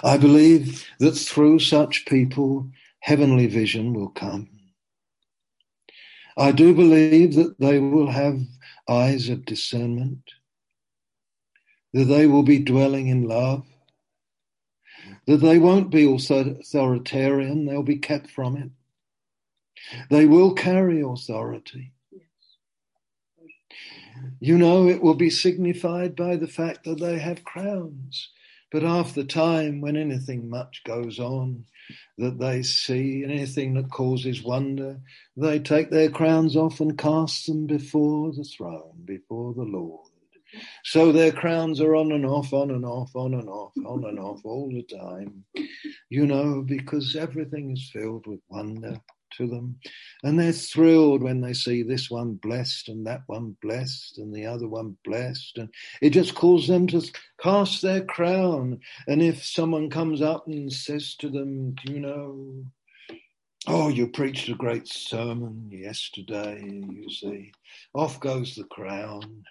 I 0.04 0.18
believe 0.18 0.88
that 1.00 1.12
through 1.12 1.60
such 1.60 2.06
people, 2.06 2.70
heavenly 3.02 3.48
vision 3.48 3.94
will 3.94 4.10
come. 4.10 4.50
I 6.38 6.52
do 6.52 6.74
believe 6.74 7.36
that 7.36 7.60
they 7.60 7.80
will 7.80 8.10
have 8.10 8.40
eyes 8.88 9.30
of 9.30 9.46
discernment, 9.46 10.32
that 11.94 12.06
they 12.06 12.28
will 12.28 12.44
be 12.44 12.60
dwelling 12.60 13.08
in 13.08 13.28
love, 13.28 13.66
that 15.28 15.38
they 15.38 15.60
won't 15.60 15.92
be 15.92 16.06
authoritarian, 16.06 17.66
they'll 17.66 17.84
be 17.84 17.98
kept 17.98 18.32
from 18.32 18.58
it. 18.58 18.70
They 20.10 20.26
will 20.26 20.54
carry 20.54 21.02
authority. 21.02 21.94
You 24.40 24.58
know, 24.58 24.88
it 24.88 25.02
will 25.02 25.16
be 25.16 25.30
signified 25.30 26.16
by 26.16 26.36
the 26.36 26.48
fact 26.48 26.84
that 26.86 27.00
they 27.00 27.20
have 27.20 27.44
crowns. 27.44 28.30
But 28.72 28.84
the 29.14 29.24
time, 29.24 29.82
when 29.82 29.98
anything 29.98 30.50
much 30.50 30.84
goes 30.86 31.20
on 31.20 31.66
that 32.20 32.38
they 32.38 32.62
see, 32.62 33.24
anything 33.24 33.74
that 33.74 33.90
causes 33.90 34.44
wonder, 34.44 35.00
they 35.36 35.58
take 35.60 35.90
their 35.90 36.10
crowns 36.10 36.56
off 36.56 36.80
and 36.80 36.98
cast 36.98 37.48
them 37.48 37.66
before 37.66 38.32
the 38.32 38.44
throne, 38.44 39.02
before 39.06 39.54
the 39.56 39.64
Lord. 39.64 40.06
So 40.84 41.12
their 41.12 41.32
crowns 41.32 41.82
are 41.82 41.96
on 41.96 42.12
and 42.12 42.26
off, 42.26 42.54
on 42.54 42.72
and 42.72 42.86
off, 42.86 43.16
on 43.16 43.34
and 43.34 43.50
off, 43.50 43.74
on 43.86 44.06
and 44.06 44.20
off 44.20 44.42
all 44.44 44.70
the 44.70 44.84
time, 44.84 45.46
you 46.10 46.26
know, 46.26 46.62
because 46.62 47.16
everything 47.16 47.72
is 47.72 47.90
filled 47.92 48.26
with 48.28 48.40
wonder 48.50 49.00
to 49.38 49.48
them. 49.48 49.80
And 50.24 50.40
they're 50.40 50.52
thrilled 50.52 51.24
when 51.24 51.42
they 51.42 51.54
see 51.54 51.84
this 51.84 52.10
one 52.10 52.34
blessed 52.34 52.90
and 52.90 53.06
that 53.08 53.22
one 53.28 53.56
blessed 53.62 54.18
and 54.18 54.34
the 54.34 54.46
other 54.46 54.68
one 54.68 54.98
blessed. 55.04 55.58
And 55.58 55.70
it 56.02 56.12
just 56.12 56.36
calls 56.36 56.68
them 56.68 56.88
to 56.88 57.02
cast 57.42 57.82
their 57.82 58.04
crown. 58.04 58.80
And 59.08 59.22
if 59.22 59.46
someone 59.46 59.90
comes 59.90 60.22
up 60.22 60.48
and 60.48 60.72
says 60.72 61.16
to 61.20 61.30
them, 61.30 61.76
you 61.86 62.00
know, 62.00 62.66
Oh, 63.68 63.90
you 63.90 64.08
preached 64.08 64.48
a 64.48 64.56
great 64.56 64.88
sermon 64.88 65.70
yesterday, 65.70 66.62
you 66.64 67.10
see. 67.10 67.52
Off 67.94 68.20
goes 68.20 68.56
the 68.56 68.64
crown, 68.64 69.44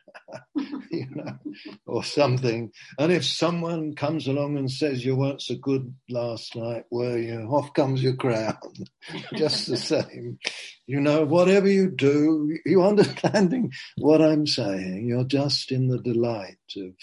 you 0.56 1.06
know, 1.10 1.38
or 1.86 2.02
something. 2.02 2.72
And 2.98 3.12
if 3.12 3.24
someone 3.24 3.94
comes 3.94 4.26
along 4.26 4.56
and 4.56 4.70
says 4.70 5.04
you 5.04 5.14
weren't 5.14 5.42
so 5.42 5.56
good 5.56 5.94
last 6.08 6.56
night, 6.56 6.84
were 6.90 7.18
you? 7.18 7.40
Off 7.50 7.74
comes 7.74 8.02
your 8.02 8.16
crown. 8.16 8.56
Just 9.34 9.66
the 9.68 9.76
same. 9.76 10.38
You 10.86 11.00
know, 11.00 11.24
whatever 11.24 11.68
you 11.68 11.90
do, 11.90 12.58
you 12.64 12.82
understanding 12.82 13.72
what 13.98 14.22
I'm 14.22 14.46
saying. 14.46 15.06
You're 15.06 15.24
just 15.24 15.70
in 15.70 15.88
the 15.88 15.98
delight 15.98 16.56
of, 16.76 16.94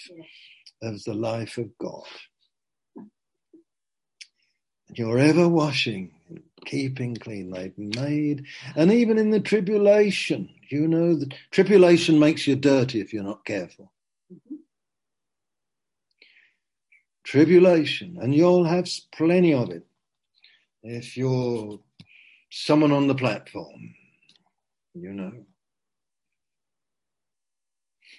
of 0.82 1.04
the 1.04 1.14
life 1.14 1.56
of 1.56 1.70
God. 1.78 2.02
You're 4.94 5.18
ever 5.18 5.48
washing 5.48 6.12
keeping 6.66 7.16
clean. 7.16 7.50
They've 7.50 7.78
made, 7.78 8.44
and 8.74 8.92
even 8.92 9.16
in 9.18 9.30
the 9.30 9.40
tribulation, 9.40 10.50
you 10.68 10.86
know, 10.86 11.14
the 11.14 11.32
tribulation 11.50 12.18
makes 12.18 12.46
you 12.46 12.56
dirty 12.56 13.00
if 13.00 13.12
you're 13.12 13.22
not 13.22 13.44
careful. 13.44 13.92
Mm-hmm. 14.32 14.56
Tribulation, 17.24 18.18
and 18.20 18.34
you'll 18.34 18.64
have 18.64 18.88
plenty 19.12 19.54
of 19.54 19.70
it 19.70 19.86
if 20.82 21.16
you're 21.16 21.80
someone 22.50 22.92
on 22.92 23.06
the 23.06 23.14
platform, 23.14 23.94
you 24.94 25.12
know. 25.12 25.32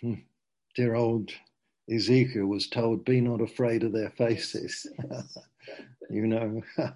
Hmm. 0.01 0.13
Dear 0.75 0.95
old 0.95 1.31
Ezekiel 1.89 2.47
was 2.47 2.67
told, 2.67 3.05
Be 3.05 3.21
not 3.21 3.41
afraid 3.41 3.83
of 3.83 3.93
their 3.93 4.11
faces. 4.11 4.85
you 6.09 6.27
know. 6.27 6.61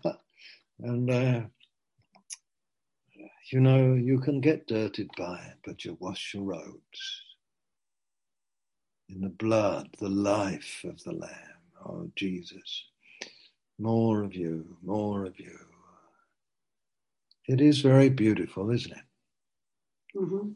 And, 0.83 1.11
uh, 1.11 1.41
you 3.51 3.59
know, 3.59 3.93
you 3.93 4.19
can 4.19 4.41
get 4.41 4.65
dirtied 4.65 5.11
by 5.15 5.35
it, 5.35 5.57
but 5.63 5.85
you 5.85 5.95
wash 5.99 6.33
your 6.33 6.43
robes 6.43 7.21
in 9.09 9.21
the 9.21 9.29
blood, 9.29 9.89
the 9.99 10.09
life 10.09 10.83
of 10.85 11.03
the 11.03 11.11
Lamb. 11.11 11.31
Oh, 11.85 12.09
Jesus. 12.15 12.85
More 13.77 14.23
of 14.23 14.33
you, 14.33 14.77
more 14.83 15.25
of 15.25 15.39
you. 15.39 15.57
It 17.47 17.61
is 17.61 17.81
very 17.81 18.09
beautiful, 18.09 18.71
isn't 18.71 18.91
it? 18.91 20.17
Mm-hmm. 20.17 20.51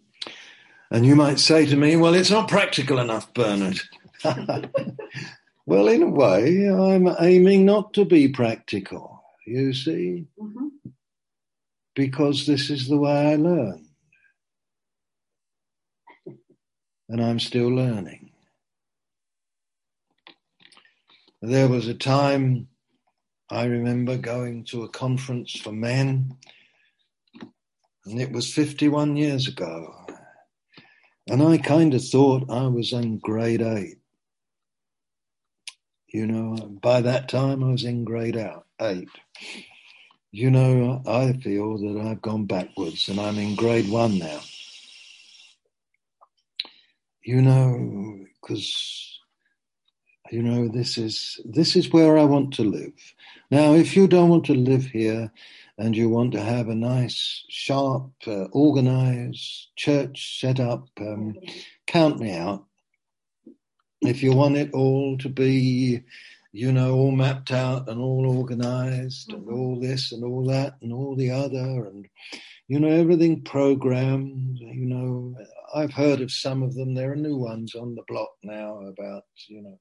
And 0.91 1.05
you 1.05 1.15
might 1.15 1.39
say 1.39 1.65
to 1.65 1.75
me, 1.75 1.97
well, 1.97 2.13
it's 2.13 2.31
not 2.31 2.47
practical 2.47 2.99
enough, 2.99 3.33
Bernard. 3.33 3.79
well, 5.65 5.87
in 5.87 6.03
a 6.03 6.09
way, 6.09 6.69
I'm 6.69 7.07
aiming 7.19 7.65
not 7.65 7.93
to 7.95 8.05
be 8.05 8.27
practical 8.27 9.15
you 9.45 9.73
see? 9.73 10.25
Mm-hmm. 10.39 10.67
Because 11.93 12.45
this 12.45 12.69
is 12.69 12.87
the 12.87 12.97
way 12.97 13.33
I 13.33 13.35
learn. 13.35 13.87
And 17.07 17.23
I'm 17.23 17.39
still 17.39 17.69
learning. 17.69 18.31
There 21.41 21.67
was 21.67 21.87
a 21.87 21.93
time 21.93 22.67
I 23.49 23.65
remember 23.65 24.17
going 24.17 24.65
to 24.65 24.83
a 24.83 24.89
conference 24.89 25.55
for 25.55 25.71
men, 25.71 26.35
and 28.05 28.19
it 28.19 28.31
was 28.31 28.51
51 28.51 29.15
years 29.15 29.47
ago. 29.47 29.93
And 31.27 31.43
I 31.43 31.59
kind 31.59 31.93
of 31.93 32.03
thought 32.03 32.49
I 32.49 32.65
was 32.67 32.91
in 32.91 33.19
grade 33.19 33.61
eight. 33.61 33.99
You 36.15 36.27
know, 36.27 36.55
by 36.81 37.01
that 37.01 37.27
time 37.27 37.61
I 37.61 37.71
was 37.71 37.83
in 37.83 38.05
grade 38.05 38.37
eight. 38.79 39.09
You 40.31 40.49
know, 40.49 41.01
I 41.05 41.33
feel 41.33 41.77
that 41.77 42.07
I've 42.07 42.21
gone 42.21 42.45
backwards 42.45 43.09
and 43.09 43.19
I'm 43.19 43.37
in 43.37 43.55
grade 43.55 43.89
one 43.89 44.17
now. 44.19 44.39
You 47.21 47.41
know, 47.41 48.17
because 48.41 49.19
you 50.31 50.41
know 50.41 50.69
this 50.69 50.97
is 50.97 51.41
this 51.43 51.75
is 51.75 51.91
where 51.91 52.17
I 52.17 52.23
want 52.23 52.53
to 52.53 52.63
live. 52.63 52.95
Now, 53.51 53.73
if 53.73 53.97
you 53.97 54.07
don't 54.07 54.29
want 54.29 54.45
to 54.45 54.55
live 54.55 54.85
here 54.85 55.33
and 55.77 55.97
you 55.97 56.07
want 56.07 56.31
to 56.31 56.41
have 56.41 56.69
a 56.69 56.75
nice, 56.75 57.43
sharp, 57.49 58.09
uh, 58.25 58.45
organized 58.53 59.67
church 59.75 60.39
set 60.39 60.61
up, 60.61 60.87
um, 60.97 61.35
count 61.87 62.21
me 62.21 62.31
out. 62.31 62.63
If 64.07 64.23
you 64.23 64.33
want 64.33 64.57
it 64.57 64.71
all 64.73 65.17
to 65.19 65.29
be 65.29 66.03
you 66.55 66.71
know, 66.71 66.93
all 66.93 67.11
mapped 67.11 67.51
out 67.51 67.89
and 67.89 67.99
all 67.99 68.25
organized 68.37 69.33
and 69.33 69.43
mm-hmm. 69.43 69.53
all 69.53 69.77
this 69.77 70.13
and 70.13 70.23
all 70.23 70.45
that 70.45 70.75
and 70.81 70.93
all 70.93 71.13
the 71.13 71.29
other 71.29 71.85
and, 71.87 72.07
you 72.69 72.79
know, 72.79 72.87
everything 72.87 73.41
programmed. 73.41 74.57
You 74.59 74.85
know, 74.85 75.35
I've 75.75 75.91
heard 75.91 76.21
of 76.21 76.31
some 76.31 76.63
of 76.63 76.73
them. 76.73 76.95
There 76.95 77.11
are 77.11 77.17
new 77.17 77.35
ones 77.35 77.75
on 77.75 77.93
the 77.93 78.03
block 78.07 78.29
now 78.41 78.79
about, 78.87 79.23
you 79.49 79.63
know, 79.63 79.77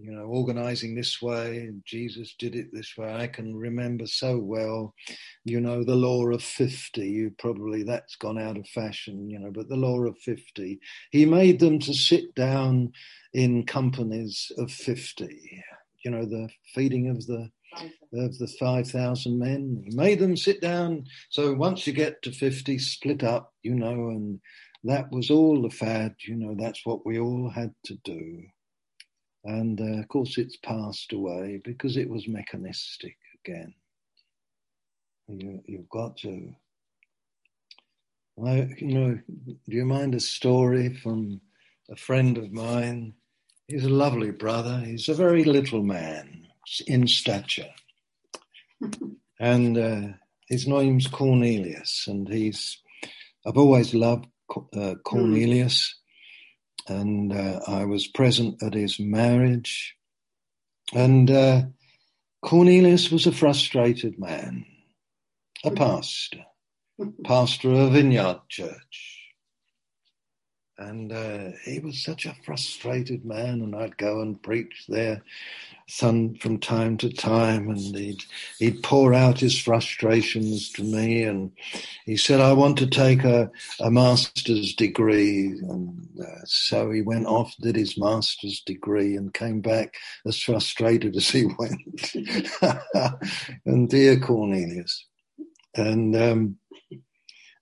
you 0.00 0.12
know, 0.12 0.22
organizing 0.22 0.94
this 0.94 1.20
way, 1.20 1.58
and 1.58 1.82
Jesus 1.84 2.34
did 2.38 2.54
it 2.54 2.68
this 2.72 2.96
way. 2.96 3.12
I 3.12 3.26
can 3.26 3.56
remember 3.56 4.06
so 4.06 4.38
well, 4.38 4.94
you 5.44 5.60
know, 5.60 5.82
the 5.82 5.96
law 5.96 6.26
of 6.28 6.42
50. 6.42 7.06
You 7.06 7.32
probably, 7.38 7.82
that's 7.82 8.16
gone 8.16 8.38
out 8.38 8.56
of 8.56 8.68
fashion, 8.68 9.28
you 9.28 9.40
know, 9.40 9.50
but 9.50 9.68
the 9.68 9.76
law 9.76 10.00
of 10.02 10.16
50. 10.18 10.78
He 11.10 11.26
made 11.26 11.58
them 11.58 11.80
to 11.80 11.92
sit 11.92 12.34
down 12.36 12.92
in 13.32 13.66
companies 13.66 14.52
of 14.56 14.70
50, 14.70 15.64
you 16.04 16.10
know, 16.10 16.24
the 16.24 16.48
feeding 16.74 17.10
of 17.10 17.26
the 17.26 17.50
of 18.14 18.38
the 18.38 18.48
5,000 18.58 19.38
men. 19.38 19.84
He 19.86 19.94
made 19.94 20.20
them 20.20 20.36
sit 20.36 20.60
down. 20.60 21.04
So 21.28 21.52
once 21.52 21.86
you 21.86 21.92
get 21.92 22.22
to 22.22 22.32
50, 22.32 22.78
split 22.78 23.22
up, 23.22 23.52
you 23.62 23.74
know, 23.74 24.08
and 24.08 24.40
that 24.84 25.10
was 25.12 25.30
all 25.30 25.60
the 25.60 25.70
fad, 25.70 26.14
you 26.26 26.36
know, 26.36 26.54
that's 26.58 26.86
what 26.86 27.04
we 27.04 27.18
all 27.18 27.50
had 27.50 27.74
to 27.84 27.96
do. 28.04 28.42
And 29.48 29.80
uh, 29.80 30.00
of 30.00 30.08
course, 30.08 30.36
it's 30.36 30.56
passed 30.56 31.14
away 31.14 31.58
because 31.64 31.96
it 31.96 32.10
was 32.10 32.28
mechanistic 32.28 33.16
again. 33.42 33.72
You, 35.26 35.62
you've 35.64 35.88
got 35.88 36.18
to. 36.18 36.52
I, 38.44 38.68
you 38.76 38.94
know, 38.94 39.18
do 39.46 39.56
you 39.66 39.86
mind 39.86 40.14
a 40.14 40.20
story 40.20 40.94
from 40.96 41.40
a 41.90 41.96
friend 41.96 42.36
of 42.36 42.52
mine? 42.52 43.14
He's 43.68 43.86
a 43.86 43.88
lovely 43.88 44.32
brother. 44.32 44.82
He's 44.84 45.08
a 45.08 45.14
very 45.14 45.44
little 45.44 45.82
man 45.82 46.46
in 46.86 47.06
stature. 47.06 47.72
and 49.40 49.78
uh, 49.78 50.08
his 50.48 50.68
name's 50.68 51.06
Cornelius. 51.06 52.04
And 52.06 52.28
he's, 52.28 52.82
I've 53.46 53.56
always 53.56 53.94
loved 53.94 54.26
uh, 54.76 54.96
Cornelius 55.04 55.98
and 56.88 57.32
uh, 57.32 57.60
I 57.66 57.84
was 57.84 58.06
present 58.06 58.62
at 58.62 58.74
his 58.74 58.98
marriage. 58.98 59.96
And 60.94 61.30
uh, 61.30 61.62
Cornelius 62.42 63.10
was 63.10 63.26
a 63.26 63.32
frustrated 63.32 64.18
man, 64.18 64.64
a 65.64 65.70
pastor, 65.72 66.44
pastor 67.24 67.70
of 67.70 67.78
a 67.78 67.90
vineyard 67.90 68.40
church. 68.48 69.17
And 70.78 71.12
uh, 71.12 71.50
he 71.64 71.80
was 71.80 72.02
such 72.02 72.24
a 72.24 72.36
frustrated 72.44 73.24
man, 73.24 73.62
and 73.62 73.74
I'd 73.74 73.96
go 73.96 74.20
and 74.20 74.40
preach 74.40 74.84
there 74.88 75.22
son 75.88 76.34
from 76.36 76.58
time 76.58 76.96
to 76.98 77.10
time, 77.10 77.70
and 77.70 77.96
he'd 77.96 78.22
he'd 78.58 78.82
pour 78.82 79.14
out 79.14 79.40
his 79.40 79.58
frustrations 79.58 80.70
to 80.72 80.84
me, 80.84 81.22
and 81.22 81.50
he 82.04 82.16
said, 82.16 82.40
"I 82.40 82.52
want 82.52 82.78
to 82.78 82.86
take 82.86 83.24
a, 83.24 83.50
a 83.80 83.90
master's 83.90 84.74
degree," 84.74 85.46
and 85.46 86.08
uh, 86.20 86.44
so 86.44 86.90
he 86.90 87.02
went 87.02 87.26
off, 87.26 87.54
did 87.60 87.74
his 87.74 87.98
master's 87.98 88.60
degree, 88.60 89.16
and 89.16 89.34
came 89.34 89.60
back 89.60 89.94
as 90.26 90.40
frustrated 90.40 91.16
as 91.16 91.28
he 91.30 91.46
went. 91.58 92.14
and 93.64 93.88
dear 93.88 94.20
Cornelius, 94.20 95.06
and 95.74 96.14
um, 96.14 96.58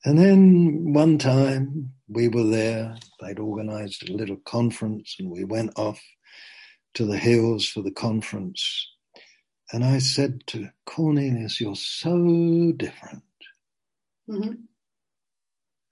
and 0.07 0.16
then 0.16 0.93
one 0.93 1.19
time 1.19 1.91
we 2.09 2.28
were 2.28 2.45
there. 2.45 2.97
They'd 3.20 3.41
organised 3.41 4.09
a 4.09 4.12
little 4.12 4.37
conference, 4.37 5.16
and 5.19 5.28
we 5.28 5.43
went 5.43 5.77
off 5.77 6.01
to 6.95 7.05
the 7.05 7.19
hills 7.19 7.66
for 7.66 7.83
the 7.83 7.91
conference. 7.91 8.89
And 9.73 9.85
I 9.85 9.99
said 9.99 10.47
to 10.47 10.70
Cornelius, 10.85 11.61
You're 11.61 11.74
so 11.74 12.73
different. 12.77 13.24
Mm-hmm. 14.31 14.53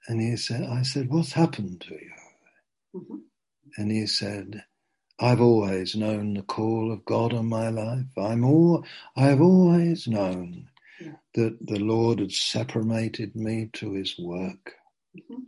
And 0.06 0.20
he 0.20 0.36
said, 0.36 0.62
I 0.62 0.82
said, 0.82 1.10
What's 1.10 1.32
happened 1.32 1.80
to 1.80 1.94
you? 1.94 2.12
Mm-hmm. 2.94 3.16
And 3.78 3.90
he 3.90 4.06
said, 4.06 4.62
I've 5.18 5.40
always 5.40 5.96
known 5.96 6.34
the 6.34 6.42
call 6.42 6.92
of 6.92 7.04
God 7.04 7.34
on 7.34 7.46
my 7.46 7.68
life. 7.68 8.06
I'm 8.16 8.44
all 8.44 8.84
I've 9.16 9.40
always 9.40 10.06
known 10.06 10.68
that 11.34 11.58
the 11.60 11.80
Lord 11.80 12.20
had 12.20 12.32
separated 12.32 13.36
me 13.36 13.70
to 13.74 13.92
his 13.92 14.18
work. 14.18 14.74
Mhm. 15.16 15.46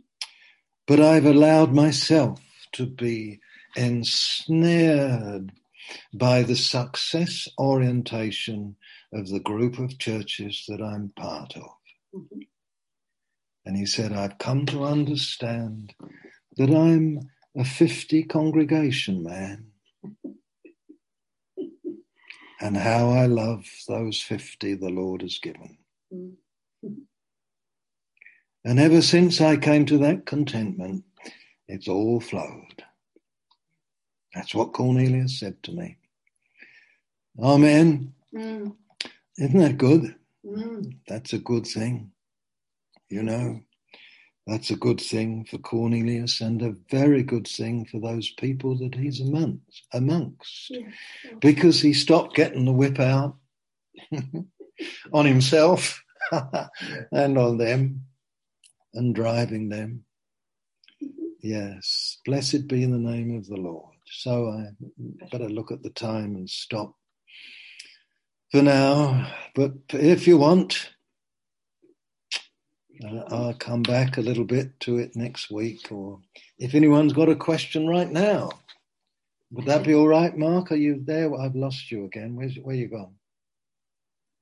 But 0.87 1.01
I've 1.01 1.25
allowed 1.25 1.73
myself 1.73 2.41
to 2.73 2.85
be 2.85 3.39
ensnared 3.77 5.53
by 6.13 6.43
the 6.43 6.55
success 6.55 7.47
orientation 7.59 8.77
of 9.13 9.29
the 9.29 9.39
group 9.39 9.79
of 9.79 9.99
churches 9.99 10.65
that 10.67 10.81
I'm 10.81 11.09
part 11.11 11.55
of. 11.57 11.77
Mhm. 12.13 12.47
And 13.65 13.77
he 13.77 13.85
said, 13.85 14.13
I've 14.13 14.37
come 14.39 14.65
to 14.67 14.85
understand 14.85 15.95
that 16.57 16.71
I'm 16.71 17.29
a 17.55 17.65
50 17.65 18.23
congregation 18.23 19.23
man. 19.23 19.73
And 22.59 22.75
how 22.75 23.11
I 23.11 23.27
love 23.27 23.65
those 23.87 24.19
50 24.21 24.75
the 24.75 24.89
Lord 24.89 25.21
has 25.21 25.37
given. 25.37 25.77
Mm. 26.13 26.33
And 28.65 28.79
ever 28.79 29.01
since 29.01 29.39
I 29.39 29.57
came 29.57 29.85
to 29.85 29.97
that 29.99 30.25
contentment, 30.25 31.03
it's 31.67 31.87
all 31.87 32.19
flowed. 32.19 32.83
That's 34.33 34.53
what 34.53 34.73
Cornelius 34.73 35.39
said 35.39 35.61
to 35.63 35.71
me. 35.71 35.97
Amen. 37.39 38.13
Mm. 38.35 38.75
Isn't 39.37 39.59
that 39.59 39.77
good? 39.77 40.15
Mm. 40.45 40.97
That's 41.07 41.33
a 41.33 41.39
good 41.39 41.67
thing. 41.67 42.11
You 43.09 43.23
know, 43.23 43.61
that's 44.47 44.69
a 44.69 44.77
good 44.77 45.01
thing 45.01 45.43
for 45.43 45.57
Cornelius 45.57 46.39
and 46.39 46.61
a 46.61 46.73
very 46.89 47.21
good 47.21 47.47
thing 47.47 47.85
for 47.85 47.99
those 47.99 48.31
people 48.31 48.77
that 48.77 48.95
he's 48.95 49.19
amongst. 49.19 49.85
amongst. 49.93 50.69
Yeah. 50.69 50.87
Because 51.41 51.81
he 51.81 51.91
stopped 51.93 52.33
getting 52.33 52.63
the 52.63 52.71
whip 52.71 52.97
out 52.99 53.35
on 55.13 55.25
himself 55.25 56.01
and 57.11 57.37
on 57.37 57.57
them 57.57 58.05
and 58.93 59.13
driving 59.13 59.67
them. 59.67 60.05
Mm-hmm. 61.03 61.25
Yes, 61.41 62.19
blessed 62.25 62.67
be 62.67 62.83
in 62.83 62.91
the 62.91 63.11
name 63.11 63.35
of 63.35 63.47
the 63.47 63.57
Lord. 63.57 63.95
So 64.05 64.49
I 64.49 64.69
better 65.29 65.49
look 65.49 65.73
at 65.73 65.83
the 65.83 65.89
time 65.89 66.35
and 66.35 66.49
stop 66.49 66.95
for 68.51 68.61
now. 68.61 69.29
But 69.55 69.73
if 69.89 70.25
you 70.25 70.37
want, 70.37 70.89
uh, 73.03 73.23
I'll 73.35 73.53
come 73.53 73.83
back 73.83 74.17
a 74.17 74.21
little 74.21 74.43
bit 74.43 74.79
to 74.81 74.97
it 74.97 75.15
next 75.15 75.51
week. 75.51 75.91
Or 75.91 76.19
if 76.57 76.75
anyone's 76.75 77.13
got 77.13 77.29
a 77.29 77.35
question 77.35 77.87
right 77.87 78.09
now, 78.09 78.51
would 79.51 79.65
that 79.65 79.83
be 79.83 79.95
all 79.95 80.07
right, 80.07 80.35
Mark? 80.37 80.71
Are 80.71 80.75
you 80.75 81.01
there? 81.03 81.33
I've 81.39 81.55
lost 81.55 81.91
you 81.91 82.05
again. 82.05 82.35
Where's 82.35 82.55
where 82.61 82.75
you 82.75 82.87
gone? 82.87 83.15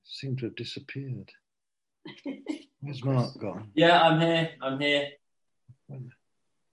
Seem 0.04 0.36
to 0.38 0.46
have 0.46 0.56
disappeared. 0.56 1.32
Where's 2.82 3.04
Mark 3.04 3.38
gone? 3.40 3.72
Yeah, 3.74 4.02
I'm 4.02 4.20
here. 4.20 4.50
I'm 4.62 4.80
here. 4.80 5.10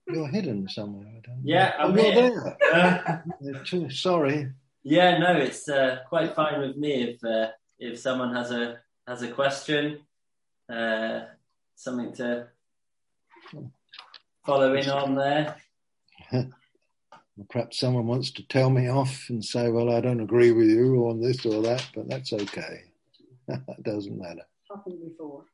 You're 0.07 0.27
hidden 0.27 0.67
somewhere. 0.67 1.07
I 1.07 1.21
don't 1.25 1.37
know. 1.37 1.41
Yeah, 1.43 1.73
I'm 1.79 1.91
oh, 1.91 2.01
here. 2.01 2.13
there. 2.13 2.57
Uh, 3.43 3.63
too- 3.65 3.89
sorry. 3.89 4.51
yeah, 4.83 5.17
no, 5.19 5.35
it's 5.37 5.69
uh, 5.69 5.99
quite 6.09 6.35
fine 6.35 6.59
with 6.59 6.75
me 6.75 7.03
if 7.03 7.23
uh, 7.23 7.49
if 7.77 7.99
someone 7.99 8.33
has 8.33 8.51
a 8.51 8.79
has 9.07 9.21
a 9.21 9.27
question, 9.27 9.99
uh, 10.69 11.21
something 11.83 12.13
to 12.13 12.47
follow 14.45 14.73
in 14.75 14.89
on 14.89 15.15
there. 15.15 15.55
Perhaps 17.49 17.79
someone 17.79 18.05
wants 18.05 18.31
to 18.31 18.47
tell 18.47 18.69
me 18.69 18.89
off 18.89 19.25
and 19.29 19.43
say, 19.43 19.69
"Well, 19.69 19.91
I 19.91 20.01
don't 20.01 20.19
agree 20.19 20.51
with 20.51 20.67
you 20.67 21.07
on 21.09 21.19
this 21.19 21.45
or 21.45 21.61
that," 21.63 21.87
but 21.95 22.07
that's 22.07 22.31
okay. 22.31 22.83
it 23.47 23.83
doesn't 23.83 24.19
matter. 24.19 24.43
Happened 24.69 24.99
before. 25.09 25.45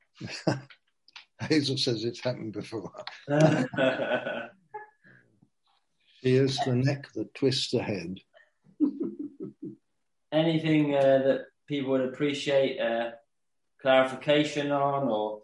Hazel 1.42 1.78
says 1.78 2.04
it's 2.04 2.20
happened 2.20 2.52
before. 2.52 2.92
She 6.22 6.36
is 6.36 6.60
the 6.66 6.76
neck 6.76 7.08
that 7.14 7.34
twists 7.34 7.72
the 7.72 7.82
head. 7.82 8.20
Anything 10.34 10.94
uh, 10.94 11.02
that 11.02 11.46
people 11.66 11.92
would 11.92 12.02
appreciate 12.02 12.78
uh, 12.78 13.12
clarification 13.82 14.72
on, 14.72 15.08
or 15.08 15.42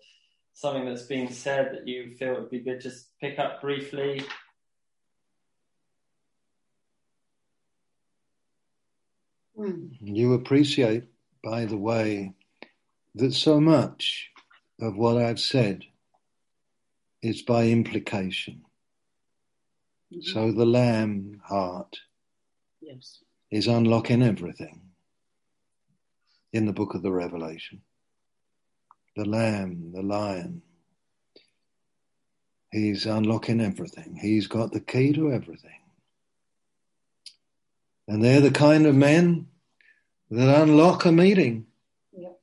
something 0.55 0.85
that's 0.85 1.03
being 1.03 1.29
said 1.29 1.73
that 1.73 1.87
you 1.87 2.15
feel 2.17 2.33
would 2.33 2.49
be 2.49 2.61
good 2.61 2.79
just 2.79 3.09
pick 3.19 3.37
up 3.37 3.61
briefly. 3.61 4.23
You 10.01 10.33
appreciate, 10.33 11.05
by 11.43 11.65
the 11.65 11.77
way, 11.77 12.33
that 13.15 13.33
so 13.33 13.59
much 13.59 14.31
of 14.79 14.95
what 14.97 15.17
I've 15.17 15.39
said 15.39 15.83
is 17.21 17.41
by 17.41 17.67
implication. 17.67 18.65
Mhm. 20.11 20.23
So 20.23 20.51
the 20.51 20.65
lamb 20.65 21.41
heart 21.45 21.97
Yes. 22.81 23.23
is 23.51 23.67
unlocking 23.67 24.21
everything 24.21 24.95
in 26.53 26.65
the 26.65 26.73
book 26.73 26.93
of 26.93 27.01
the 27.01 27.11
Revelation. 27.11 27.81
The 29.15 29.25
lamb, 29.25 29.91
the 29.93 30.01
lion, 30.01 30.61
he's 32.71 33.05
unlocking 33.05 33.61
everything. 33.61 34.17
He's 34.21 34.47
got 34.47 34.71
the 34.71 34.81
key 34.81 35.13
to 35.13 35.31
everything. 35.31 35.79
And 38.07 38.23
they're 38.23 38.41
the 38.41 38.51
kind 38.51 38.85
of 38.85 38.93
men 38.95 39.47
that 40.29 40.61
unlock 40.61 41.05
a 41.05 41.11
meeting 41.11 41.67
Yep. 42.11 42.39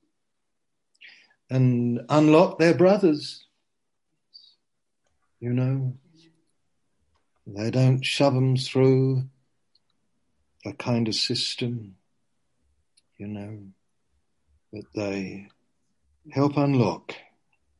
and 1.50 2.00
unlock 2.08 2.58
their 2.58 2.74
brothers. 2.74 3.44
You 5.40 5.52
know, 5.52 5.96
they 7.46 7.70
don't 7.70 8.04
shove 8.04 8.34
them 8.34 8.56
through 8.56 9.28
a 10.64 10.72
kind 10.72 11.08
of 11.08 11.14
system, 11.14 11.96
you 13.18 13.26
know, 13.26 13.58
but 14.72 14.84
they 14.94 15.48
help 16.30 16.56
unlock. 16.56 17.14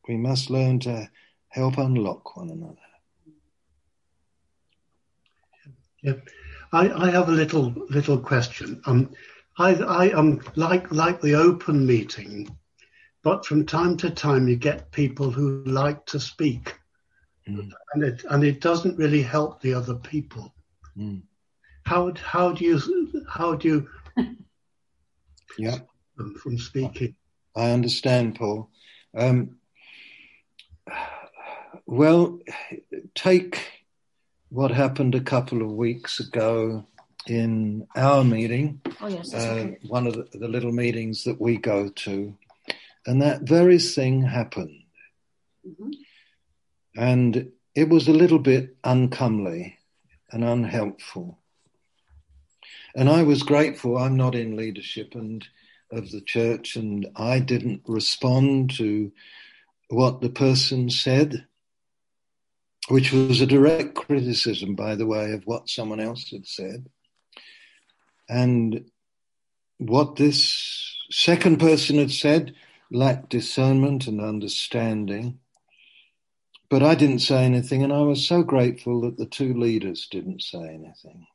We 0.07 0.17
must 0.17 0.49
learn 0.49 0.79
to 0.81 1.09
help 1.49 1.77
unlock 1.77 2.35
one 2.35 2.49
another. 2.49 2.77
I, 6.73 6.89
I 6.89 7.11
have 7.11 7.29
a 7.29 7.31
little 7.31 7.73
little 7.89 8.17
question. 8.17 8.81
Um, 8.85 9.11
I, 9.57 9.75
I 9.75 10.11
um 10.11 10.41
like 10.55 10.91
like 10.91 11.21
the 11.21 11.35
open 11.35 11.85
meeting, 11.85 12.53
but 13.23 13.45
from 13.45 13.65
time 13.65 13.95
to 13.97 14.09
time 14.09 14.47
you 14.47 14.55
get 14.57 14.91
people 14.91 15.31
who 15.31 15.63
like 15.65 16.05
to 16.07 16.19
speak, 16.19 16.75
Mm. 17.47 17.69
and 17.93 18.03
it 18.03 18.23
and 18.29 18.43
it 18.43 18.61
doesn't 18.61 18.97
really 18.97 19.21
help 19.21 19.61
the 19.61 19.73
other 19.73 19.95
people. 19.95 20.53
Mm. 20.97 21.21
How 21.85 22.13
how 22.15 22.53
do 22.53 22.63
you 22.65 23.23
how 23.27 23.55
do 23.55 23.67
you 23.67 23.89
Yeah, 25.57 25.79
them 26.17 26.35
from 26.35 26.57
speaking? 26.57 27.15
I 27.55 27.71
understand, 27.71 28.35
Paul. 28.35 28.69
Um, 29.15 29.57
well, 31.85 32.39
take 33.15 33.61
what 34.49 34.71
happened 34.71 35.15
a 35.15 35.21
couple 35.21 35.61
of 35.61 35.71
weeks 35.71 36.19
ago 36.19 36.85
in 37.27 37.87
our 37.95 38.23
meeting. 38.23 38.81
Oh 39.01 39.07
yes. 39.07 39.33
Uh, 39.33 39.37
okay. 39.37 39.77
one 39.87 40.07
of 40.07 40.13
the, 40.13 40.37
the 40.37 40.47
little 40.47 40.71
meetings 40.71 41.23
that 41.23 41.39
we 41.39 41.57
go 41.57 41.89
to, 41.89 42.35
and 43.05 43.21
that 43.21 43.41
very 43.43 43.79
thing 43.79 44.23
happened. 44.23 44.83
Mhm. 45.67 45.93
And 46.95 47.51
it 47.75 47.89
was 47.89 48.07
a 48.07 48.13
little 48.13 48.39
bit 48.39 48.75
uncomely 48.83 49.79
and 50.31 50.43
unhelpful. 50.43 51.39
And 52.95 53.09
I 53.09 53.23
was 53.23 53.41
grateful. 53.41 53.97
I'm 53.97 54.15
not 54.15 54.35
in 54.35 54.55
leadership 54.55 55.15
and 55.15 55.47
of 55.93 56.11
the 56.11 56.21
church, 56.21 56.75
and 56.75 57.07
I 57.15 57.39
didn't 57.39 57.83
respond 57.87 58.75
to 58.77 59.11
what 59.89 60.21
the 60.21 60.29
person 60.29 60.89
said, 60.89 61.45
which 62.89 63.11
was 63.11 63.41
a 63.41 63.45
direct 63.45 63.95
criticism, 63.95 64.75
by 64.75 64.95
the 64.95 65.05
way, 65.05 65.31
of 65.31 65.45
what 65.45 65.69
someone 65.69 65.99
else 65.99 66.29
had 66.31 66.45
said. 66.45 66.89
And 68.27 68.89
what 69.77 70.15
this 70.15 70.97
second 71.11 71.59
person 71.59 71.97
had 71.97 72.11
said 72.11 72.55
lacked 72.91 73.29
discernment 73.29 74.07
and 74.07 74.21
understanding. 74.21 75.39
But 76.69 76.83
I 76.83 76.95
didn't 76.95 77.19
say 77.19 77.43
anything, 77.43 77.83
and 77.83 77.93
I 77.93 78.01
was 78.01 78.27
so 78.27 78.43
grateful 78.43 79.01
that 79.01 79.17
the 79.17 79.25
two 79.25 79.53
leaders 79.53 80.07
didn't 80.09 80.41
say 80.41 80.59
anything. 80.59 81.27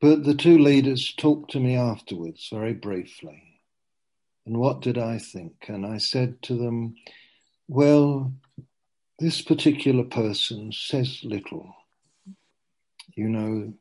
But 0.00 0.24
the 0.24 0.34
two 0.34 0.58
leaders 0.58 1.12
talked 1.16 1.50
to 1.52 1.60
me 1.60 1.74
afterwards, 1.74 2.48
very 2.52 2.72
briefly. 2.72 3.60
And 4.46 4.58
what 4.58 4.80
did 4.80 4.96
I 4.96 5.18
think? 5.18 5.66
And 5.68 5.84
I 5.84 5.98
said 5.98 6.40
to 6.42 6.56
them, 6.56 6.94
Well, 7.66 8.32
this 9.18 9.42
particular 9.42 10.04
person 10.04 10.72
says 10.72 11.20
little, 11.24 11.74
you 13.14 13.28
know, 13.28 13.74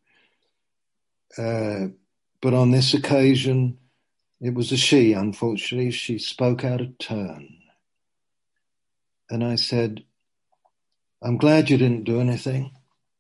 uh, 1.38 1.88
but 2.41 2.53
on 2.53 2.72
this 2.72 2.94
occasion, 2.94 3.77
it 4.41 4.53
was 4.53 4.72
a 4.72 4.77
she, 4.77 5.14
unfortunately. 5.14 5.91
She 5.91 6.18
spoke 6.18 6.64
out 6.64 6.81
of 6.81 6.98
turn. 6.98 7.57
And 9.30 9.44
I 9.44 9.56
said, 9.56 10.03
I'm 11.22 11.38
glad 11.38 11.69
you 11.69 11.77
didn't 11.77 12.03
do 12.03 12.19
anything. 12.19 12.72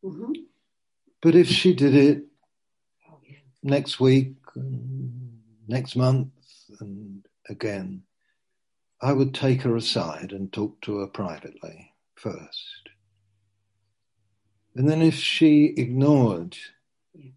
Mm-hmm. 0.03 0.33
But 1.21 1.35
if 1.35 1.47
she 1.47 1.73
did 1.73 1.95
it. 1.95 2.26
Next 3.67 3.99
week, 3.99 4.33
next 5.67 5.95
month, 5.95 6.29
and 6.79 7.25
again, 7.49 8.03
I 9.01 9.13
would 9.13 9.33
take 9.33 9.61
her 9.61 9.75
aside 9.75 10.31
and 10.31 10.51
talk 10.51 10.81
to 10.81 10.99
her 10.99 11.07
privately 11.07 11.93
first. 12.15 12.89
And 14.75 14.89
then 14.89 15.01
if 15.01 15.15
she 15.15 15.73
ignored 15.77 16.57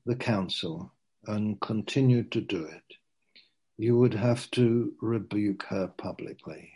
the 0.07 0.17
counsel 0.17 0.93
and 1.27 1.61
continued 1.61 2.33
to 2.33 2.41
do 2.41 2.65
it, 2.65 2.83
you 3.77 3.99
would 3.99 4.15
have 4.15 4.51
to 4.53 4.93
rebuke 5.01 5.65
her 5.65 5.89
publicly. 5.89 6.71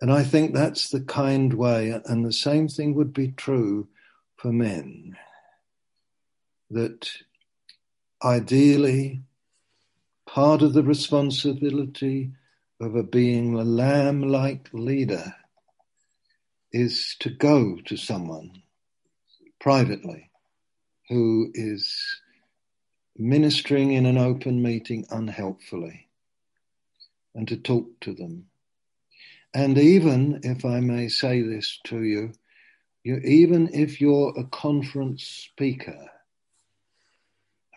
And 0.00 0.12
I 0.12 0.22
think 0.22 0.54
that's 0.54 0.90
the 0.90 1.00
kind 1.00 1.54
way, 1.54 1.90
and 2.04 2.24
the 2.24 2.32
same 2.32 2.68
thing 2.68 2.94
would 2.94 3.12
be 3.12 3.28
true 3.32 3.88
for 4.36 4.52
men. 4.52 5.16
That 6.70 7.10
ideally, 8.24 9.22
part 10.26 10.62
of 10.62 10.72
the 10.72 10.82
responsibility 10.82 12.32
of 12.80 12.96
a 12.96 13.02
being 13.02 13.54
a 13.54 13.64
lamb 13.64 14.22
like 14.22 14.68
leader 14.72 15.34
is 16.72 17.16
to 17.20 17.30
go 17.30 17.78
to 17.84 17.96
someone 17.96 18.50
privately 19.60 20.30
who 21.08 21.50
is 21.54 22.20
ministering 23.16 23.92
in 23.92 24.06
an 24.06 24.18
open 24.18 24.62
meeting 24.62 25.06
unhelpfully 25.10 26.08
and 27.34 27.46
to 27.48 27.56
talk 27.56 27.86
to 28.00 28.12
them. 28.14 28.46
And 29.54 29.78
even 29.78 30.40
if 30.42 30.64
I 30.64 30.80
may 30.80 31.08
say 31.08 31.42
this 31.42 31.78
to 31.84 32.02
you, 32.02 32.32
you 33.04 33.18
even 33.18 33.72
if 33.72 34.00
you're 34.00 34.34
a 34.36 34.44
conference 34.44 35.24
speaker, 35.24 36.10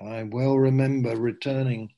I 0.02 0.24
well 0.24 0.58
remember 0.58 1.16
returning 1.16 1.92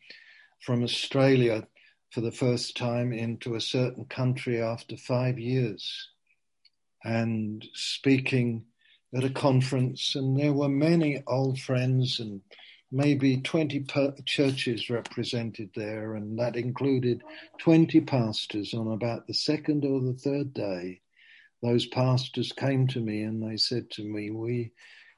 from 0.62 0.84
Australia 0.84 1.68
for 2.12 2.22
the 2.22 2.32
first 2.32 2.76
time 2.76 3.12
into 3.12 3.56
a 3.56 3.62
certain 3.62 4.06
country 4.06 4.62
after 4.62 4.98
five 4.98 5.38
years 5.38 6.10
and 7.04 7.66
speaking 7.74 8.66
at 9.16 9.24
a 9.24 9.30
conference, 9.30 10.16
and 10.16 10.40
there 10.40 10.54
were 10.54 10.70
many 10.70 11.24
old 11.28 11.60
friends 11.60 12.20
and 12.20 12.42
maybe 12.92 13.38
20 13.42 13.82
per- 13.82 14.16
churches 14.26 14.90
represented 14.90 15.70
there, 15.76 16.16
and 16.16 16.38
that 16.40 16.56
included 16.56 17.24
20 17.60 18.02
pastors 18.02 18.74
on 18.74 18.92
about 18.92 19.28
the 19.28 19.34
second 19.34 19.86
or 19.86 20.02
the 20.02 20.14
third 20.14 20.54
day. 20.54 21.02
Those 21.62 21.88
pastors 21.88 22.52
came 22.52 22.88
to 22.88 23.00
me 23.00 23.24
and 23.24 23.42
they 23.44 23.58
said 23.58 23.90
to 23.92 24.04
me, 24.04 24.32
We 24.32 24.72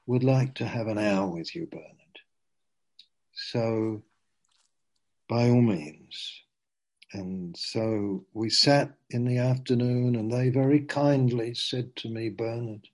would 0.06 0.24
like 0.24 0.56
to 0.56 0.66
have 0.66 0.88
an 0.88 0.98
hour 0.98 1.28
with 1.28 1.56
you, 1.56 1.68
Bernard. 1.68 2.01
So, 3.50 4.04
by 5.28 5.50
all 5.50 5.62
means. 5.62 6.42
And 7.14 7.56
so 7.58 8.26
we 8.34 8.50
sat 8.50 8.94
in 9.10 9.26
the 9.26 9.38
afternoon, 9.38 10.16
and 10.16 10.32
they 10.32 10.50
very 10.50 10.82
kindly 10.82 11.54
said 11.54 11.96
to 11.98 12.10
me, 12.10 12.30
Bernard, 12.30 12.88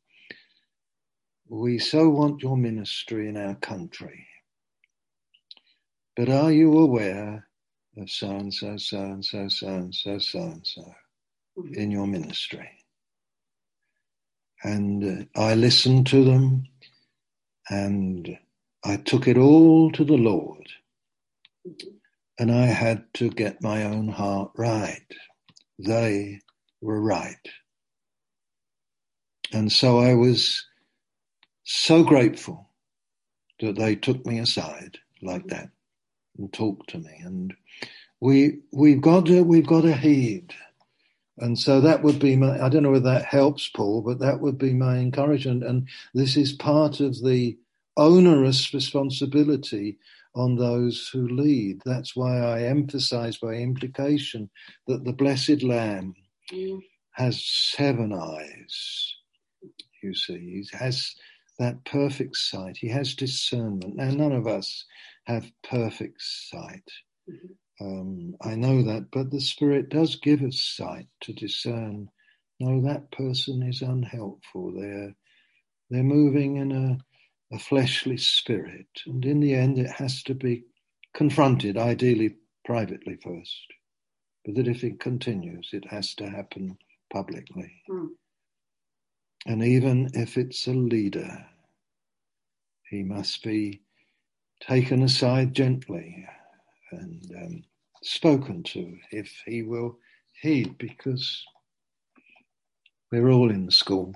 we 1.47 1.77
so 1.79 2.09
want 2.09 2.41
your 2.41 2.57
ministry 2.57 3.29
in 3.29 3.37
our 3.37 3.55
country. 3.55 4.27
But 6.15 6.29
are 6.29 6.51
you 6.51 6.77
aware 6.77 7.47
of 7.97 8.09
so 8.09 8.29
and 8.29 8.53
so, 8.53 8.77
so 8.77 8.99
and 8.99 9.23
so, 9.23 9.47
so 9.49 9.67
and 9.67 9.93
so, 9.93 10.17
so 10.17 10.39
and 10.39 10.65
so 10.65 10.95
in 11.73 11.91
your 11.91 12.07
ministry? 12.07 12.69
And 14.63 15.29
uh, 15.35 15.39
I 15.39 15.53
listened 15.53 16.07
to 16.07 16.23
them 16.23 16.63
and 17.69 18.37
I 18.85 18.97
took 18.97 19.27
it 19.27 19.37
all 19.37 19.91
to 19.91 20.03
the 20.03 20.17
Lord. 20.17 20.67
And 22.39 22.51
I 22.51 22.67
had 22.67 23.05
to 23.15 23.29
get 23.29 23.63
my 23.63 23.83
own 23.83 24.09
heart 24.09 24.51
right. 24.55 25.05
They 25.79 26.41
were 26.81 27.01
right. 27.01 27.35
And 29.53 29.71
so 29.71 29.99
I 29.99 30.13
was 30.15 30.65
so 31.63 32.03
grateful 32.03 32.69
that 33.59 33.75
they 33.77 33.95
took 33.95 34.25
me 34.25 34.39
aside 34.39 34.99
like 35.21 35.47
that 35.47 35.69
and 36.37 36.51
talked 36.53 36.89
to 36.91 36.99
me. 36.99 37.21
And 37.23 37.53
we 38.21 38.59
we've 38.71 39.01
got 39.01 39.25
to 39.27 39.43
we've 39.43 39.67
got 39.67 39.81
to 39.81 39.95
heed. 39.95 40.53
And 41.39 41.57
so 41.57 41.81
that 41.81 42.03
would 42.03 42.19
be 42.19 42.35
my 42.35 42.63
I 42.63 42.69
don't 42.69 42.83
know 42.83 42.91
whether 42.91 43.11
that 43.11 43.25
helps, 43.25 43.69
Paul, 43.69 44.01
but 44.01 44.19
that 44.19 44.41
would 44.41 44.57
be 44.57 44.73
my 44.73 44.97
encouragement. 44.97 45.63
And 45.63 45.87
this 46.13 46.37
is 46.37 46.53
part 46.53 46.99
of 46.99 47.23
the 47.23 47.57
onerous 47.97 48.73
responsibility 48.73 49.99
on 50.35 50.57
those 50.57 51.09
who 51.13 51.27
lead. 51.29 51.81
That's 51.85 52.15
why 52.15 52.39
I 52.41 52.63
emphasize 52.63 53.37
by 53.39 53.55
implication 53.55 54.51
that 54.87 55.05
the 55.05 55.13
blessed 55.13 55.63
Lamb 55.63 56.15
Mm. 56.53 56.81
has 57.13 57.43
seven 57.45 58.13
eyes. 58.13 59.15
You 60.03 60.13
see, 60.15 60.39
he 60.71 60.77
has 60.77 61.15
that 61.59 61.85
perfect 61.85 62.37
sight. 62.37 62.77
He 62.77 62.89
has 62.89 63.15
discernment. 63.15 63.95
Now, 63.97 64.11
none 64.11 64.33
of 64.33 64.47
us 64.47 64.85
have 65.25 65.51
perfect 65.63 66.21
sight. 66.21 66.89
Um, 67.81 68.35
I 68.41 68.55
know 68.55 68.83
that, 68.83 69.11
but 69.11 69.31
the 69.31 69.41
Spirit 69.41 69.89
does 69.89 70.17
give 70.17 70.43
us 70.43 70.61
sight 70.61 71.07
to 71.23 71.33
discern. 71.33 72.09
No, 72.59 72.81
that 72.83 73.11
person 73.11 73.63
is 73.63 73.83
unhelpful. 73.83 74.73
They're 74.73 75.15
they're 75.91 76.03
moving 76.03 76.57
in 76.57 76.71
a, 76.73 76.99
a 77.51 77.59
fleshly 77.59 78.17
spirit, 78.17 78.87
and 79.05 79.25
in 79.25 79.39
the 79.39 79.53
end, 79.53 79.77
it 79.77 79.89
has 79.89 80.23
to 80.23 80.33
be 80.33 80.65
confronted, 81.13 81.77
ideally 81.77 82.35
privately 82.65 83.17
first. 83.23 83.65
But 84.45 84.55
that 84.55 84.67
if 84.67 84.83
it 84.83 84.99
continues, 84.99 85.69
it 85.73 85.85
has 85.89 86.13
to 86.15 86.29
happen 86.29 86.77
publicly. 87.11 87.71
Mm. 87.89 88.09
And 89.45 89.63
even 89.63 90.09
if 90.13 90.37
it's 90.37 90.67
a 90.67 90.73
leader, 90.73 91.45
he 92.89 93.03
must 93.03 93.43
be 93.43 93.81
taken 94.61 95.03
aside 95.03 95.53
gently 95.53 96.25
and 96.91 97.23
um, 97.37 97.63
spoken 98.03 98.63
to 98.63 98.97
if 99.11 99.31
he 99.45 99.61
will 99.61 99.97
heed, 100.41 100.77
because 100.77 101.43
we're 103.11 103.29
all 103.29 103.49
in 103.49 103.65
the 103.65 103.71
school. 103.71 104.13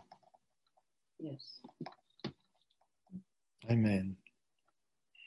Yes. 1.19 1.50
Amen. 3.69 4.17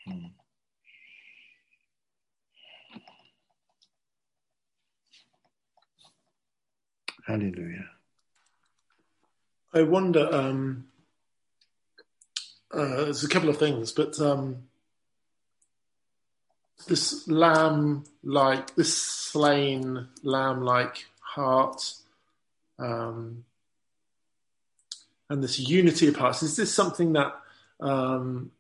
Hmm. 0.07 0.27
Hallelujah. 7.27 7.91
I 9.73 9.83
wonder. 9.83 10.29
Um, 10.33 10.87
uh, 12.73 13.05
there's 13.05 13.25
a 13.25 13.29
couple 13.29 13.49
of 13.49 13.57
things, 13.57 13.93
but 13.93 14.19
um, 14.21 14.65
this 16.89 17.27
lamb-like, 17.29 18.75
this 18.75 18.97
slain 18.97 20.09
lamb-like 20.23 21.07
heart, 21.21 21.95
um, 22.79 23.45
and 25.31 25.43
this 25.43 25.59
unity 25.59 26.09
of 26.09 26.17
hearts. 26.17 26.43
Is 26.43 26.57
this 26.57 26.75
something 26.75 27.13
that 27.15 27.41
um, 27.81 28.51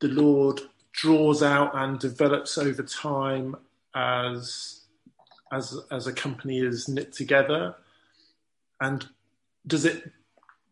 the 0.00 0.08
Lord 0.08 0.60
draws 0.92 1.42
out 1.42 1.72
and 1.74 1.98
develops 1.98 2.56
over 2.58 2.82
time 2.82 3.56
as 3.94 4.80
as 5.52 5.78
as 5.90 6.06
a 6.06 6.12
company 6.12 6.58
is 6.60 6.88
knit 6.88 7.12
together? 7.12 7.74
And 8.80 9.06
does 9.66 9.84
it 9.84 10.10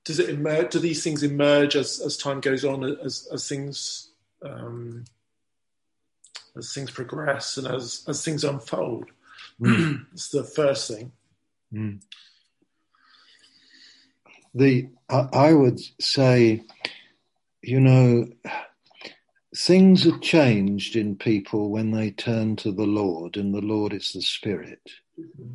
does 0.04 0.18
it 0.18 0.30
emerge? 0.30 0.72
Do 0.72 0.78
these 0.78 1.02
things 1.02 1.22
emerge 1.22 1.76
as 1.76 2.00
as 2.00 2.16
time 2.16 2.40
goes 2.40 2.64
on, 2.64 2.84
as 3.04 3.28
as 3.32 3.48
things 3.48 4.10
um, 4.44 5.04
as 6.56 6.72
things 6.74 6.90
progress 6.90 7.56
and 7.56 7.66
as 7.66 8.04
as 8.08 8.24
things 8.24 8.44
unfold? 8.44 9.10
Mm. 9.60 10.06
It's 10.12 10.28
the 10.28 10.44
first 10.44 10.88
thing. 10.88 11.12
Mm. 11.72 12.00
The 14.54 14.88
I, 15.08 15.28
I 15.32 15.52
would 15.52 15.80
say, 16.00 16.62
you 17.62 17.80
know, 17.80 18.28
things 19.56 20.06
are 20.06 20.18
changed 20.18 20.96
in 20.96 21.16
people 21.16 21.70
when 21.70 21.90
they 21.90 22.10
turn 22.10 22.56
to 22.56 22.72
the 22.72 22.86
Lord, 22.86 23.36
and 23.36 23.54
the 23.54 23.60
Lord 23.60 23.92
is 23.92 24.12
the 24.12 24.22
Spirit. 24.22 24.80
Mm-hmm. 25.18 25.54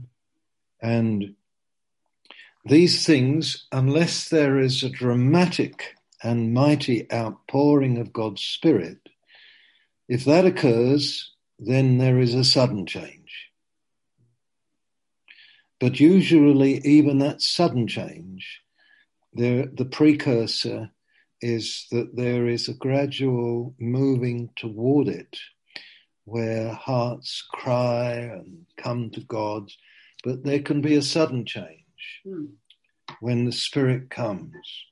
And 0.82 1.36
these 2.65 3.06
things, 3.06 3.65
unless 3.72 4.30
there 4.30 4.60
is 4.60 4.84
a 4.84 4.90
dramatic 4.90 5.95
and 6.24 6.53
mighty 6.53 7.11
outpouring 7.11 7.98
of 7.98 8.14
God's 8.14 8.41
Spirit, 8.41 8.99
If 10.07 10.24
that 10.26 10.45
occurs, 10.45 11.32
then 11.60 11.98
there 11.98 12.19
is 12.19 12.34
a 12.34 12.44
sudden 12.44 12.86
change. 12.86 13.52
But 15.80 15.99
usually, 15.99 16.80
even 16.86 17.19
that 17.19 17.41
sudden 17.41 17.88
change, 17.88 18.61
there, 19.38 19.68
the 19.68 19.86
precursor 19.86 20.92
is 21.42 21.86
that 21.92 22.16
there 22.16 22.48
is 22.48 22.68
a 22.68 22.74
gradual 22.74 23.76
moving 23.80 24.50
toward 24.56 25.08
it 25.08 25.38
where 26.26 26.74
hearts 26.74 27.46
cry 27.52 28.12
and 28.14 28.66
come 28.78 29.10
to 29.12 29.22
God, 29.22 29.72
but 30.24 30.44
there 30.44 30.62
can 30.62 30.82
be 30.82 30.96
a 30.96 31.02
sudden 31.02 31.46
change 31.46 31.84
Mm. 32.26 32.50
when 33.22 33.46
the 33.46 33.52
Spirit 33.52 34.10
comes. 34.10 34.86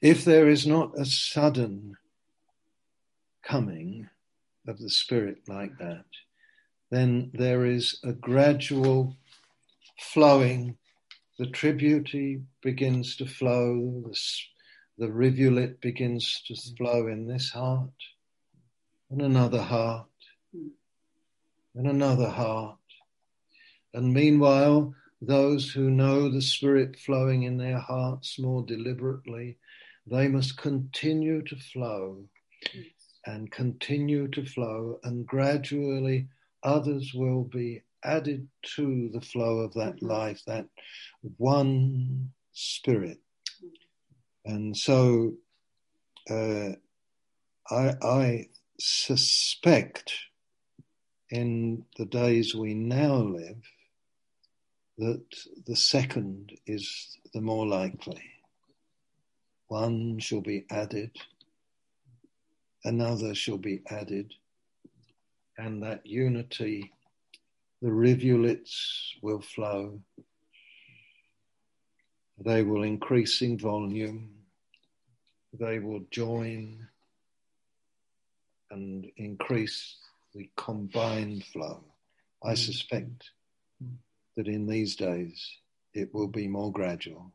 If 0.00 0.24
there 0.24 0.48
is 0.48 0.66
not 0.66 0.98
a 0.98 1.04
sudden 1.06 1.96
coming 3.42 4.08
of 4.68 4.78
the 4.78 4.90
Spirit 4.90 5.38
like 5.48 5.76
that, 5.78 6.04
then 6.90 7.30
there 7.34 7.64
is 7.66 7.98
a 8.04 8.12
gradual 8.12 9.16
flowing. 9.98 10.76
The 11.38 11.46
tributary 11.46 12.42
begins 12.62 13.16
to 13.16 13.26
flow, 13.26 14.02
the, 14.06 14.18
the 14.96 15.12
rivulet 15.12 15.82
begins 15.82 16.42
to 16.46 16.54
mm. 16.54 16.76
flow 16.78 17.08
in 17.08 17.26
this 17.26 17.50
heart, 17.50 17.90
and 19.10 19.20
another 19.20 19.60
heart, 19.60 20.08
mm. 20.56 20.70
and 21.74 21.86
another 21.86 22.30
heart. 22.30 22.78
And 23.92 24.14
meanwhile, 24.14 24.94
those 25.20 25.70
who 25.70 25.90
know 25.90 26.30
the 26.30 26.40
Spirit 26.40 26.98
flowing 26.98 27.42
in 27.42 27.58
their 27.58 27.80
hearts 27.80 28.38
more 28.38 28.64
deliberately, 28.64 29.58
they 30.06 30.28
must 30.28 30.56
continue 30.56 31.42
to 31.42 31.56
flow 31.56 32.24
and 33.26 33.50
continue 33.50 34.28
to 34.28 34.46
flow, 34.46 35.00
and 35.02 35.26
gradually 35.26 36.28
others 36.62 37.12
will 37.14 37.44
be 37.44 37.82
added 38.06 38.46
to 38.76 39.10
the 39.12 39.20
flow 39.20 39.58
of 39.58 39.74
that 39.74 40.02
life, 40.02 40.42
that 40.46 40.66
one 41.36 42.30
spirit. 42.52 43.18
And 44.44 44.76
so 44.76 45.34
uh, 46.30 46.70
I, 47.70 47.94
I 48.02 48.46
suspect 48.78 50.12
in 51.30 51.84
the 51.96 52.06
days 52.06 52.54
we 52.54 52.74
now 52.74 53.16
live 53.16 53.62
that 54.98 55.24
the 55.66 55.76
second 55.76 56.52
is 56.66 57.18
the 57.34 57.40
more 57.40 57.66
likely. 57.66 58.22
One 59.68 60.18
shall 60.20 60.40
be 60.40 60.64
added, 60.70 61.10
another 62.84 63.34
shall 63.34 63.58
be 63.58 63.82
added, 63.90 64.32
and 65.58 65.82
that 65.82 66.06
unity, 66.06 66.92
the 67.82 67.92
rivulets 67.92 69.14
will 69.22 69.40
flow. 69.40 70.00
They 72.38 72.62
will 72.62 72.82
increase 72.82 73.42
in 73.42 73.58
volume. 73.58 74.30
They 75.58 75.78
will 75.78 76.04
join 76.10 76.86
and 78.70 79.06
increase 79.16 79.96
the 80.34 80.50
combined 80.56 81.44
flow. 81.44 81.84
I 82.44 82.52
mm. 82.52 82.58
suspect 82.58 83.30
that 84.36 84.48
in 84.48 84.66
these 84.66 84.96
days 84.96 85.58
it 85.94 86.12
will 86.12 86.28
be 86.28 86.46
more 86.46 86.72
gradual. 86.72 87.32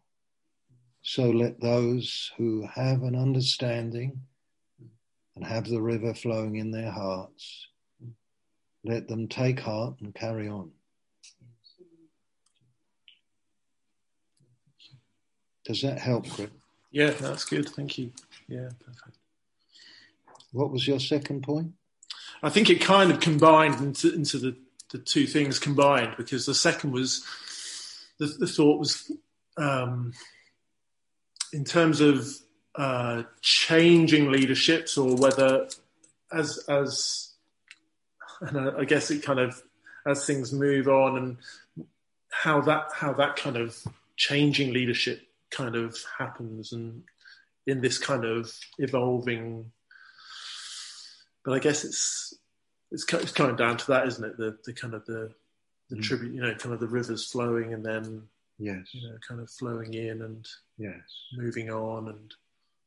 So 1.02 1.32
let 1.32 1.60
those 1.60 2.32
who 2.38 2.68
have 2.68 3.02
an 3.02 3.16
understanding 3.16 4.22
and 5.36 5.46
have 5.46 5.68
the 5.68 5.82
river 5.82 6.14
flowing 6.14 6.58
in 6.58 6.70
their 6.70 6.92
hearts, 6.92 7.68
let 8.84 9.08
them 9.08 9.28
take 9.28 9.60
heart 9.60 9.96
and 10.02 10.14
carry 10.14 10.48
on. 10.48 10.72
Does 15.66 15.82
that 15.82 16.00
help, 16.00 16.30
Chris? 16.30 16.50
Yeah, 16.92 17.12
that's 17.12 17.46
good. 17.46 17.70
Thank 17.70 17.98
you. 17.98 18.12
Yeah, 18.48 18.70
perfect. 18.84 19.18
What 20.52 20.72
was 20.72 20.88
your 20.88 21.00
second 21.00 21.44
point? 21.44 21.74
I 22.44 22.50
think 22.50 22.70
it 22.70 22.82
kind 22.82 23.12
of 23.12 23.20
combined 23.20 23.80
into, 23.82 24.14
into 24.14 24.38
the, 24.40 24.58
the 24.92 24.98
two 24.98 25.28
things 25.28 25.60
combined 25.60 26.16
because 26.18 26.46
the 26.46 26.56
second 26.56 26.92
was 26.92 27.26
the, 28.18 28.26
the 28.26 28.48
thought 28.48 28.80
was 28.80 29.12
um, 29.58 30.12
in 31.54 31.64
terms 31.64 32.02
of 32.02 32.28
uh, 32.76 33.24
changing 33.42 34.32
leaderships 34.32 34.98
or 34.98 35.16
whether 35.16 35.68
as 36.32 36.64
as 36.68 37.31
and 38.42 38.58
I, 38.58 38.80
I 38.80 38.86
guess 38.86 39.12
it 39.12 39.24
kind 39.24 39.40
of 39.40 39.62
as 40.06 40.26
things 40.26 40.52
move 40.52 40.88
on 40.88 41.18
and 41.18 41.38
how 42.32 42.62
that 42.62 42.88
how 42.94 43.14
that 43.14 43.36
kind 43.36 43.56
of 43.58 43.78
changing 44.18 44.74
leadership 44.74 45.22
kind 45.52 45.76
of 45.76 45.98
happens 46.18 46.72
and 46.74 47.04
in 47.68 47.82
this 47.82 47.98
kind 47.98 48.26
of 48.26 48.52
evolving 48.80 49.72
but 51.44 51.54
I 51.54 51.60
guess 51.60 51.84
it's 51.84 52.34
it's 52.92 53.04
kind 53.04 53.24
it's 53.24 53.32
coming 53.32 53.56
down 53.56 53.78
to 53.78 53.88
that, 53.88 54.08
isn't 54.08 54.24
it? 54.24 54.38
The 54.38 54.58
the 54.66 54.74
kind 54.74 54.94
of 54.94 55.06
the 55.06 55.34
the 55.90 55.98
Mm. 55.98 56.04
tribute, 56.04 56.34
you 56.34 56.42
know, 56.42 56.54
kind 56.56 56.74
of 56.74 56.80
the 56.80 56.88
rivers 56.88 57.30
flowing 57.30 57.74
and 57.74 57.86
then 57.86 58.28
Yes, 58.60 58.94
you 58.94 59.10
know, 59.10 59.18
kind 59.28 59.42
of 59.42 59.50
flowing 59.50 59.94
in 59.96 60.22
and 60.22 60.48
yes, 60.78 61.02
moving 61.34 61.70
on 61.72 62.08
and 62.10 62.34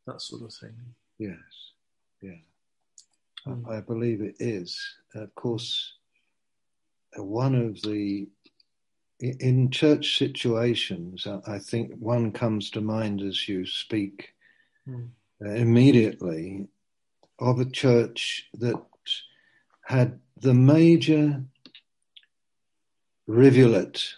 that 0.06 0.22
sort 0.22 0.42
of 0.42 0.54
thing. 0.54 0.74
yes, 1.18 1.36
yeah. 2.22 2.36
Mm. 3.46 3.68
I 3.68 3.80
believe 3.80 4.20
it 4.22 4.36
is. 4.40 4.78
Of 5.14 5.34
course, 5.34 5.94
uh, 7.18 7.22
one 7.22 7.54
of 7.54 7.80
the 7.82 8.28
in 9.20 9.70
church 9.70 10.18
situations, 10.18 11.26
I- 11.26 11.58
think 11.58 11.94
one 11.98 12.32
comes 12.32 12.70
to 12.70 12.80
mind 12.80 13.20
as 13.22 13.48
you 13.48 13.64
speak 13.66 14.34
Mm. 14.86 15.10
immediately 15.40 16.68
of 17.38 17.58
a 17.58 17.64
church 17.64 18.48
that 18.54 18.84
had 19.82 20.20
the 20.36 20.54
major 20.54 21.44
rivulet 23.26 24.14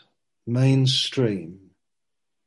mainstream 0.46 1.70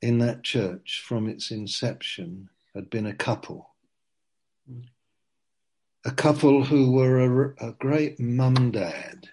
in 0.02 0.18
that 0.20 0.44
church 0.44 1.02
from 1.06 1.28
its 1.28 1.52
inception 1.52 2.50
had 2.74 2.90
been 2.90 3.06
a 3.06 3.16
couple. 3.16 3.69
A 6.10 6.12
couple 6.12 6.64
who 6.64 6.92
were 6.92 7.54
a, 7.60 7.70
a 7.70 7.74
great 7.74 8.20
mum 8.20 8.56
and 8.58 8.74
dad, 8.74 9.30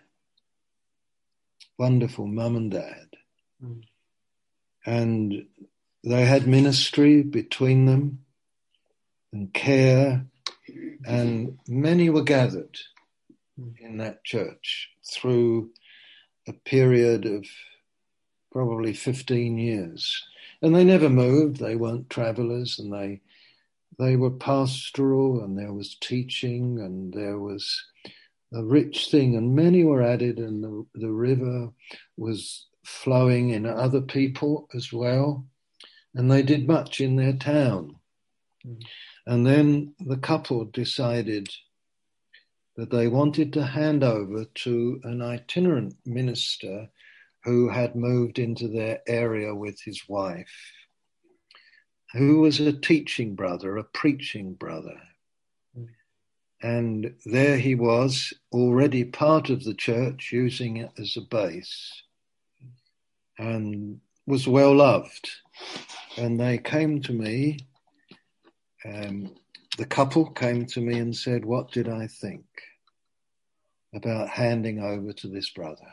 wonderful 1.78 2.26
mum 2.26 2.54
and 2.54 2.70
dad. 2.70 3.06
Mm. 3.64 3.82
And 4.84 5.46
they 6.04 6.26
had 6.26 6.46
ministry 6.46 7.22
between 7.22 7.86
them 7.86 8.26
and 9.32 9.54
care, 9.54 10.26
and 11.06 11.58
many 11.66 12.10
were 12.10 12.22
gathered 12.22 12.78
Mm. 13.58 13.78
in 13.80 13.96
that 13.96 14.22
church 14.22 14.90
through 15.02 15.70
a 16.46 16.52
period 16.52 17.24
of 17.24 17.46
probably 18.52 18.92
15 18.92 19.56
years. 19.56 20.22
And 20.60 20.74
they 20.74 20.84
never 20.84 21.08
moved, 21.08 21.56
they 21.56 21.74
weren't 21.74 22.10
travelers, 22.10 22.78
and 22.78 22.92
they 22.92 23.22
they 23.98 24.16
were 24.16 24.30
pastoral, 24.30 25.42
and 25.42 25.58
there 25.58 25.72
was 25.72 25.96
teaching, 26.00 26.80
and 26.80 27.12
there 27.12 27.38
was 27.38 27.84
a 28.52 28.64
rich 28.64 29.10
thing, 29.10 29.36
and 29.36 29.54
many 29.54 29.84
were 29.84 30.02
added, 30.02 30.38
and 30.38 30.62
the, 30.62 30.86
the 30.94 31.12
river 31.12 31.70
was 32.16 32.66
flowing 32.84 33.50
in 33.50 33.66
other 33.66 34.00
people 34.00 34.68
as 34.74 34.92
well. 34.92 35.46
And 36.14 36.30
they 36.30 36.42
did 36.42 36.66
much 36.66 37.00
in 37.00 37.16
their 37.16 37.34
town. 37.34 37.96
Mm. 38.66 38.82
And 39.26 39.46
then 39.46 39.94
the 39.98 40.16
couple 40.16 40.64
decided 40.66 41.48
that 42.76 42.90
they 42.90 43.08
wanted 43.08 43.52
to 43.54 43.64
hand 43.64 44.04
over 44.04 44.44
to 44.44 45.00
an 45.04 45.20
itinerant 45.20 45.96
minister 46.04 46.88
who 47.42 47.68
had 47.68 47.96
moved 47.96 48.38
into 48.38 48.68
their 48.68 49.00
area 49.06 49.54
with 49.54 49.80
his 49.82 50.08
wife, 50.08 50.50
who 52.16 52.40
was 52.40 52.60
a 52.60 52.72
teaching 52.72 53.34
brother, 53.34 53.76
a 53.76 53.84
preaching 53.84 54.54
brother. 54.54 55.00
Mm. 55.78 55.88
And 56.62 57.14
there 57.24 57.58
he 57.58 57.74
was, 57.74 58.32
already 58.52 59.04
part 59.04 59.50
of 59.50 59.64
the 59.64 59.74
church, 59.74 60.30
using 60.32 60.78
it 60.78 60.90
as 60.98 61.16
a 61.16 61.20
base, 61.20 62.02
and 63.38 64.00
was 64.26 64.48
well 64.48 64.74
loved. 64.74 65.28
And 66.16 66.40
they 66.40 66.58
came 66.58 67.02
to 67.02 67.12
me, 67.12 67.58
um, 68.84 69.34
the 69.76 69.84
couple 69.84 70.30
came 70.30 70.66
to 70.66 70.80
me 70.80 70.98
and 70.98 71.14
said, 71.14 71.44
What 71.44 71.70
did 71.72 71.88
I 71.88 72.06
think 72.06 72.44
about 73.94 74.28
handing 74.28 74.82
over 74.82 75.12
to 75.12 75.28
this 75.28 75.50
brother? 75.50 75.86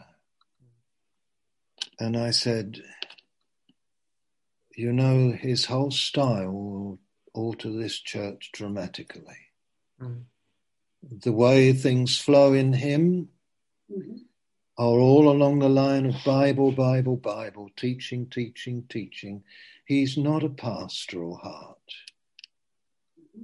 And 2.00 2.18
I 2.18 2.32
said, 2.32 2.82
You 4.76 4.92
know, 4.92 5.32
his 5.32 5.66
whole 5.66 5.92
style 5.92 6.52
will 6.52 7.00
alter 7.34 7.72
this 7.72 8.00
church 8.00 8.52
dramatically. 8.54 9.38
Mm. 10.02 10.24
the 11.22 11.34
way 11.34 11.74
things 11.74 12.18
flow 12.18 12.54
in 12.54 12.72
him 12.72 13.30
Mhm. 13.92 14.26
are 14.78 15.00
all 15.00 15.30
along 15.30 15.60
the 15.60 15.68
line 15.70 16.06
of 16.06 16.16
Bible, 16.26 16.72
Bible, 16.72 17.18
Bible, 17.18 17.70
teaching, 17.76 18.30
teaching, 18.30 18.88
teaching. 18.88 19.44
He's 19.86 20.18
not 20.18 20.44
a 20.44 20.50
pastoral 20.50 21.36
heart. 21.36 21.94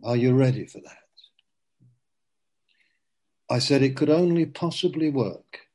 Are 0.04 0.16
you 0.16 0.34
ready 0.34 0.66
for 0.66 0.80
that? 0.80 1.04
I 3.50 3.60
said 3.60 3.84
it 3.84 3.98
could 3.98 4.10
only 4.10 4.46
possibly 4.46 5.10
work 5.10 5.68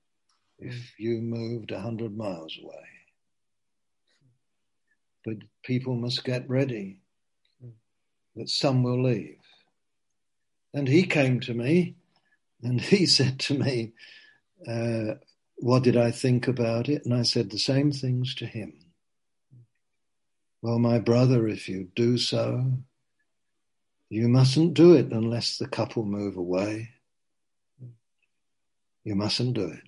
if 0.59 0.99
you 0.99 1.21
moved 1.21 1.71
a 1.71 1.81
hundred 1.81 2.17
miles 2.17 2.59
away. 2.63 2.94
But 5.25 5.37
people 5.63 5.95
must 5.95 6.25
get 6.25 6.49
ready 6.49 7.01
that 8.37 8.49
some 8.49 8.83
will 8.83 9.03
leave. 9.03 9.39
And 10.73 10.89
he 10.89 11.05
came 11.05 11.41
to 11.41 11.55
me 11.55 11.95
and 12.63 12.81
he 12.81 13.07
said 13.19 13.39
to 13.41 13.59
me, 13.59 13.93
uh, 14.67 15.15
What 15.57 15.85
did 15.85 15.97
I 15.97 16.11
think 16.11 16.49
about 16.49 16.89
it? 16.89 17.05
And 17.05 17.15
I 17.15 17.23
said 17.23 17.51
the 17.51 17.59
same 17.59 17.93
things 17.93 18.35
to 18.37 18.47
him. 18.47 18.75
Well, 20.63 20.79
my 20.79 20.99
brother, 20.99 21.47
if 21.47 21.69
you 21.69 21.89
do 21.95 22.17
so, 22.17 22.73
you 24.09 24.29
mustn't 24.29 24.75
do 24.75 24.95
it 24.95 25.13
unless 25.13 25.59
the 25.59 25.69
couple 25.69 26.05
move 26.05 26.37
away. 26.37 26.91
You 29.05 29.15
mustn't 29.15 29.55
do 29.55 29.67
it. 29.67 29.84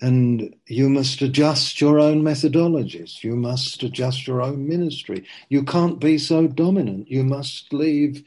And 0.00 0.54
you 0.66 0.90
must 0.90 1.22
adjust 1.22 1.80
your 1.80 1.98
own 1.98 2.22
methodologies. 2.22 3.24
You 3.24 3.34
must 3.34 3.82
adjust 3.82 4.26
your 4.26 4.42
own 4.42 4.68
ministry. 4.68 5.26
You 5.48 5.64
can't 5.64 5.98
be 5.98 6.18
so 6.18 6.46
dominant. 6.46 7.10
You 7.10 7.24
must 7.24 7.72
leave, 7.72 8.22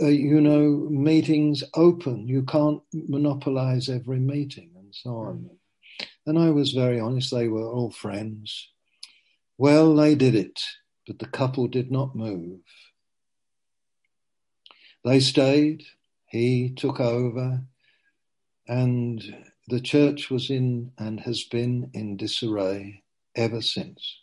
uh, 0.00 0.06
you 0.06 0.40
know, 0.40 0.88
meetings 0.90 1.62
open. 1.74 2.26
You 2.28 2.44
can't 2.44 2.80
monopolize 2.94 3.90
every 3.90 4.20
meeting 4.20 4.70
and 4.74 4.94
so 4.94 5.10
on. 5.16 5.50
And 6.24 6.38
I 6.38 6.50
was 6.50 6.72
very 6.72 6.98
honest. 6.98 7.30
They 7.30 7.48
were 7.48 7.68
all 7.68 7.90
friends. 7.90 8.70
Well, 9.58 9.94
they 9.94 10.14
did 10.14 10.34
it, 10.34 10.62
but 11.06 11.18
the 11.18 11.26
couple 11.26 11.66
did 11.66 11.90
not 11.90 12.16
move. 12.16 12.60
They 15.04 15.20
stayed. 15.20 15.84
He 16.26 16.70
took 16.70 17.00
over 17.00 17.62
and 18.66 19.22
the 19.68 19.80
church 19.80 20.30
was 20.30 20.50
in 20.50 20.92
and 20.98 21.20
has 21.20 21.42
been 21.42 21.90
in 21.92 22.16
disarray 22.16 23.02
ever 23.34 23.60
since. 23.60 24.18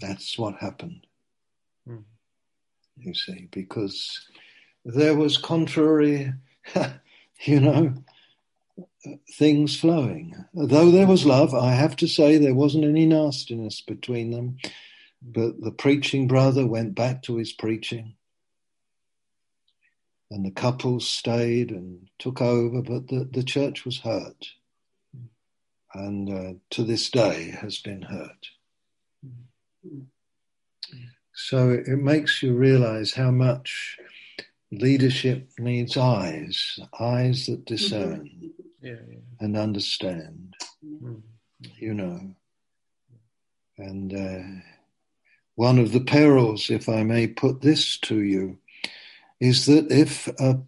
That's 0.00 0.38
what 0.38 0.56
happened. 0.56 1.06
You 2.96 3.14
see, 3.14 3.48
because 3.50 4.26
there 4.84 5.14
was 5.14 5.36
contrary, 5.36 6.32
you 7.42 7.60
know, 7.60 7.94
things 9.34 9.78
flowing. 9.78 10.34
Though 10.54 10.90
there 10.90 11.06
was 11.06 11.26
love, 11.26 11.54
I 11.54 11.72
have 11.72 11.96
to 11.96 12.08
say 12.08 12.38
there 12.38 12.54
wasn't 12.54 12.84
any 12.84 13.04
nastiness 13.04 13.82
between 13.82 14.30
them. 14.30 14.56
But 15.20 15.60
the 15.60 15.72
preaching 15.72 16.28
brother 16.28 16.66
went 16.66 16.94
back 16.94 17.22
to 17.22 17.36
his 17.36 17.52
preaching 17.52 18.14
and 20.34 20.44
the 20.44 20.50
couple 20.50 20.98
stayed 20.98 21.70
and 21.70 22.08
took 22.18 22.40
over, 22.42 22.82
but 22.82 23.06
the, 23.06 23.28
the 23.30 23.44
church 23.44 23.84
was 23.84 24.00
hurt. 24.00 24.46
And 25.94 26.28
uh, 26.28 26.52
to 26.70 26.82
this 26.82 27.08
day 27.08 27.54
has 27.60 27.78
been 27.78 28.02
hurt. 28.02 28.48
So 31.34 31.70
it 31.70 31.86
makes 31.86 32.42
you 32.42 32.52
realize 32.52 33.14
how 33.14 33.30
much 33.30 33.96
leadership 34.72 35.50
needs 35.56 35.96
eyes, 35.96 36.80
eyes 36.98 37.46
that 37.46 37.64
discern 37.64 38.28
Yeah, 38.82 38.96
yeah. 39.08 39.18
and 39.40 39.56
understand, 39.56 40.56
Mm. 40.84 41.22
you 41.78 41.94
know. 41.94 42.34
And 43.78 44.12
uh, 44.12 44.60
one 45.54 45.78
of 45.78 45.92
the 45.92 46.00
perils, 46.02 46.70
if 46.70 46.88
I 46.88 47.02
may 47.04 47.28
put 47.28 47.62
this 47.62 47.98
to 48.00 48.20
you, 48.20 48.58
is 49.40 49.66
that 49.66 49.90
if 49.90 50.28
a, 50.40 50.62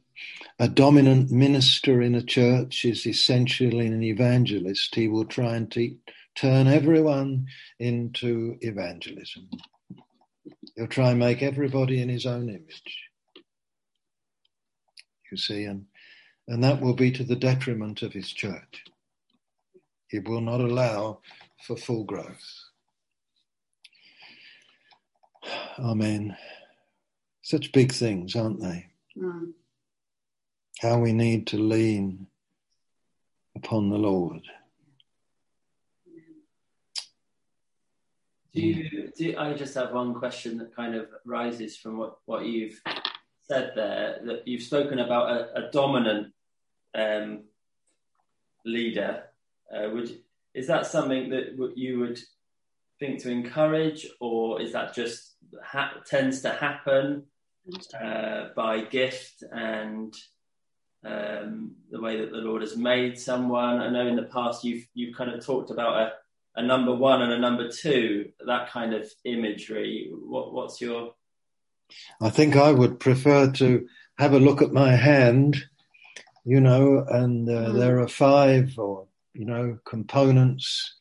a 0.59 0.69
dominant 0.69 1.31
minister 1.31 2.03
in 2.03 2.15
a 2.15 2.23
church 2.23 2.85
is 2.85 3.07
essentially 3.07 3.87
an 3.87 4.03
evangelist, 4.03 4.95
he 4.95 5.09
will 5.09 5.25
try 5.27 5.57
and 5.57 5.71
te- 5.71 5.99
turn 6.37 6.67
everyone 6.67 7.47
into 7.79 8.57
evangelism. 8.61 9.49
He'll 10.77 10.89
try 10.89 11.11
and 11.11 11.19
make 11.19 11.43
everybody 11.43 12.01
in 12.01 12.09
his 12.09 12.27
own 12.27 12.49
image. 12.49 13.05
You 15.31 15.39
see, 15.39 15.65
and, 15.65 15.87
and 16.49 16.63
that 16.65 16.81
will 16.81 16.95
be 16.95 17.11
to 17.13 17.25
the 17.25 17.37
detriment 17.37 18.03
of 18.03 18.13
his 18.13 18.33
church. 18.33 18.85
He 20.09 20.21
will 20.21 20.41
not 20.41 20.61
allow 20.61 21.21
for 21.67 21.77
full 21.77 22.05
growth. 22.05 22.45
Amen. 25.79 26.37
Such 27.47 27.71
big 27.71 27.93
things, 27.93 28.35
aren't 28.35 28.61
they? 28.61 28.87
Mm. 29.17 29.53
How 30.81 30.99
we 30.99 31.13
need 31.13 31.47
to 31.47 31.59
lean 31.59 32.27
upon 33.55 33.89
the 33.89 33.99
Lord. 33.99 34.43
Do 38.53 38.61
you, 38.61 39.13
do 39.17 39.39
I 39.39 39.53
just 39.53 39.77
have 39.77 39.93
one 39.93 40.15
question 40.15 40.59
that 40.59 40.75
kind 40.75 40.97
of 40.97 41.07
rises 41.25 41.77
from 41.77 41.99
what, 41.99 42.17
what 42.25 42.47
you've 42.47 42.83
said 43.43 43.75
there, 43.77 44.19
that 44.25 44.49
you've 44.49 44.65
spoken 44.65 44.99
about 44.99 45.31
a, 45.31 45.67
a 45.67 45.71
dominant 45.71 46.33
um, 46.97 47.45
leader. 48.65 49.23
Uh, 49.73 49.91
would, 49.91 50.19
is 50.53 50.67
that 50.67 50.87
something 50.87 51.31
that 51.31 51.53
w- 51.57 51.75
you 51.77 52.01
would 52.01 52.19
think 52.99 53.23
to 53.23 53.31
encourage, 53.31 54.05
or 54.19 54.61
is 54.61 54.73
that 54.73 54.95
just 54.95 55.37
ha- 55.63 56.03
tends 56.05 56.41
to 56.41 56.51
happen 56.51 57.23
uh, 58.01 58.49
by 58.55 58.83
gift 58.83 59.43
and 59.53 60.15
um, 61.05 61.73
the 61.91 62.01
way 62.01 62.21
that 62.21 62.31
the 62.31 62.39
Lord 62.39 62.63
has 62.63 62.77
made 62.77 63.19
someone? 63.19 63.81
I 63.81 63.91
know 63.91 64.07
in 64.07 64.17
the 64.17 64.25
past 64.25 64.65
you've 64.65 64.87
you've 64.95 65.17
kind 65.17 65.31
of 65.31 65.45
talked 65.45 65.71
about 65.71 66.01
a 66.01 66.13
a 66.59 66.63
number 66.63 66.95
one 66.95 67.21
and 67.21 67.33
a 67.33 67.39
number 67.39 67.69
two, 67.69 68.31
that 68.47 68.71
kind 68.71 68.95
of 68.95 69.07
imagery. 69.25 70.11
What, 70.11 70.55
what's 70.55 70.81
your 70.81 71.13
I 72.21 72.31
think 72.31 72.57
I 72.57 72.73
would 72.73 72.99
prefer 72.99 73.51
to 73.53 73.87
have 74.19 74.33
a 74.33 74.41
look 74.41 74.63
at 74.63 74.73
my 74.73 74.93
hand, 74.97 75.57
you 76.45 76.61
know, 76.61 77.05
and 77.09 77.49
uh, 77.49 77.71
Mm. 77.71 77.79
there 77.79 78.01
are 78.01 78.09
five 78.09 78.79
or, 78.79 79.07
you 79.35 79.45
know, 79.45 79.79
components 79.85 80.97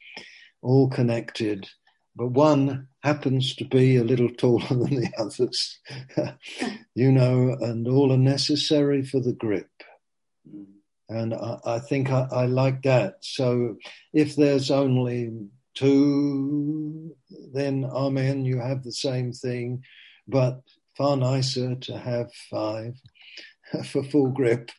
all 0.62 0.90
connected, 0.90 1.70
but 2.16 2.28
one 2.28 2.88
happens 3.06 3.56
to 3.56 3.66
be 3.66 3.98
a 3.98 4.04
little 4.04 4.30
taller 4.38 4.68
than 4.68 4.96
the 4.96 5.12
others, 5.18 5.80
you 6.96 7.12
know, 7.12 7.56
and 7.62 7.88
all 7.88 8.12
are 8.12 8.18
necessary 8.18 9.04
for 9.04 9.20
the 9.20 9.34
grip. 9.34 9.70
And 11.08 11.36
I, 11.36 11.60
I 11.66 11.80
think 11.80 12.10
I, 12.10 12.28
I 12.32 12.46
like 12.48 12.82
that. 12.82 13.18
So 13.22 13.78
if 14.12 14.36
there's 14.36 14.72
only 14.72 15.50
two, 15.76 17.16
then 17.54 17.86
amen, 17.86 18.44
you 18.44 18.60
have 18.60 18.84
the 18.84 18.92
same 18.92 19.32
thing, 19.32 19.84
but 20.28 20.62
far 20.98 21.16
nicer 21.16 21.76
to 21.76 21.98
have 21.98 22.32
five 22.50 22.96
for 23.86 24.04
full 24.04 24.32
grip. 24.32 24.72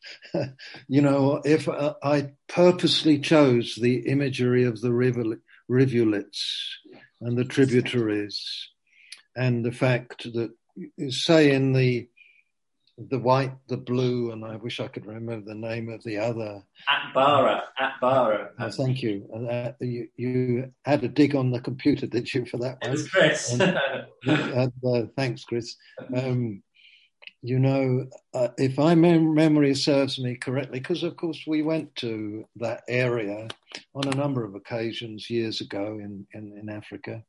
you 0.89 1.01
know, 1.01 1.41
if 1.45 1.69
I, 1.69 1.95
I 2.03 2.31
purposely 2.49 3.21
chose 3.21 3.77
the 3.81 4.09
imagery 4.09 4.65
of 4.65 4.81
the 4.81 4.93
rivulet, 4.93 5.39
rivulets 5.69 6.79
and 7.21 7.37
the 7.37 7.45
tributaries 7.45 8.69
and 9.37 9.65
the 9.65 9.73
fact 9.73 10.25
that, 10.35 10.51
say, 11.11 11.53
in 11.53 11.73
the 11.73 12.09
the 13.11 13.19
white, 13.19 13.53
the 13.69 13.77
blue, 13.77 14.33
and 14.33 14.43
I 14.43 14.57
wish 14.57 14.81
I 14.81 14.89
could 14.89 15.05
remember 15.05 15.43
the 15.47 15.55
name 15.55 15.91
of 15.91 16.03
the 16.03 16.17
other. 16.17 16.63
Atbara? 16.89 17.61
Atbara. 17.79 18.49
Oh, 18.59 18.71
thank 18.71 19.03
you. 19.03 19.29
Uh, 19.35 19.73
you. 19.81 20.09
You 20.17 20.73
had 20.83 21.05
a 21.05 21.09
dig 21.09 21.35
on 21.35 21.51
the 21.51 21.61
computer, 21.61 22.07
did 22.07 22.33
you, 22.33 22.47
for 22.47 22.57
that 22.57 22.79
It 22.81 22.89
one? 22.89 22.93
was 22.93 23.09
Chris. 23.11 23.61
Uh, 23.61 24.69
uh, 24.87 25.03
thanks, 25.15 25.45
Chris. 25.45 25.77
Um, 26.17 26.63
you 27.43 27.59
know, 27.59 28.07
uh, 28.33 28.49
if 28.57 28.79
my 28.79 28.95
mem- 28.95 29.35
memory 29.35 29.75
serves 29.75 30.19
me 30.19 30.35
correctly, 30.37 30.81
because 30.81 31.03
of 31.03 31.17
course 31.19 31.41
we 31.47 31.61
went 31.61 31.95
to 31.97 32.47
that 32.57 32.83
area 32.89 33.49
on 33.95 34.09
a 34.09 34.17
number 34.17 34.45
of 34.45 34.55
occasions 34.55 35.31
years 35.31 35.61
ago 35.61 35.99
in, 36.01 36.27
in, 36.33 36.57
in 36.59 36.69
Africa, 36.69 37.23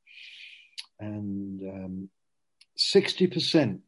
and 0.99 1.61
um, 1.61 2.09
60% 2.77 3.79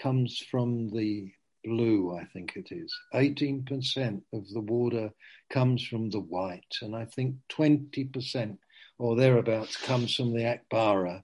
comes 0.00 0.38
from 0.50 0.90
the 0.90 1.32
blue, 1.64 2.16
I 2.16 2.24
think 2.24 2.56
it 2.56 2.68
is. 2.70 2.94
18% 3.14 4.22
of 4.32 4.48
the 4.50 4.60
water 4.60 5.10
comes 5.50 5.84
from 5.86 6.10
the 6.10 6.20
white, 6.20 6.76
and 6.82 6.94
I 6.94 7.04
think 7.04 7.36
20% 7.52 8.58
or 8.98 9.16
thereabouts 9.16 9.76
comes 9.76 10.14
from 10.14 10.32
the 10.32 10.44
Atbara. 10.44 11.22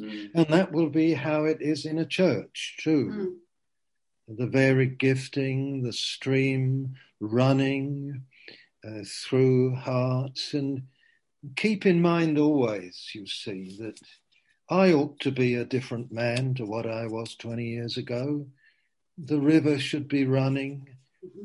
Mm. 0.00 0.30
And 0.34 0.46
that 0.48 0.72
will 0.72 0.90
be 0.90 1.14
how 1.14 1.44
it 1.44 1.58
is 1.60 1.86
in 1.86 1.98
a 1.98 2.06
church, 2.06 2.76
too. 2.80 3.38
Mm. 4.28 4.36
The 4.38 4.46
varied 4.46 4.98
gifting, 4.98 5.82
the 5.82 5.92
stream 5.92 6.94
running 7.20 8.22
uh, 8.86 9.02
through 9.04 9.74
hearts. 9.74 10.54
And 10.54 10.82
keep 11.56 11.86
in 11.86 12.00
mind 12.00 12.38
always, 12.38 13.10
you 13.14 13.26
see, 13.26 13.76
that 13.80 13.98
I 14.68 14.92
ought 14.92 15.20
to 15.20 15.30
be 15.30 15.54
a 15.54 15.64
different 15.64 16.12
man 16.12 16.54
to 16.54 16.64
what 16.64 16.86
I 16.86 17.06
was 17.06 17.34
20 17.36 17.64
years 17.64 17.96
ago. 17.96 18.46
The 19.18 19.40
river 19.40 19.78
should 19.78 20.08
be 20.08 20.26
running 20.26 20.88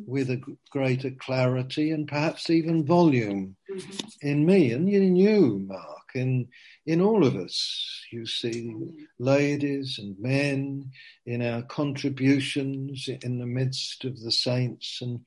with 0.06 0.30
a 0.30 0.42
greater 0.70 1.12
clarity 1.12 1.92
and 1.92 2.08
perhaps 2.08 2.50
even 2.50 2.86
volume 2.86 3.56
Mhm. 3.70 4.18
in 4.22 4.46
me 4.46 4.72
and 4.72 4.90
in 4.90 5.16
you, 5.16 5.60
Mark, 5.68 6.16
and 6.16 6.48
in 6.86 7.00
all 7.00 7.26
of 7.26 7.36
us, 7.36 8.04
you 8.12 8.26
see, 8.26 8.76
ladies 9.18 9.98
and 9.98 10.20
men, 10.20 10.92
in 11.26 11.42
our 11.42 11.62
contributions 11.64 13.08
in 13.08 13.40
the 13.40 13.46
midst 13.46 14.04
of 14.04 14.20
the 14.20 14.32
saints. 14.32 15.02
And 15.02 15.22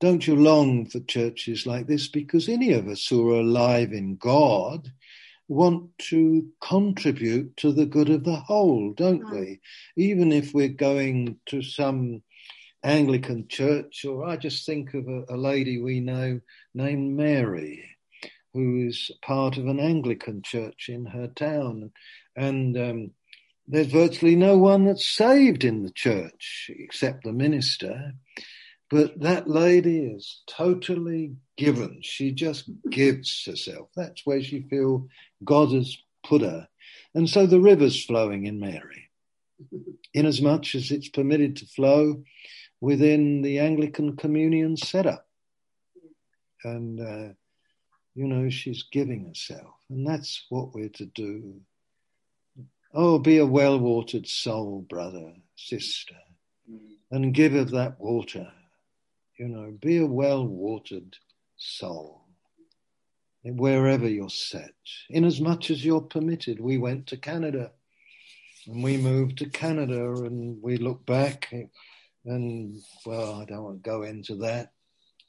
don't 0.00 0.26
you 0.26 0.36
long 0.36 0.86
for 0.86 1.00
churches 1.00 1.66
like 1.66 1.86
this? 1.86 2.08
Because 2.08 2.48
any 2.48 2.72
of 2.72 2.88
us 2.88 3.06
who 3.06 3.30
are 3.32 3.40
alive 3.40 3.92
in 3.92 4.16
God 4.16 4.92
want 5.48 5.96
to 5.98 6.48
contribute 6.60 7.56
to 7.58 7.72
the 7.72 7.86
good 7.86 8.10
of 8.10 8.24
the 8.24 8.36
whole, 8.36 8.92
don't 8.92 9.22
Mm. 9.22 9.30
we? 9.30 9.60
Even 9.96 10.32
if 10.32 10.52
we're 10.52 10.68
going 10.68 11.38
to 11.46 11.62
some 11.62 12.22
Anglican 12.82 13.48
church, 13.48 14.04
or 14.04 14.24
I 14.24 14.36
just 14.36 14.66
think 14.66 14.94
of 14.94 15.08
a, 15.08 15.24
a 15.28 15.36
lady 15.36 15.80
we 15.80 16.00
know 16.00 16.40
named 16.74 17.16
Mary, 17.16 17.84
who 18.54 18.86
is 18.86 19.10
part 19.22 19.56
of 19.56 19.66
an 19.66 19.78
Anglican 19.80 20.42
church 20.42 20.88
in 20.88 21.06
her 21.06 21.28
town. 21.28 21.92
And 22.36 22.76
um, 22.76 23.10
there's 23.68 23.88
virtually 23.88 24.36
no 24.36 24.56
one 24.58 24.84
that's 24.84 25.06
saved 25.06 25.64
in 25.64 25.82
the 25.82 25.90
church 25.90 26.70
except 26.70 27.24
the 27.24 27.32
minister. 27.32 28.14
But 28.88 29.20
that 29.20 29.48
lady 29.48 30.06
is 30.06 30.42
totally 30.46 31.34
given. 31.56 32.00
She 32.02 32.30
just 32.30 32.70
gives 32.88 33.44
herself. 33.44 33.88
That's 33.96 34.24
where 34.24 34.42
she 34.42 34.62
feels 34.62 35.08
God 35.44 35.72
has 35.72 35.96
put 36.24 36.42
her. 36.42 36.68
And 37.14 37.28
so 37.28 37.46
the 37.46 37.60
river's 37.60 38.04
flowing 38.04 38.46
in 38.46 38.60
Mary, 38.60 39.08
inasmuch 40.14 40.74
as 40.74 40.90
it's 40.90 41.08
permitted 41.08 41.56
to 41.56 41.66
flow 41.66 42.22
within 42.80 43.42
the 43.42 43.58
Anglican 43.58 44.16
communion 44.16 44.76
setup. 44.76 45.26
And, 46.62 47.00
uh, 47.00 47.32
you 48.14 48.26
know, 48.26 48.50
she's 48.50 48.84
giving 48.92 49.26
herself. 49.26 49.74
And 49.88 50.06
that's 50.06 50.44
what 50.48 50.74
we're 50.74 50.90
to 50.90 51.06
do. 51.06 51.60
Oh, 52.94 53.18
be 53.18 53.38
a 53.38 53.46
well 53.46 53.78
watered 53.78 54.26
soul, 54.26 54.86
brother, 54.88 55.34
sister, 55.56 56.16
and 57.10 57.34
give 57.34 57.54
of 57.54 57.72
that 57.72 57.98
water. 58.00 58.52
You 59.38 59.48
know, 59.48 59.76
be 59.80 59.98
a 59.98 60.06
well 60.06 60.46
watered 60.46 61.16
soul. 61.56 62.22
Wherever 63.42 64.08
you're 64.08 64.28
set, 64.28 64.72
much 65.40 65.70
as 65.70 65.84
you're 65.84 66.00
permitted. 66.00 66.58
We 66.58 66.78
went 66.78 67.06
to 67.08 67.16
Canada 67.16 67.70
and 68.66 68.82
we 68.82 68.96
moved 68.96 69.38
to 69.38 69.48
Canada 69.48 70.12
and 70.24 70.60
we 70.60 70.78
look 70.78 71.06
back 71.06 71.52
and, 72.24 72.82
well, 73.04 73.34
I 73.34 73.44
don't 73.44 73.62
want 73.62 73.84
to 73.84 73.90
go 73.90 74.02
into 74.02 74.34
that. 74.36 74.72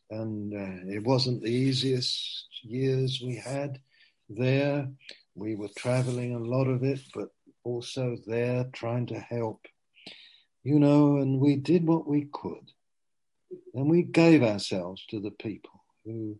And 0.09 0.53
uh, 0.53 0.91
it 0.95 1.03
wasn't 1.03 1.43
the 1.43 1.51
easiest 1.51 2.47
years 2.63 3.21
we 3.23 3.35
had 3.35 3.79
there. 4.29 4.89
We 5.35 5.55
were 5.55 5.69
traveling 5.77 6.33
a 6.33 6.39
lot 6.39 6.65
of 6.65 6.83
it, 6.83 7.01
but 7.13 7.29
also 7.63 8.17
there 8.25 8.65
trying 8.73 9.05
to 9.07 9.19
help, 9.19 9.67
you 10.63 10.79
know, 10.79 11.17
and 11.17 11.39
we 11.39 11.57
did 11.57 11.85
what 11.85 12.07
we 12.07 12.29
could. 12.31 12.71
And 13.73 13.89
we 13.89 14.03
gave 14.03 14.43
ourselves 14.43 15.05
to 15.09 15.19
the 15.19 15.31
people 15.31 15.83
who, 16.05 16.39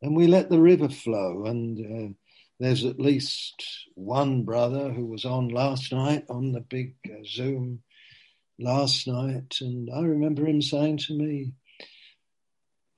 and 0.00 0.16
we 0.16 0.26
let 0.26 0.50
the 0.50 0.60
river 0.60 0.88
flow. 0.88 1.44
And 1.46 1.78
uh, 1.78 2.14
there's 2.58 2.84
at 2.84 3.00
least 3.00 3.62
one 3.94 4.44
brother 4.44 4.90
who 4.90 5.06
was 5.06 5.24
on 5.24 5.48
last 5.48 5.92
night 5.92 6.24
on 6.28 6.52
the 6.52 6.60
big 6.60 6.94
uh, 7.06 7.22
Zoom 7.24 7.82
last 8.58 9.06
night. 9.06 9.56
And 9.60 9.90
I 9.94 10.02
remember 10.02 10.46
him 10.46 10.62
saying 10.62 10.98
to 10.98 11.14
me, 11.14 11.52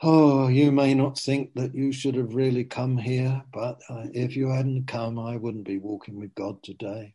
Oh, 0.02 0.48
you 0.48 0.70
may 0.70 0.92
not 0.92 1.18
think 1.18 1.54
that 1.54 1.74
you 1.74 1.92
should 1.92 2.16
have 2.16 2.34
really 2.34 2.64
come 2.64 2.98
here, 2.98 3.42
but 3.52 3.80
uh, 3.88 4.04
if 4.12 4.36
you 4.36 4.50
hadn't 4.50 4.86
come, 4.86 5.18
I 5.18 5.36
wouldn't 5.36 5.64
be 5.64 5.78
walking 5.78 6.20
with 6.20 6.34
God 6.34 6.62
today. 6.62 7.14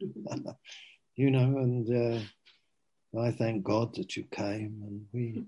you 1.16 1.30
know, 1.30 1.58
and 1.58 1.90
uh, 1.90 2.20
I 3.18 3.30
thank 3.30 3.62
God 3.62 3.94
that 3.96 4.16
you 4.16 4.24
came 4.30 4.82
and 4.86 5.06
we 5.12 5.44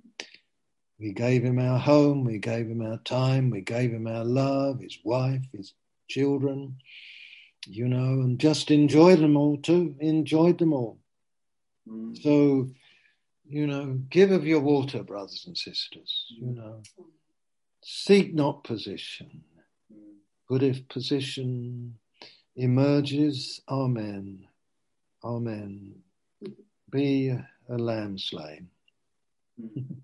we 0.99 1.12
gave 1.12 1.43
him 1.43 1.59
our 1.59 1.78
home, 1.78 2.24
we 2.24 2.39
gave 2.39 2.69
him 2.69 2.82
our 2.82 2.99
time, 2.99 3.51
we 3.51 3.62
gave 3.62 3.91
him 3.91 4.07
our 4.07 4.24
love, 4.24 4.81
his 4.81 4.99
wife, 5.03 5.43
his 5.53 5.74
children, 6.09 6.77
you 7.66 7.89
know, 7.89 8.20
and 8.20 8.39
just 8.39 8.70
enjoyed 8.70 9.19
them 9.19 9.36
all 9.36 9.57
too, 9.57 9.97
enjoyed 9.99 10.59
them 10.59 10.73
all. 10.73 10.99
Mm. 11.89 12.23
So, 12.23 12.70
you 13.49 13.66
know, 13.66 13.99
give 14.09 14.31
of 14.31 14.47
your 14.47 14.61
water, 14.61 15.03
brothers 15.03 15.45
and 15.47 15.57
sisters, 15.57 16.27
you 16.39 16.53
know. 16.53 16.82
Seek 17.82 18.35
not 18.35 18.65
position, 18.65 19.43
Mm. 19.93 20.15
but 20.49 20.62
if 20.62 20.89
position 20.89 21.99
emerges, 22.57 23.61
amen, 23.69 24.47
amen. 25.23 26.03
Be 26.91 27.36
a 27.69 27.77
lamb 27.77 28.19
slain. 28.19 28.69
Mm. 29.61 29.97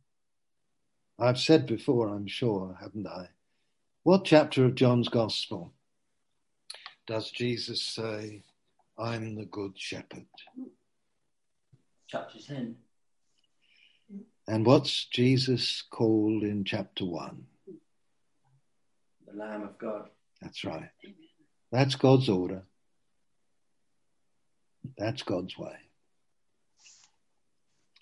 I've 1.19 1.39
said 1.39 1.66
before, 1.66 2.09
I'm 2.09 2.27
sure, 2.27 2.77
haven't 2.81 3.07
I? 3.07 3.28
What 4.03 4.24
chapter 4.24 4.65
of 4.65 4.74
John's 4.74 5.09
Gospel 5.09 5.73
does 7.07 7.31
Jesus 7.31 7.82
say, 7.82 8.43
I'm 8.99 9.35
the 9.35 9.45
good 9.45 9.78
shepherd? 9.78 10.27
Chapter 12.09 12.39
10. 12.39 12.77
And 14.49 14.66
what's 14.66 15.05
Jesus 15.07 15.82
called 15.91 16.43
in 16.43 16.65
chapter 16.65 17.05
1? 17.05 17.45
The 19.27 19.37
Lamb 19.39 19.62
of 19.62 19.78
God. 19.78 20.09
That's 20.41 20.65
right. 20.65 20.91
That's 21.70 21.95
God's 21.95 22.28
order. 22.28 22.62
That's 24.97 25.23
God's 25.23 25.57
way. 25.59 25.77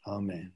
Amen. 0.08 0.52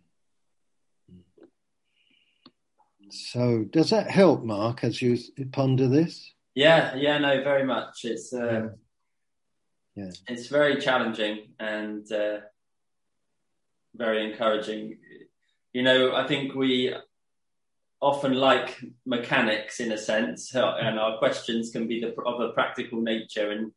So, 3.10 3.64
does 3.70 3.90
that 3.90 4.10
help, 4.10 4.42
Mark, 4.42 4.84
as 4.84 5.02
you 5.02 5.18
ponder 5.52 5.86
this? 5.86 6.32
Yeah, 6.54 6.94
yeah, 6.96 7.18
no, 7.18 7.42
very 7.44 7.64
much. 7.64 8.04
It's 8.04 8.32
uh, 8.32 8.70
Yeah. 9.94 10.10
it's 10.28 10.46
very 10.46 10.80
challenging 10.80 11.52
and 11.60 12.10
uh, 12.10 12.38
very 13.94 14.30
encouraging. 14.30 14.98
You 15.74 15.82
know, 15.82 16.14
I 16.14 16.26
think 16.26 16.54
we 16.54 16.94
often 18.00 18.32
like 18.34 18.80
mechanics 19.04 19.80
in 19.80 19.92
a 19.92 19.98
sense, 19.98 20.54
uh, 20.54 20.76
and 20.80 20.98
our 20.98 21.18
questions 21.18 21.70
can 21.70 21.86
be 21.86 22.00
the, 22.00 22.14
of 22.22 22.40
a 22.40 22.52
practical 22.54 23.02
nature, 23.02 23.50
and 23.50 23.72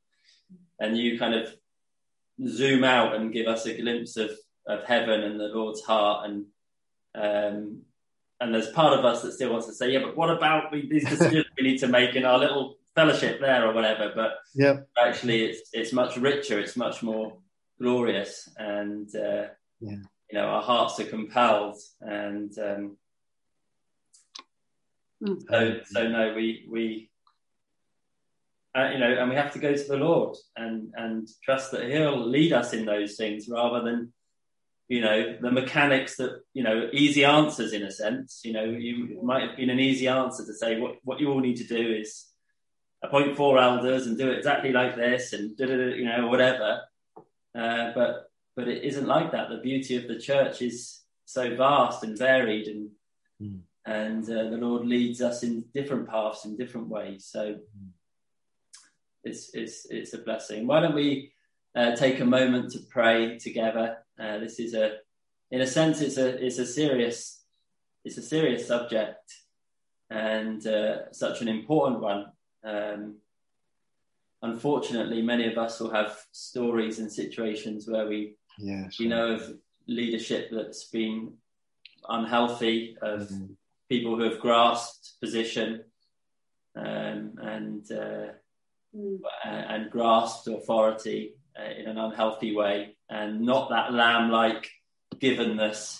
and 0.79 0.97
you 0.97 1.19
kind 1.19 1.35
of 1.35 1.53
zoom 2.47 2.83
out 2.85 3.15
and 3.15 3.33
give 3.33 3.47
us 3.47 3.65
a 3.65 3.77
glimpse 3.81 4.15
of 4.17 4.31
of 4.67 4.83
heaven 4.83 5.21
and 5.23 5.39
the 5.39 5.45
Lord's 5.47 5.81
heart, 5.81 6.29
and 6.29 6.45
um, 7.15 7.81
and 8.41 8.53
there's 8.53 8.69
part 8.71 8.97
of 8.97 9.05
us 9.05 9.21
that 9.21 9.31
still 9.31 9.51
wants 9.51 9.67
to 9.67 9.73
say, 9.73 9.91
yeah, 9.91 9.99
but 9.99 10.17
what 10.17 10.29
about 10.29 10.71
we, 10.71 10.89
these 10.89 11.07
decisions 11.07 11.45
we 11.57 11.63
need 11.65 11.77
to 11.79 11.87
make 11.87 12.15
in 12.15 12.25
our 12.25 12.37
little 12.37 12.75
fellowship 12.93 13.39
there 13.39 13.65
or 13.67 13.73
whatever? 13.73 14.11
But 14.13 14.33
Yeah. 14.53 14.81
actually, 15.01 15.43
it's 15.45 15.69
it's 15.73 15.93
much 15.93 16.17
richer, 16.17 16.59
it's 16.59 16.75
much 16.75 17.01
more 17.01 17.37
glorious, 17.79 18.49
and 18.57 19.07
uh, 19.15 19.47
Yeah. 19.79 19.97
you 20.29 20.33
know 20.33 20.45
our 20.47 20.61
hearts 20.61 20.99
are 20.99 21.05
compelled, 21.05 21.77
and 22.01 22.57
um, 22.59 22.97
Mm. 25.23 25.41
so 25.49 25.79
so 25.85 26.07
no, 26.09 26.33
we 26.35 26.67
we. 26.69 27.09
Uh, 28.77 28.89
you 28.91 28.99
know, 28.99 29.07
and 29.07 29.29
we 29.29 29.35
have 29.37 29.53
to 29.53 29.59
go 29.59 29.73
to 29.73 29.83
the 29.87 29.95
Lord 29.95 30.35
and 30.57 30.91
and 30.97 31.29
trust 31.41 31.71
that 31.71 31.89
He'll 31.89 32.19
lead 32.27 32.51
us 32.51 32.73
in 32.73 32.85
those 32.85 33.15
things 33.15 33.47
rather 33.47 33.81
than 33.81 34.11
you 34.87 35.01
know, 35.01 35.37
the 35.41 35.51
mechanics 35.51 36.17
that, 36.17 36.41
you 36.53 36.63
know, 36.63 36.89
easy 36.93 37.25
answers 37.25 37.73
in 37.73 37.83
a 37.83 37.91
sense. 37.91 38.41
You 38.43 38.53
know, 38.53 38.63
you 38.63 39.17
it 39.17 39.23
might 39.23 39.47
have 39.47 39.57
been 39.57 39.69
an 39.69 39.79
easy 39.79 40.07
answer 40.07 40.45
to 40.45 40.53
say 40.53 40.79
what, 40.79 40.95
what 41.03 41.19
you 41.19 41.31
all 41.31 41.39
need 41.39 41.57
to 41.57 41.63
do 41.63 41.93
is 41.93 42.25
appoint 43.03 43.35
four 43.35 43.57
elders 43.59 44.07
and 44.07 44.17
do 44.17 44.29
it 44.31 44.37
exactly 44.37 44.71
like 44.71 44.95
this 44.95 45.33
and 45.33 45.57
you 45.59 46.05
know, 46.05 46.27
whatever. 46.27 46.81
Uh, 47.53 47.91
but 47.95 48.31
but 48.55 48.67
it 48.67 48.83
isn't 48.83 49.07
like 49.07 49.31
that. 49.31 49.49
The 49.49 49.57
beauty 49.57 49.97
of 49.97 50.07
the 50.07 50.19
church 50.19 50.61
is 50.61 51.01
so 51.25 51.55
vast 51.55 52.03
and 52.03 52.17
varied 52.17 52.67
and 52.67 52.89
Mm. 53.41 53.59
and 53.85 54.23
uh, 54.23 54.49
the 54.49 54.57
Lord 54.57 54.87
leads 54.87 55.21
us 55.21 55.43
in 55.43 55.65
different 55.73 56.07
paths 56.07 56.45
in 56.45 56.55
different 56.55 56.87
ways. 56.87 57.27
So 57.29 57.57
it's 59.23 59.53
it's 59.53 59.85
it's 59.89 60.13
a 60.13 60.19
blessing. 60.19 60.67
Why 60.67 60.79
don't 60.79 60.95
we 60.95 61.33
uh, 61.75 61.95
take 61.95 62.19
a 62.21 62.25
moment 62.25 62.71
to 62.71 62.79
pray 62.89 63.37
together. 63.39 63.97
Uh, 64.19 64.37
this 64.39 64.59
is 64.59 64.73
a, 64.73 64.97
in 65.51 65.61
a 65.61 65.67
sense, 65.67 66.01
it's 66.01 66.17
a 66.17 66.43
it's 66.45 66.57
a 66.59 66.65
serious 66.65 67.43
it's 68.03 68.17
a 68.17 68.21
serious 68.21 68.67
subject 68.67 69.33
and 70.09 70.65
uh, 70.67 71.11
such 71.11 71.41
an 71.41 71.47
important 71.47 71.99
one. 72.01 72.25
Um, 72.63 73.17
unfortunately, 74.41 75.21
many 75.21 75.47
of 75.51 75.57
us 75.57 75.79
will 75.79 75.91
have 75.91 76.17
stories 76.31 76.99
and 76.99 77.11
situations 77.11 77.87
where 77.87 78.07
we 78.07 78.35
Yes. 78.57 78.99
we 78.99 79.07
know 79.07 79.33
of 79.33 79.57
leadership 79.87 80.49
that's 80.51 80.85
been 80.85 81.33
unhealthy, 82.07 82.97
of 83.01 83.27
Mhm. 83.29 83.57
people 83.89 84.15
who 84.15 84.23
have 84.23 84.39
grasped 84.39 85.19
position 85.19 85.83
um, 86.75 87.37
and 87.41 87.91
uh, 87.91 88.31
Mm. 88.95 89.19
and 89.43 89.91
grasped 89.91 90.47
authority 90.47 91.35
uh, 91.59 91.63
in 91.63 91.85
an 91.87 91.97
unhealthy 91.97 92.55
way, 92.55 92.94
and 93.09 93.41
not 93.41 93.69
that 93.69 93.93
lamb-like 93.93 94.69
givenness. 95.15 95.99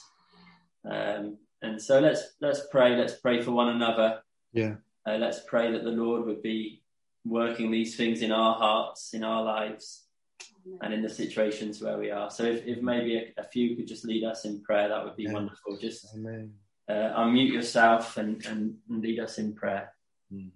Um, 0.89 1.37
and 1.61 1.81
so 1.81 1.99
let's 1.99 2.23
let's 2.41 2.61
pray. 2.71 2.95
Let's 2.95 3.13
pray 3.15 3.41
for 3.41 3.51
one 3.51 3.69
another. 3.69 4.21
Yeah. 4.53 4.75
Uh, 5.07 5.17
let's 5.17 5.39
pray 5.47 5.71
that 5.71 5.83
the 5.83 5.91
Lord 5.91 6.25
would 6.25 6.41
be 6.41 6.81
working 7.23 7.71
these 7.71 7.95
things 7.95 8.21
in 8.21 8.31
our 8.31 8.55
hearts, 8.55 9.13
in 9.13 9.23
our 9.23 9.43
lives, 9.43 10.05
and 10.81 10.93
in 10.93 11.01
the 11.01 11.09
situations 11.09 11.81
where 11.81 11.97
we 11.97 12.11
are. 12.11 12.29
So 12.29 12.43
if, 12.43 12.65
if 12.65 12.81
maybe 12.81 13.17
a, 13.17 13.41
a 13.41 13.43
few 13.43 13.75
could 13.75 13.87
just 13.87 14.05
lead 14.05 14.23
us 14.23 14.45
in 14.45 14.61
prayer, 14.61 14.89
that 14.89 15.03
would 15.03 15.15
be 15.15 15.23
Yeah. 15.23 15.33
wonderful. 15.33 15.77
Just 15.79 16.13
Amen. 16.15 16.53
uh, 16.87 17.13
unmute 17.21 17.53
yourself 17.53 18.17
and, 18.17 18.43
and, 18.45 18.77
and 18.89 19.01
lead 19.01 19.19
us 19.19 19.37
in 19.37 19.53
prayer. 19.53 19.93
Mm. 20.33 20.51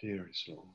Dearest 0.00 0.48
Lord. 0.48 0.68